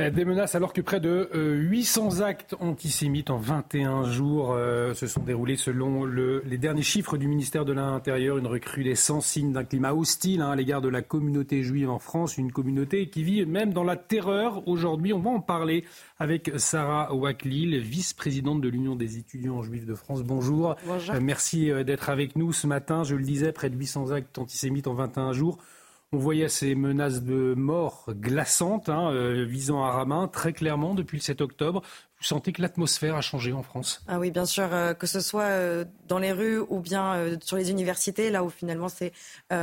[0.00, 4.94] Euh, des menaces alors que près de 800 euh, actes antisémites en 21 jours euh,
[4.94, 8.38] se sont déroulés selon les derniers chiffres du ministère de l'Intérieur.
[8.38, 12.38] Une recrudescence signe d'un climat hostile hein, à l'égard de la communauté juive en France,
[12.38, 15.12] une communauté qui vit même dans la terreur aujourd'hui.
[15.12, 15.84] On va en parler
[16.18, 20.22] avec Sarah Waklil, vice-présidente de l'Union des étudiants juifs de France.
[20.22, 20.76] Bonjour.
[20.86, 21.14] Bonjour.
[21.20, 23.04] merci d'être avec nous ce matin.
[23.04, 25.58] Je le disais, près de 800 actes antisémites en 21 jours.
[26.12, 31.18] On voyait ces menaces de mort glaçantes hein, euh, visant à Ramin très clairement depuis
[31.18, 31.82] le 7 octobre.
[32.18, 34.02] vous sentez que l'atmosphère a changé en France?
[34.08, 37.56] Ah oui, bien sûr, euh, que ce soit euh, dans les rues ou bien sur
[37.56, 39.12] les universités, là où finalement c'est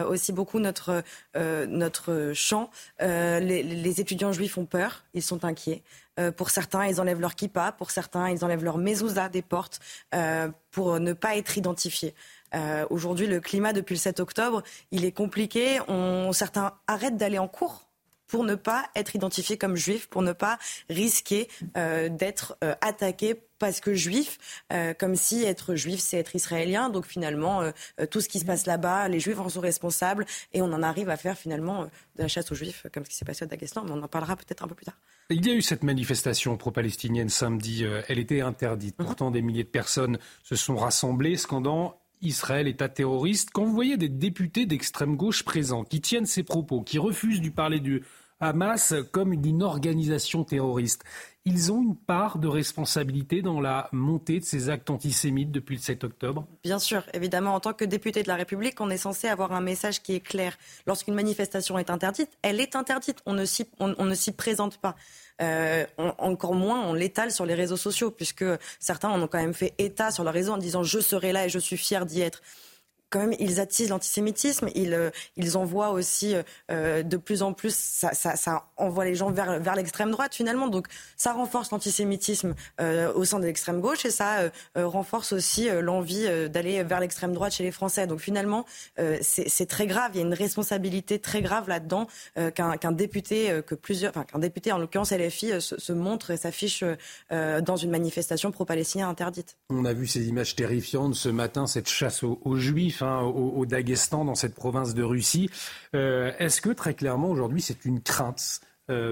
[0.08, 1.04] aussi beaucoup notre,
[1.36, 2.70] notre champ.
[3.02, 5.84] Les, les, étudiants juifs ont peur, ils sont inquiets.
[6.38, 9.80] pour certains, ils enlèvent leur kippa, pour certains, ils enlèvent leur mezouza des portes
[10.72, 12.14] pour ne pas être identifiés.
[12.90, 15.80] Aujourd'hui, le climat depuis le 7 octobre, il est compliqué.
[15.88, 17.88] On, certains arrêtent d'aller en cours
[18.28, 20.60] pour ne pas être identifié comme juif, pour ne pas
[20.90, 21.48] risquer
[21.78, 24.38] euh, d'être euh, attaqué parce que juif,
[24.72, 26.90] euh, comme si être juif, c'est être israélien.
[26.90, 27.72] Donc finalement,
[28.12, 31.10] tout ce qui se passe là-bas, les juifs en sont responsables et on en arrive
[31.10, 33.84] à faire finalement de la chasse aux juifs, comme ce qui s'est passé à Daghestan,
[33.84, 34.98] mais on en parlera peut-être un peu plus tard.
[35.32, 39.00] Il y a eu cette manifestation pro-palestinienne samedi, elle était interdite.
[39.00, 39.06] Mhm.
[39.06, 43.50] Pourtant, des milliers de personnes se sont rassemblées, scandant Israël un terroriste.
[43.52, 47.52] Quand vous voyez des députés d'extrême gauche présents qui tiennent ces propos, qui refusent du
[47.52, 48.04] parler du
[48.40, 51.04] Hamas comme d'une organisation terroriste,
[51.46, 55.82] ils ont une part de responsabilité dans la montée de ces actes antisémites depuis le
[55.82, 56.46] 7 octobre.
[56.64, 59.62] Bien sûr, évidemment, en tant que député de la République, on est censé avoir un
[59.62, 60.58] message qui est clair.
[60.86, 64.96] Lorsqu'une manifestation est interdite, elle est interdite, on ne s'y présente pas.
[65.40, 65.86] Euh,
[66.18, 68.46] encore moins on l'étale sur les réseaux sociaux, puisque
[68.80, 71.46] certains en ont quand même fait état sur leur réseau en disant je serai là
[71.46, 72.42] et je suis fier d'y être
[73.10, 74.70] quand même, ils attisent l'antisémitisme.
[74.76, 76.36] Ils, euh, ils envoient aussi
[76.72, 80.68] euh, de plus en plus, ça, envoie les gens vers, vers l'extrême droite finalement.
[80.68, 85.34] Donc, ça renforce l'antisémitisme euh, au sein de l'extrême gauche et ça euh, euh, renforce
[85.34, 88.08] aussi l'envie d'aller vers l'extrême droite chez les Français.
[88.08, 88.66] Donc, finalement,
[89.22, 90.12] c'est très grave.
[90.14, 92.08] Il y a une responsabilité très grave là-dedans
[92.54, 96.84] qu'un député, que plusieurs, enfin qu'un député, en l'occurrence LFI, se, montre et s'affiche
[97.32, 99.58] dans une manifestation pro-palestinienne interdite.
[99.70, 104.36] On a vu ces images terrifiantes ce matin, cette chasse aux juifs au, Daghestan, dans
[104.36, 105.50] cette province de Russie.
[105.96, 108.62] Euh, est-ce que très clairement aujourd'hui c'est une crainte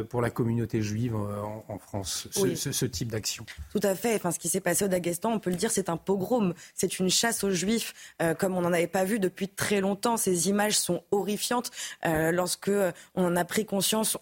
[0.10, 3.46] pour la communauté juive euh, en, France, ce, type d'action.
[3.72, 4.16] Tout à fait.
[4.16, 6.54] Enfin, ce qui s'est passé au Daghestan, on peut le dire, c'est un pogrom.
[6.74, 10.16] C'est une chasse aux juifs euh, comme on n'en avait pas vu depuis très longtemps.
[10.16, 11.72] Ces images sont horrifiantes.
[12.04, 12.72] lorsque
[13.16, 14.18] on en a pris conscience,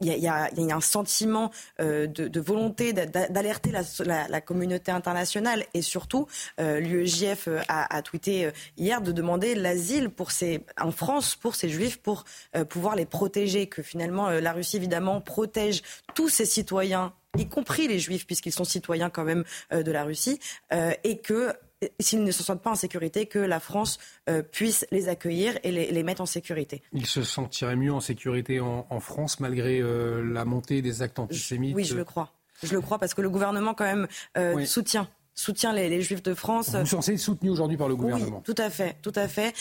[0.00, 3.72] il y, a, un sentiment de, volonté d'alerter
[4.04, 6.26] la, communauté internationale et surtout,
[6.58, 11.98] l'UEJF a, a, tweeté hier de demander l'asile pour ces, en France pour ces juifs
[11.98, 12.24] pour
[12.68, 13.66] pouvoir les protéger.
[13.68, 15.82] Que finalement, la Russie évidemment, protège
[16.14, 20.04] tous ses citoyens, y compris les juifs, puisqu'ils sont citoyens quand même euh, de la
[20.04, 20.38] Russie,
[20.72, 21.52] euh, et que
[22.00, 23.98] s'ils ne se sentent pas en sécurité, que la France
[24.30, 26.82] euh, puisse les accueillir et les, mettre en sécurité.
[26.92, 31.84] Ils se sentiraient mieux en sécurité en, France malgré la montée des actes antisémites Oui,
[31.84, 32.32] je le crois.
[32.62, 34.08] Je le crois parce que le gouvernement quand même
[34.64, 36.74] soutient soutient les, Juifs de France.
[36.74, 38.38] Vous censez soutenu aujourd'hui par le gouvernement.
[38.38, 39.52] Oui, tout à fait, tout à fait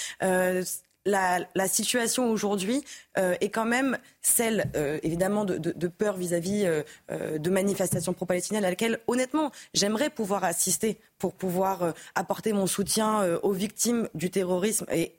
[1.06, 2.84] la, situation aujourd'hui
[3.18, 8.69] euh, est quand même celle, euh, évidemment, de, peur vis-à-vis euh, de manifestations pro-palestiniennes à
[8.69, 15.15] laquelle, honnêtement, j'aimerais pouvoir assister pour pouvoir apporter mon soutien aux victimes du terrorisme et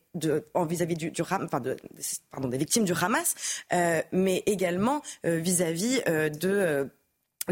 [0.55, 1.77] vis-à-vis du, du enfin de,
[2.31, 3.35] pardon, des victimes du Hamas,
[4.13, 6.91] mais également vis-à-vis de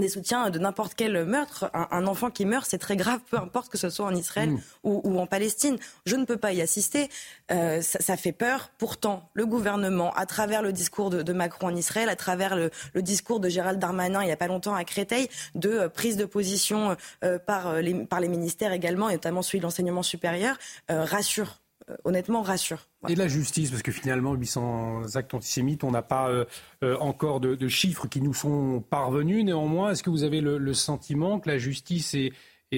[0.00, 1.70] des soutiens de n'importe quel meurtre.
[1.72, 4.60] Un, enfant qui meurt, c'est très grave, peu importe que ce soit en Israël mm.
[4.82, 5.78] ou, en Palestine.
[6.06, 7.08] Je ne peux pas y assister.
[7.50, 8.70] Euh, ça, fait peur.
[8.78, 13.40] Pourtant, le gouvernement, à travers le discours de, Macron en Israël, à travers le, discours
[13.40, 16.96] de Gérald Darmanin il n'y a pas longtemps à Créteil, de euh, prise de position
[17.22, 20.56] euh, par, les, par les ministères également, et notamment celui de l'enseignement supérieur,
[20.88, 21.63] rassure euh,
[22.04, 22.88] honnêtement rassure.
[23.08, 26.44] Et la justice, parce que finalement, 800 actes antisémites, on n'a pas euh,
[26.82, 29.44] euh, encore de, chiffres qui nous sont parvenus.
[29.44, 32.32] Néanmoins, est-ce que vous avez le, sentiment que la justice est,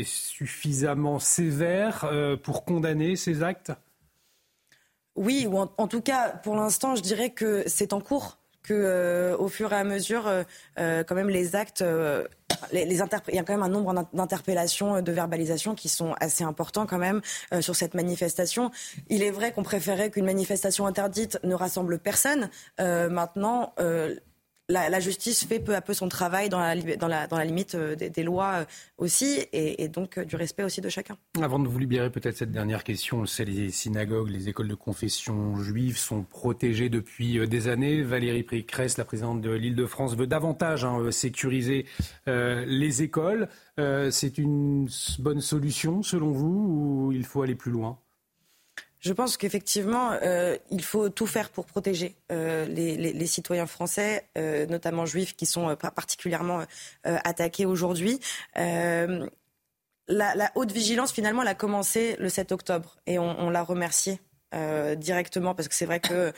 [0.04, 2.06] suffisamment sévère
[2.42, 3.72] pour condamner ces actes?
[5.16, 9.36] Oui, ou en, tout cas, pour l'instant, je dirais que c'est en cours que, euh,
[9.38, 10.42] au fur et à mesure, euh,
[10.78, 11.82] euh, quand même, les actes,
[12.72, 16.98] il y a quand même un nombre d'interpellations, de verbalisations qui sont assez importants quand
[16.98, 17.20] même
[17.60, 18.70] sur cette manifestation.
[19.08, 22.50] Il est vrai qu'on préférait qu'une manifestation interdite ne rassemble personne.
[22.78, 23.72] maintenant
[24.68, 28.64] la, justice fait peu à peu son travail dans la, limite euh, des, lois euh,
[28.98, 31.16] aussi, et, donc euh, du respect aussi de chacun.
[31.40, 35.56] Avant de vous libérer, peut-être cette dernière question, c'est les synagogues, les écoles de confession
[35.56, 38.02] juive sont protégées depuis des années.
[38.02, 41.86] Valérie Pécresse, la présidente de l'Île-de-France, veut davantage hein, sécuriser
[42.26, 43.48] les écoles.
[44.10, 44.88] c'est une
[45.18, 47.98] bonne solution selon vous ou il faut aller plus loin?
[49.00, 54.66] Je pense qu'effectivement, euh, il faut tout faire pour protéger euh, les, citoyens français, euh,
[54.66, 56.64] notamment juifs, qui sont particulièrement
[57.04, 58.20] attaqués aujourd'hui.
[58.54, 64.20] La, haute vigilance, finalement, elle a commencé le 7 octobre et on, l'a remercié
[64.96, 66.32] directement parce que c'est vrai que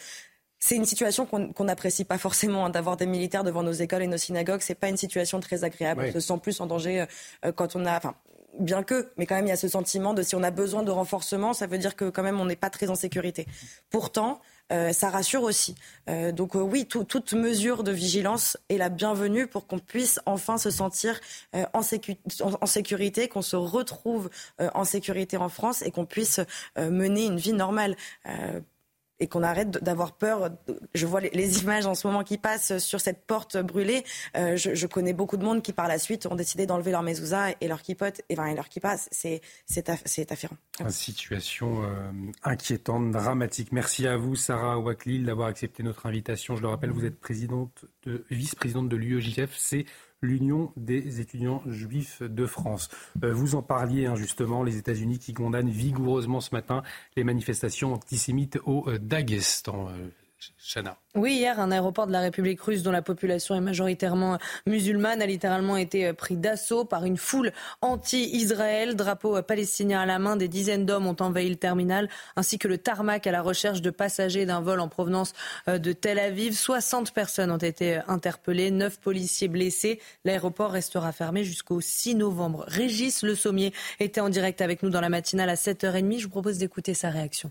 [0.59, 4.07] c'est une situation qu'on n'apprécie pas forcément hein, d'avoir des militaires devant nos écoles et
[4.09, 4.61] nos synagogues.
[4.61, 6.07] C'est pas une situation très agréable.
[6.09, 7.07] On se sent plus en danger
[7.45, 8.15] euh, quand on a, enfin,
[8.59, 10.83] bien que, mais quand même il y a ce sentiment de si on a besoin
[10.83, 13.47] de renforcement, ça veut dire que quand même on n'est pas très en sécurité.
[13.91, 15.75] Pourtant, euh, ça rassure aussi.
[16.11, 20.59] Euh, donc euh, oui, toute mesure de vigilance est la bienvenue pour qu'on puisse enfin
[20.59, 21.21] se sentir
[21.55, 26.41] en, en, sécurité, qu'on se retrouve en sécurité en France et qu'on puisse
[26.77, 27.97] mener une vie normale
[29.21, 30.51] et qu'on arrête d'avoir peur.
[30.95, 34.05] Je vois les, images en ce moment qui passent sur cette porte brûlée.
[34.37, 37.51] Euh, je, connais beaucoup de monde qui, par la suite, ont décidé d'enlever leur mezouza
[37.61, 38.97] et leur kipote et, enfin, leur kippa.
[39.11, 40.57] C'est afférent.
[40.81, 42.11] Une situation euh,
[42.45, 43.73] inquiétante, dramatique.
[43.73, 46.57] Merci à vous, Sarah Ouaklil, d'avoir accepté notre invitation.
[46.57, 49.57] Je le rappelle, vous êtes présidente de, vice-présidente de l'UEJF.
[50.23, 52.89] l'Union des étudiants juifs de France.
[53.23, 56.83] Euh, vous en parliez hein, justement, les États-Unis qui condamnent vigoureusement ce matin
[57.17, 59.89] les manifestations antisémites au euh, Daghestan.
[60.77, 60.83] Euh,
[61.15, 65.27] oui, hier, un aéroport de la République russe dont la population est majoritairement musulmane a
[65.27, 68.95] littéralement été euh, pris d'assaut par une foule anti-Israël.
[68.95, 72.79] Drapeau palestinien à la main, des dizaines d'hommes ont envahi le terminal ainsi que le
[72.79, 75.33] tarmac à la recherche de passagers d'un vol en provenance
[75.69, 76.55] euh, de Tel Aviv.
[76.55, 80.01] 60 personnes ont été euh, interpellées, 9 policiers blessés.
[80.25, 82.65] L'aéroport restera fermé jusqu'au 6 novembre.
[82.69, 86.19] Régis Le Sommier était en direct avec nous dans la matinale à 7h30.
[86.19, 87.51] Je vous propose d'écouter sa réaction.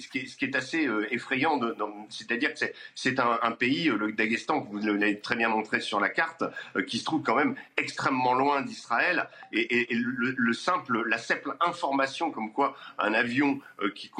[0.00, 1.60] Ce qui, est, assez euh, effrayant,
[2.08, 2.58] c'est-à-dire que
[2.96, 6.42] c'est un, pays, euh, le Daghestan, que vous l'avez très bien montré sur la carte,
[6.74, 9.28] euh, qui se trouve quand même extrêmement loin d'Israël.
[9.52, 13.60] Et, le, simple, la simple information comme quoi un avion
[13.94, 14.10] qui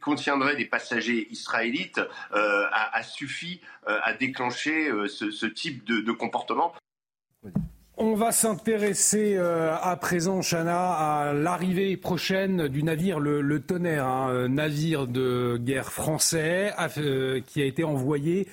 [0.00, 2.00] contiendrait des passagers israélites
[2.32, 6.74] a, suffi à déclencher ce, type de, de comportement.
[8.02, 14.30] On va s'intéresser euh, à présent, Chana, à l'arrivée prochaine du navire le, Tonnerre, un
[14.30, 18.48] euh, navire de guerre français euh, qui a été envoyé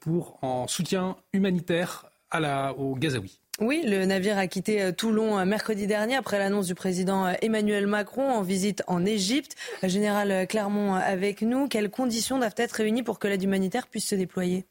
[0.00, 3.40] pour en soutien humanitaire à la, aux Gazaouis.
[3.60, 8.42] Oui, le navire a quitté Toulon mercredi dernier après l'annonce du président Emmanuel Macron en
[8.42, 9.56] visite en Égypte.
[9.82, 11.66] Général Clermont avec nous.
[11.68, 14.66] Quelles conditions doivent être réunies pour que l'aide humanitaire puisse se déployer?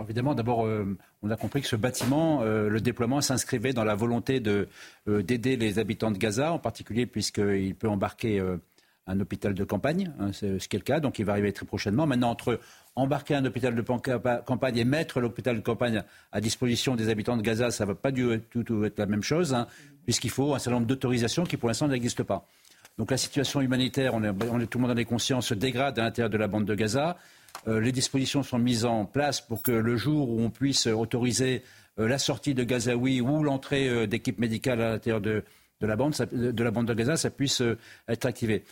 [0.00, 3.94] Évidemment, d'abord, euh, on a compris que ce bâtiment, euh, le déploiement s'inscrivait dans la
[3.94, 8.42] volonté euh, d'aider les habitants de Gaza, en particulier puisqu'il peut embarquer
[9.06, 11.66] un hôpital de campagne, hein, ce qui est le cas, donc il va arriver très
[11.66, 12.06] prochainement.
[12.06, 12.60] Maintenant, entre
[12.94, 17.42] embarquer un hôpital de campagne et mettre l'hôpital de campagne à disposition des habitants de
[17.42, 19.66] Gaza, ça ne va pas du tout, être la même chose, hein,
[20.04, 22.46] puisqu'il faut un certain nombre d'autorisations qui pour l'instant n'existent pas.
[22.98, 26.02] Donc la situation humanitaire, on est, tout le monde en est conscient, se dégrade à
[26.02, 27.16] l'intérieur de la bande de Gaza.
[27.68, 31.62] Euh, les dispositions sont mises en place pour que le jour où on puisse autoriser
[31.98, 35.44] euh, la sortie de Gazaoui ou l'entrée euh, d'équipes médicales à l'intérieur de,
[35.80, 37.62] la bande, de la bande de Gaza, ça puisse
[38.08, 38.64] être activé.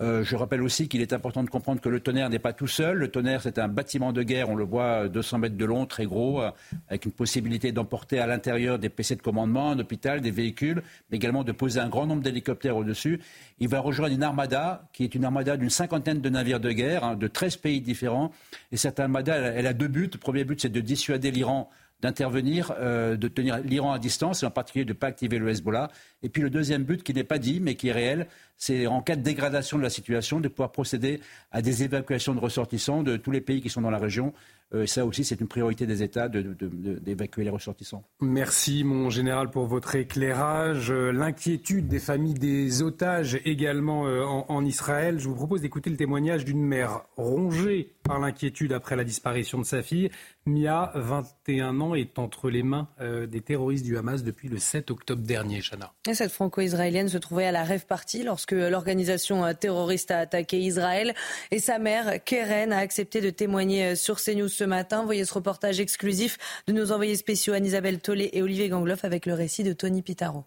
[0.00, 2.66] Euh, je rappelle aussi qu'il est important de comprendre que le tonnerre n'est pas tout
[2.66, 2.98] seul.
[2.98, 6.04] Le tonnerre, c'est un bâtiment de guerre, on le voit, 200 mètres de long, très
[6.04, 6.50] gros, euh,
[6.88, 11.18] avec une possibilité d'emporter à l'intérieur des PC de commandement, un hôpital, des véhicules, mais
[11.18, 13.20] également de poser un grand nombre d'hélicoptères au-dessus.
[13.60, 17.04] Il va rejoindre une armada, qui est une armada d'une cinquantaine de navires de guerre,
[17.04, 18.32] hein, de 13 pays différents.
[18.72, 20.10] Et cette armada, elle, a deux buts.
[20.12, 21.70] Le premier but, c'est de dissuader l'Iran
[22.04, 25.48] d'intervenir, euh, de tenir l'Iran à distance, et en particulier de ne pas activer le
[25.48, 25.88] Hezbollah.
[26.22, 28.26] Et puis le deuxième but, qui n'est pas dit, mais qui est réel,
[28.58, 31.20] c'est en cas de dégradation de la situation, de pouvoir procéder
[31.50, 34.34] à des évacuations de ressortissants de tous les pays qui sont dans la région.
[34.74, 38.04] Euh, ça aussi, c'est une priorité des États d'évacuer les ressortissants.
[38.20, 40.90] Merci, mon général, pour votre éclairage.
[40.90, 45.20] Euh, l'inquiétude des familles des otages également euh, en, Israël.
[45.20, 49.64] Je vous propose d'écouter le témoignage d'une mère rongée par l'inquiétude après la disparition de
[49.64, 50.10] sa fille.
[50.46, 55.22] Mia, 21 ans, est entre les mains des terroristes du Hamas depuis le 7 octobre
[55.22, 55.92] dernier, Chana.
[56.06, 61.14] Et cette franco-israélienne se trouvait à la rêve partie lorsque l'organisation terroriste a attaqué Israël.
[61.50, 65.04] Et sa mère, Keren, a accepté de témoigner sur CNews ce matin.
[65.04, 69.34] Voyez ce reportage exclusif de nos envoyés spéciaux Anne-Isabelle Tollet et Olivier Gangloff avec le
[69.34, 70.46] récit de Tony Pitaro.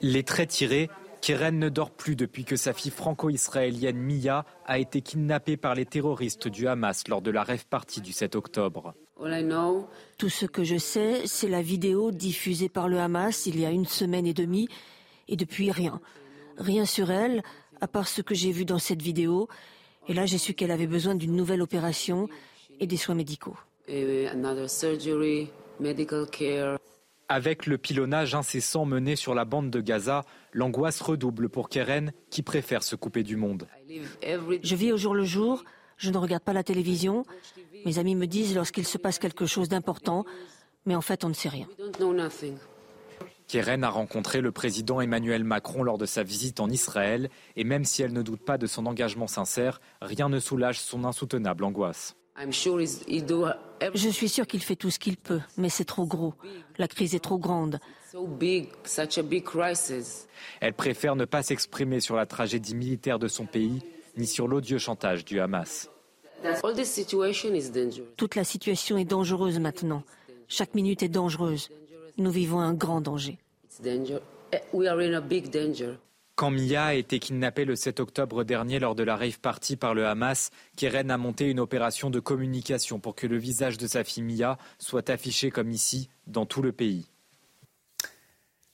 [0.00, 0.88] Les traits tirés,
[1.20, 5.84] Keren ne dort plus depuis que sa fille franco-israélienne Mia a été kidnappée par les
[5.84, 8.94] terroristes du Hamas lors de la rêve partie du 7 octobre.
[10.16, 13.70] Tout ce que je sais, c'est la vidéo diffusée par le Hamas il y a
[13.70, 14.68] une semaine et demie,
[15.28, 16.00] et depuis rien.
[16.56, 17.42] Rien sur elle,
[17.82, 19.48] à part ce que j'ai vu dans cette vidéo,
[20.08, 22.28] et là, j'ai su qu'elle avait besoin d'une nouvelle opération
[22.80, 23.56] et des soins médicaux.
[27.28, 32.42] Avec le pilonnage incessant mené sur la bande de Gaza, l'angoisse redouble pour Keren qui
[32.42, 33.66] préfère se couper du monde.
[33.88, 35.64] Je vis au jour le jour,
[35.96, 37.24] je ne regarde pas la télévision.
[37.86, 40.24] Mes amis me disent lorsqu'il se passe quelque chose d'important,
[40.86, 41.66] mais en fait on ne sait rien.
[43.54, 47.84] Keren a rencontré le président Emmanuel Macron lors de sa visite en Israël et même
[47.84, 52.16] si elle ne doute pas de son engagement sincère, rien ne soulage son insoutenable angoisse.
[52.36, 56.34] Je suis sûr qu'il fait tout ce qu'il peut, mais c'est trop gros.
[56.78, 57.78] La crise est trop grande.
[60.60, 63.84] Elle préfère ne pas s'exprimer sur la tragédie militaire de son pays
[64.16, 65.88] ni sur l'odieux chantage du Hamas.
[68.16, 70.02] Toute la situation est dangereuse maintenant.
[70.48, 71.68] Chaque minute est dangereuse.
[72.18, 73.38] Nous vivons un grand danger.
[76.36, 79.94] Quand Mia a été kidnappée le 7 octobre dernier lors de la rave party par
[79.94, 84.04] le Hamas, Keren a monté une opération de communication pour que le visage de sa
[84.04, 87.06] fille Mia soit affiché comme ici dans tout le pays.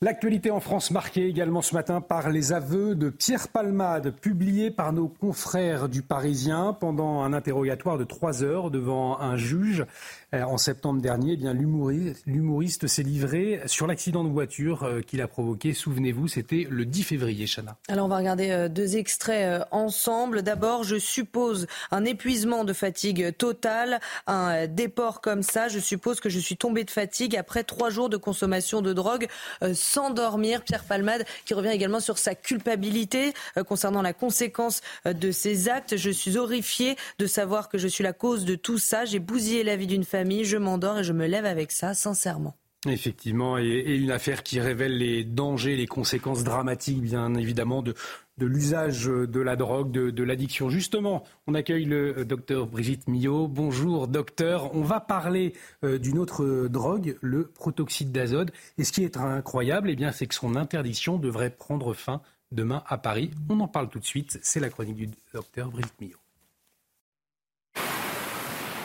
[0.03, 4.95] L'actualité en France marquée également ce matin par les aveux de Pierre Palmade, publiés par
[4.95, 9.85] nos confrères du Parisien pendant un interrogatoire de trois heures devant un juge.
[10.33, 15.21] Euh, en septembre dernier, eh bien l'humoriste s'est livré sur l'accident de voiture euh, qu'il
[15.23, 15.75] a provoqué.
[15.75, 17.77] Souvenez-vous, c'était le 10 février, Chana.
[17.89, 20.43] Alors on va regarder euh, deux extraits ensemble.
[20.43, 25.67] D'abord, je suppose un épuisement de fatigue totale, un déport comme ça.
[25.69, 29.27] Je suppose que je suis tombé de fatigue après trois jours de consommation de drogue
[29.75, 30.63] sans dormir.
[30.63, 33.33] Pierre Palmade qui revient également sur sa culpabilité
[33.67, 35.97] concernant la conséquence de ses actes.
[35.97, 39.05] Je suis horrifié de savoir que je suis la cause de tout ça.
[39.05, 42.57] J'ai bousillé la vie d'une famille je m'endors et je me lève avec ça, sincèrement.
[42.89, 47.95] Effectivement, et, une affaire qui révèle les dangers, les conséquences dramatiques, bien évidemment, de,
[48.39, 50.71] l'usage de la drogue, de, l'addiction.
[50.71, 53.49] Justement, on accueille le docteur Brigitte Millot.
[53.49, 54.75] Bonjour, docteur.
[54.75, 55.53] On va parler
[55.85, 58.51] euh, d'une autre drogue, le protoxyde d'azote.
[58.79, 62.83] Et ce qui est incroyable, eh bien, c'est que son interdiction devrait prendre fin demain
[62.87, 63.31] à Paris.
[63.51, 64.39] On en parle tout de suite.
[64.43, 66.17] C'est la chronique du docteur Brigitte Millot.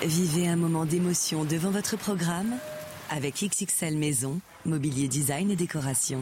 [0.04, 2.54] Vivez un moment d'émotion devant votre programme
[3.10, 6.22] avec XXL Maison, mobilier design et décoration.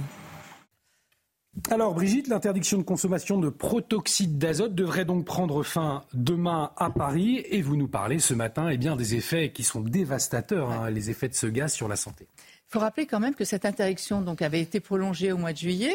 [1.71, 7.43] Alors Brigitte, l'interdiction de consommation de protoxyde d'azote devrait donc prendre fin demain à Paris
[7.49, 11.09] et vous nous parlez ce matin eh bien, des effets qui sont dévastateurs, hein, les
[11.09, 12.27] effets de ce gaz sur la santé.
[12.37, 15.57] Il faut rappeler quand même que cette interdiction donc, avait été prolongée au mois de
[15.57, 15.93] juillet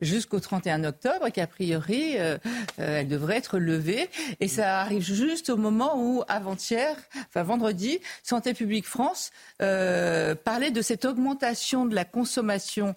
[0.00, 2.38] jusqu'au 31 octobre qu'a priori, euh,
[2.78, 4.08] euh, elle devrait être levée.
[4.40, 6.96] Et ça arrive juste au moment où, avant-hier,
[7.28, 9.30] enfin vendredi, Santé publique France
[9.62, 12.94] euh, parlait de cette augmentation de la consommation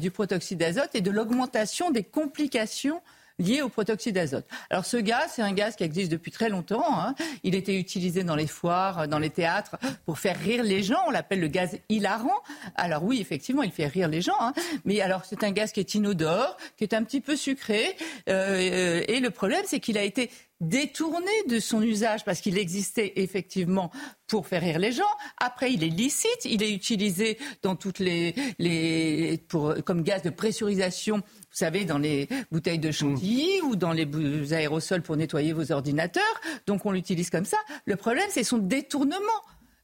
[0.00, 3.00] du protoxyde d'azote et de l'augmentation des complications
[3.40, 4.46] lié au protoxyde d'azote.
[4.70, 7.00] Alors ce gaz, c'est un gaz qui existe depuis très longtemps.
[7.00, 7.14] Hein.
[7.42, 11.00] Il était utilisé dans les foires, dans les théâtres, pour faire rire les gens.
[11.08, 12.38] On l'appelle le gaz hilarant.
[12.76, 14.38] Alors oui, effectivement, il fait rire les gens.
[14.40, 14.52] Hein.
[14.84, 17.96] Mais alors c'est un gaz qui est inodore, qui est un petit peu sucré.
[18.28, 20.30] Euh, et le problème, c'est qu'il a été
[20.60, 23.90] détourné de son usage parce qu'il existait effectivement
[24.26, 25.02] pour faire rire les gens.
[25.38, 30.30] Après, il est licite, il est utilisé dans toutes les, les pour, comme gaz de
[30.30, 35.72] pressurisation vous savez, dans les bouteilles de chantilly ou dans les aérosols pour nettoyer vos
[35.72, 36.40] ordinateurs.
[36.66, 37.56] Donc on l'utilise comme ça.
[37.86, 39.16] Le problème, c'est son détournement.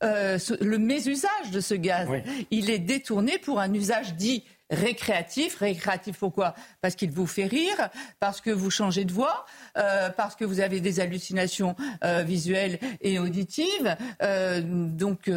[0.04, 2.06] Euh, le mésusage de ce gaz.
[2.50, 5.56] Il est détourné pour un usage dit récréatif.
[5.56, 6.54] Récréatif pourquoi?
[6.80, 7.88] Parce qu'il vous fait rire,
[8.20, 9.46] parce que vous changez de voix,
[9.78, 13.96] euh, parce que vous avez des hallucinations euh, visuelles et auditives.
[14.20, 15.30] donc,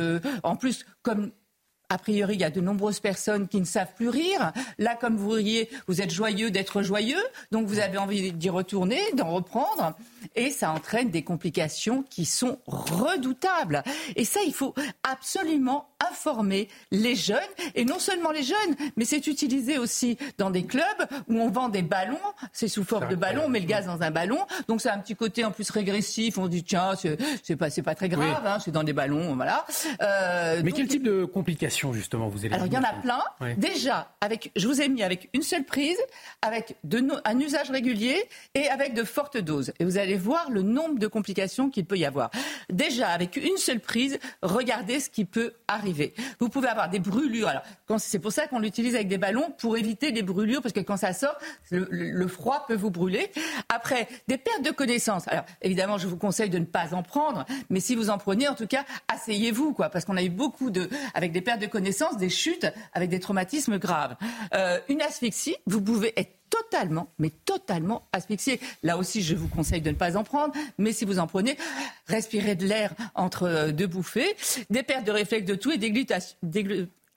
[0.44, 1.32] en plus, comme
[1.90, 4.52] a priori, il y a de nombreuses personnes qui ne savent plus rire.
[4.78, 9.02] Là, comme vous riez, vous êtes joyeux d'être joyeux, donc vous avez envie d'y retourner,
[9.16, 9.96] d'en reprendre,
[10.36, 13.84] et ça entraîne des complications qui sont redoutables.
[14.16, 14.74] Et ça, il faut
[15.04, 17.40] absolument informer les jeunes,
[17.76, 20.84] et non seulement les jeunes, mais c'est utilisé aussi dans des clubs
[21.28, 22.18] où on vend des ballons,
[22.54, 24.40] c'est sous forme de ballon, on met le gaz dans un ballon,
[24.70, 26.94] donc a un petit côté en plus régressif, on dit tiens,
[27.44, 29.66] c'est pas, pas très grave, hein, c'est dans des ballons, voilà.
[30.02, 33.22] Euh, mais quel type de complications justement, vous Alors, il y en a plein.
[33.58, 35.98] Déjà, avec, je vous ai mis avec une seule prise,
[36.42, 39.74] avec de un usage régulier et avec de fortes doses.
[39.80, 42.30] Et vous allez voir le nombre de complications qu'il peut y avoir.
[42.70, 46.14] Déjà, avec une seule prise, regardez ce qui peut arriver.
[46.40, 47.48] Vous pouvez avoir des brûlures.
[47.48, 47.64] Alors,
[47.98, 50.98] c'est pour ça qu'on l'utilise avec des ballons pour éviter les brûlures, parce que quand
[50.98, 51.36] ça sort,
[51.72, 53.32] le, froid peut vous brûler.
[53.70, 55.28] Après, des pertes de connaissances.
[55.28, 58.48] Alors, évidemment, je vous conseille de ne pas en prendre, mais si vous en prenez,
[58.48, 61.68] en tout cas, asseyez-vous, quoi, parce qu'on a eu beaucoup de, avec des pertes de
[61.68, 64.16] connaissance des chutes avec des traumatismes graves.
[64.54, 68.60] Euh, une asphyxie, vous pouvez être totalement, mais totalement asphyxié.
[68.84, 71.58] Là aussi, je vous conseille de ne pas en prendre, mais si vous en prenez,
[72.08, 74.36] respirez de l'air entre euh, deux bouffées,
[74.70, 75.78] des pertes de réflexe de tout et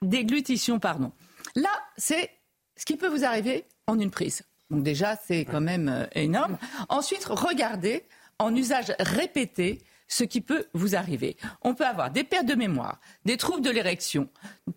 [0.01, 0.79] déglutition.
[0.79, 1.11] Pardon.
[1.55, 2.29] Là, c'est
[2.75, 4.43] ce qui peut vous arriver en une prise.
[4.69, 6.57] Donc déjà, c'est quand même euh, énorme.
[6.89, 8.03] Ensuite, regardez
[8.39, 11.37] en usage répété ce qui peut vous arriver.
[11.61, 14.29] On peut avoir des pertes de mémoire, des troubles de l'érection,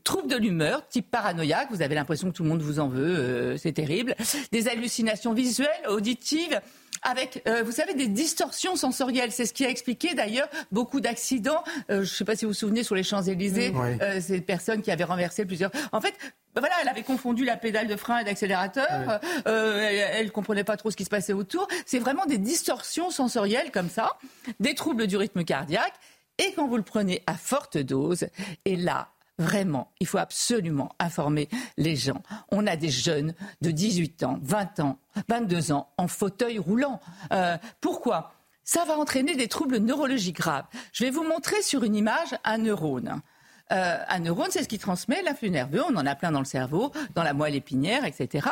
[0.05, 3.16] troubles de l'humeur, type paranoïaque, vous avez l'impression que tout le monde vous en veut,
[3.19, 4.15] euh, c'est terrible,
[4.53, 6.61] des hallucinations visuelles, auditives,
[7.06, 9.30] avec, euh, vous savez, des distorsions sensorielles.
[9.30, 11.62] C'est ce qui a expliqué d'ailleurs beaucoup d'accidents.
[11.90, 13.98] Euh, je ne sais pas si vous vous souvenez sur les Champs-Élysées, mmh.
[14.02, 15.70] euh, ces personnes qui avaient renversé plusieurs.
[15.92, 16.14] En fait,
[16.54, 19.20] ben voilà, elle avait confondu la pédale de frein et d'accélérateur.
[19.44, 21.68] elle, ne comprenait pas trop ce qui se passait autour.
[21.86, 24.10] C'est vraiment des distorsions sensorielles comme ça,
[24.58, 25.94] des troubles du rythme cardiaque.
[26.38, 28.26] Et quand vous le prenez à forte dose,
[28.64, 29.08] et là,
[29.38, 32.22] Vraiment, il faut absolument informer les gens.
[32.50, 34.98] On a des jeunes de 18 ans, 20 ans,
[35.28, 37.00] 22 ans en fauteuil roulant.
[37.32, 38.32] Euh, pourquoi?
[38.64, 40.64] Ça va entraîner des troubles neurologiques graves.
[40.92, 43.20] Je vais vous montrer sur une image un neurone.
[43.72, 45.82] Euh, un neurone, c'est ce qui transmet l'influx nerveux.
[45.88, 48.48] On en a plein dans le cerveau, dans la moelle épinière, etc.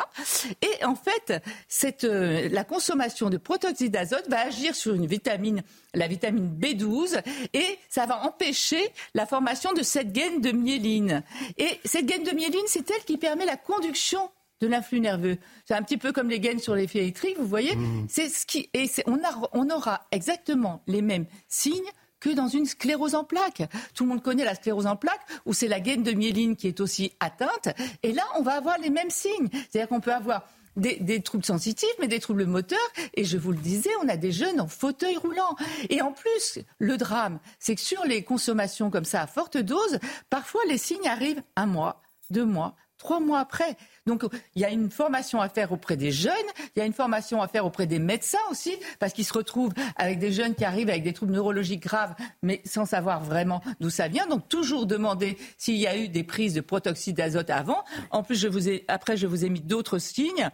[0.61, 5.63] Et en fait, cette, euh, la consommation de protoxyde d'azote va agir sur une vitamine,
[5.93, 7.21] la vitamine B12,
[7.53, 11.23] et ça va empêcher la formation de cette gaine de myéline.
[11.57, 14.29] Et cette gaine de myéline, c'est elle qui permet la conduction
[14.61, 15.37] de l'influx nerveux.
[15.65, 17.75] C'est un petit peu comme les gaines sur les fils électriques, vous voyez.
[17.75, 18.07] Mmh.
[18.09, 19.19] C'est ce qui, et on,
[19.53, 23.63] on aura exactement les mêmes signes que dans une sclérose en plaques.
[23.93, 26.67] Tout le monde connaît la sclérose en plaques, où c'est la gaine de myéline qui
[26.67, 27.69] est aussi atteinte.
[28.03, 29.49] Et là, on va avoir les mêmes signes.
[29.51, 32.79] C'est-à-dire qu'on peut avoir des, troubles sensitifs, mais des troubles moteurs.
[33.13, 35.55] Et je vous le disais, on a des jeunes en fauteuil roulant.
[35.89, 39.99] Et en plus, le drame, c'est que sur les consommations comme ça à forte dose,
[40.29, 43.77] parfois les signes arrivent un mois, deux mois, trois mois après.
[44.05, 44.23] Donc
[44.55, 46.33] il y a une formation à faire auprès des jeunes,
[46.75, 49.73] il y a une formation à faire auprès des médecins aussi, parce qu'ils se retrouvent
[49.95, 53.89] avec des jeunes qui arrivent avec des troubles neurologiques graves, mais sans savoir vraiment d'où
[53.89, 54.27] ça vient.
[54.27, 57.83] Donc toujours demander s'il y a eu des prises de protoxyde d'azote avant.
[58.11, 58.45] En plus,
[58.87, 60.49] après, je vous ai mis d'autres signes.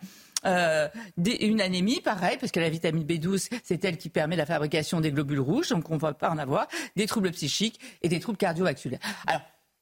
[0.45, 4.99] Euh, une anémie, pareil, parce que la vitamine B12, c'est elle qui permet la fabrication
[4.99, 8.19] des globules rouges, donc on ne va pas en avoir, des troubles psychiques et des
[8.19, 8.99] troubles cardiovasculaires.
[9.27, 9.41] Alors,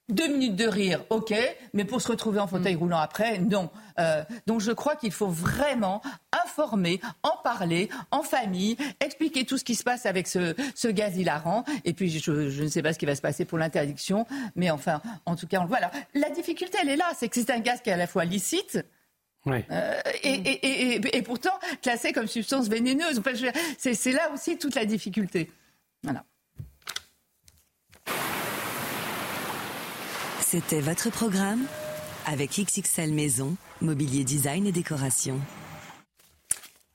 [0.09, 1.33] deux minutes de rire, ok,
[1.73, 2.79] mais pour se retrouver en fauteuil mm.
[2.79, 3.69] roulant après, non.
[3.99, 6.01] Euh, donc je crois qu'il faut vraiment
[6.45, 11.17] informer, en parler, en famille, expliquer tout ce qui se passe avec ce, ce gaz
[11.17, 11.63] hilarant.
[11.85, 14.71] Et puis je, je, ne sais pas ce qui va se passer pour l'interdiction, mais
[14.71, 15.77] enfin, en tout cas, on le voit.
[15.77, 18.07] Alors, la difficulté, elle est là, c'est que c'est un gaz qui est à la
[18.07, 18.79] fois licite,
[19.47, 23.19] euh, et, et, et, et, pourtant classé comme substance vénéneuse.
[23.19, 23.31] Enfin,
[23.77, 25.49] c'est là aussi toute la difficulté.
[26.03, 26.23] Voilà.
[30.51, 31.61] C'était votre programme
[32.25, 35.39] avec XXL Maison, mobilier design et décoration.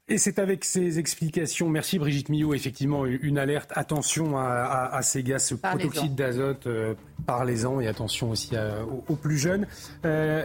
[0.08, 5.46] Et c'est avec ces explications, merci Brigitte Millot, effectivement une alerte, attention à, ces gaz,
[5.46, 6.94] ce protoxyde d'azote, euh,
[7.26, 8.56] parlez-en et attention aussi
[9.06, 9.68] aux, plus jeunes.
[10.04, 10.44] Euh,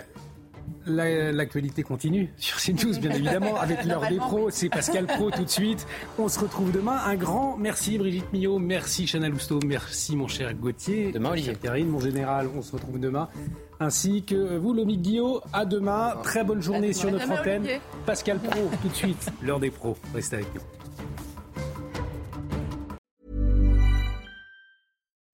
[0.86, 4.50] L'actualité continue sur CNews, bien évidemment, avec l'heure des pros.
[4.50, 5.86] C'est Pascal Pro tout de suite.
[6.18, 6.98] On se retrouve demain.
[7.06, 11.12] Un grand merci Brigitte Millot, merci Chana Lousteau, merci mon cher Gauthier.
[11.12, 11.56] Demain, Olivier.
[11.56, 13.30] Karine, mon général, on se retrouve demain.
[13.80, 15.42] Ainsi que vous, Lomi Guillot.
[15.54, 16.16] À demain.
[16.24, 17.66] Très bonne journée sur notre antenne.
[18.06, 19.98] Pascal Pro, tout de suite, l'heure des pros.
[20.14, 20.62] Restez avec nous.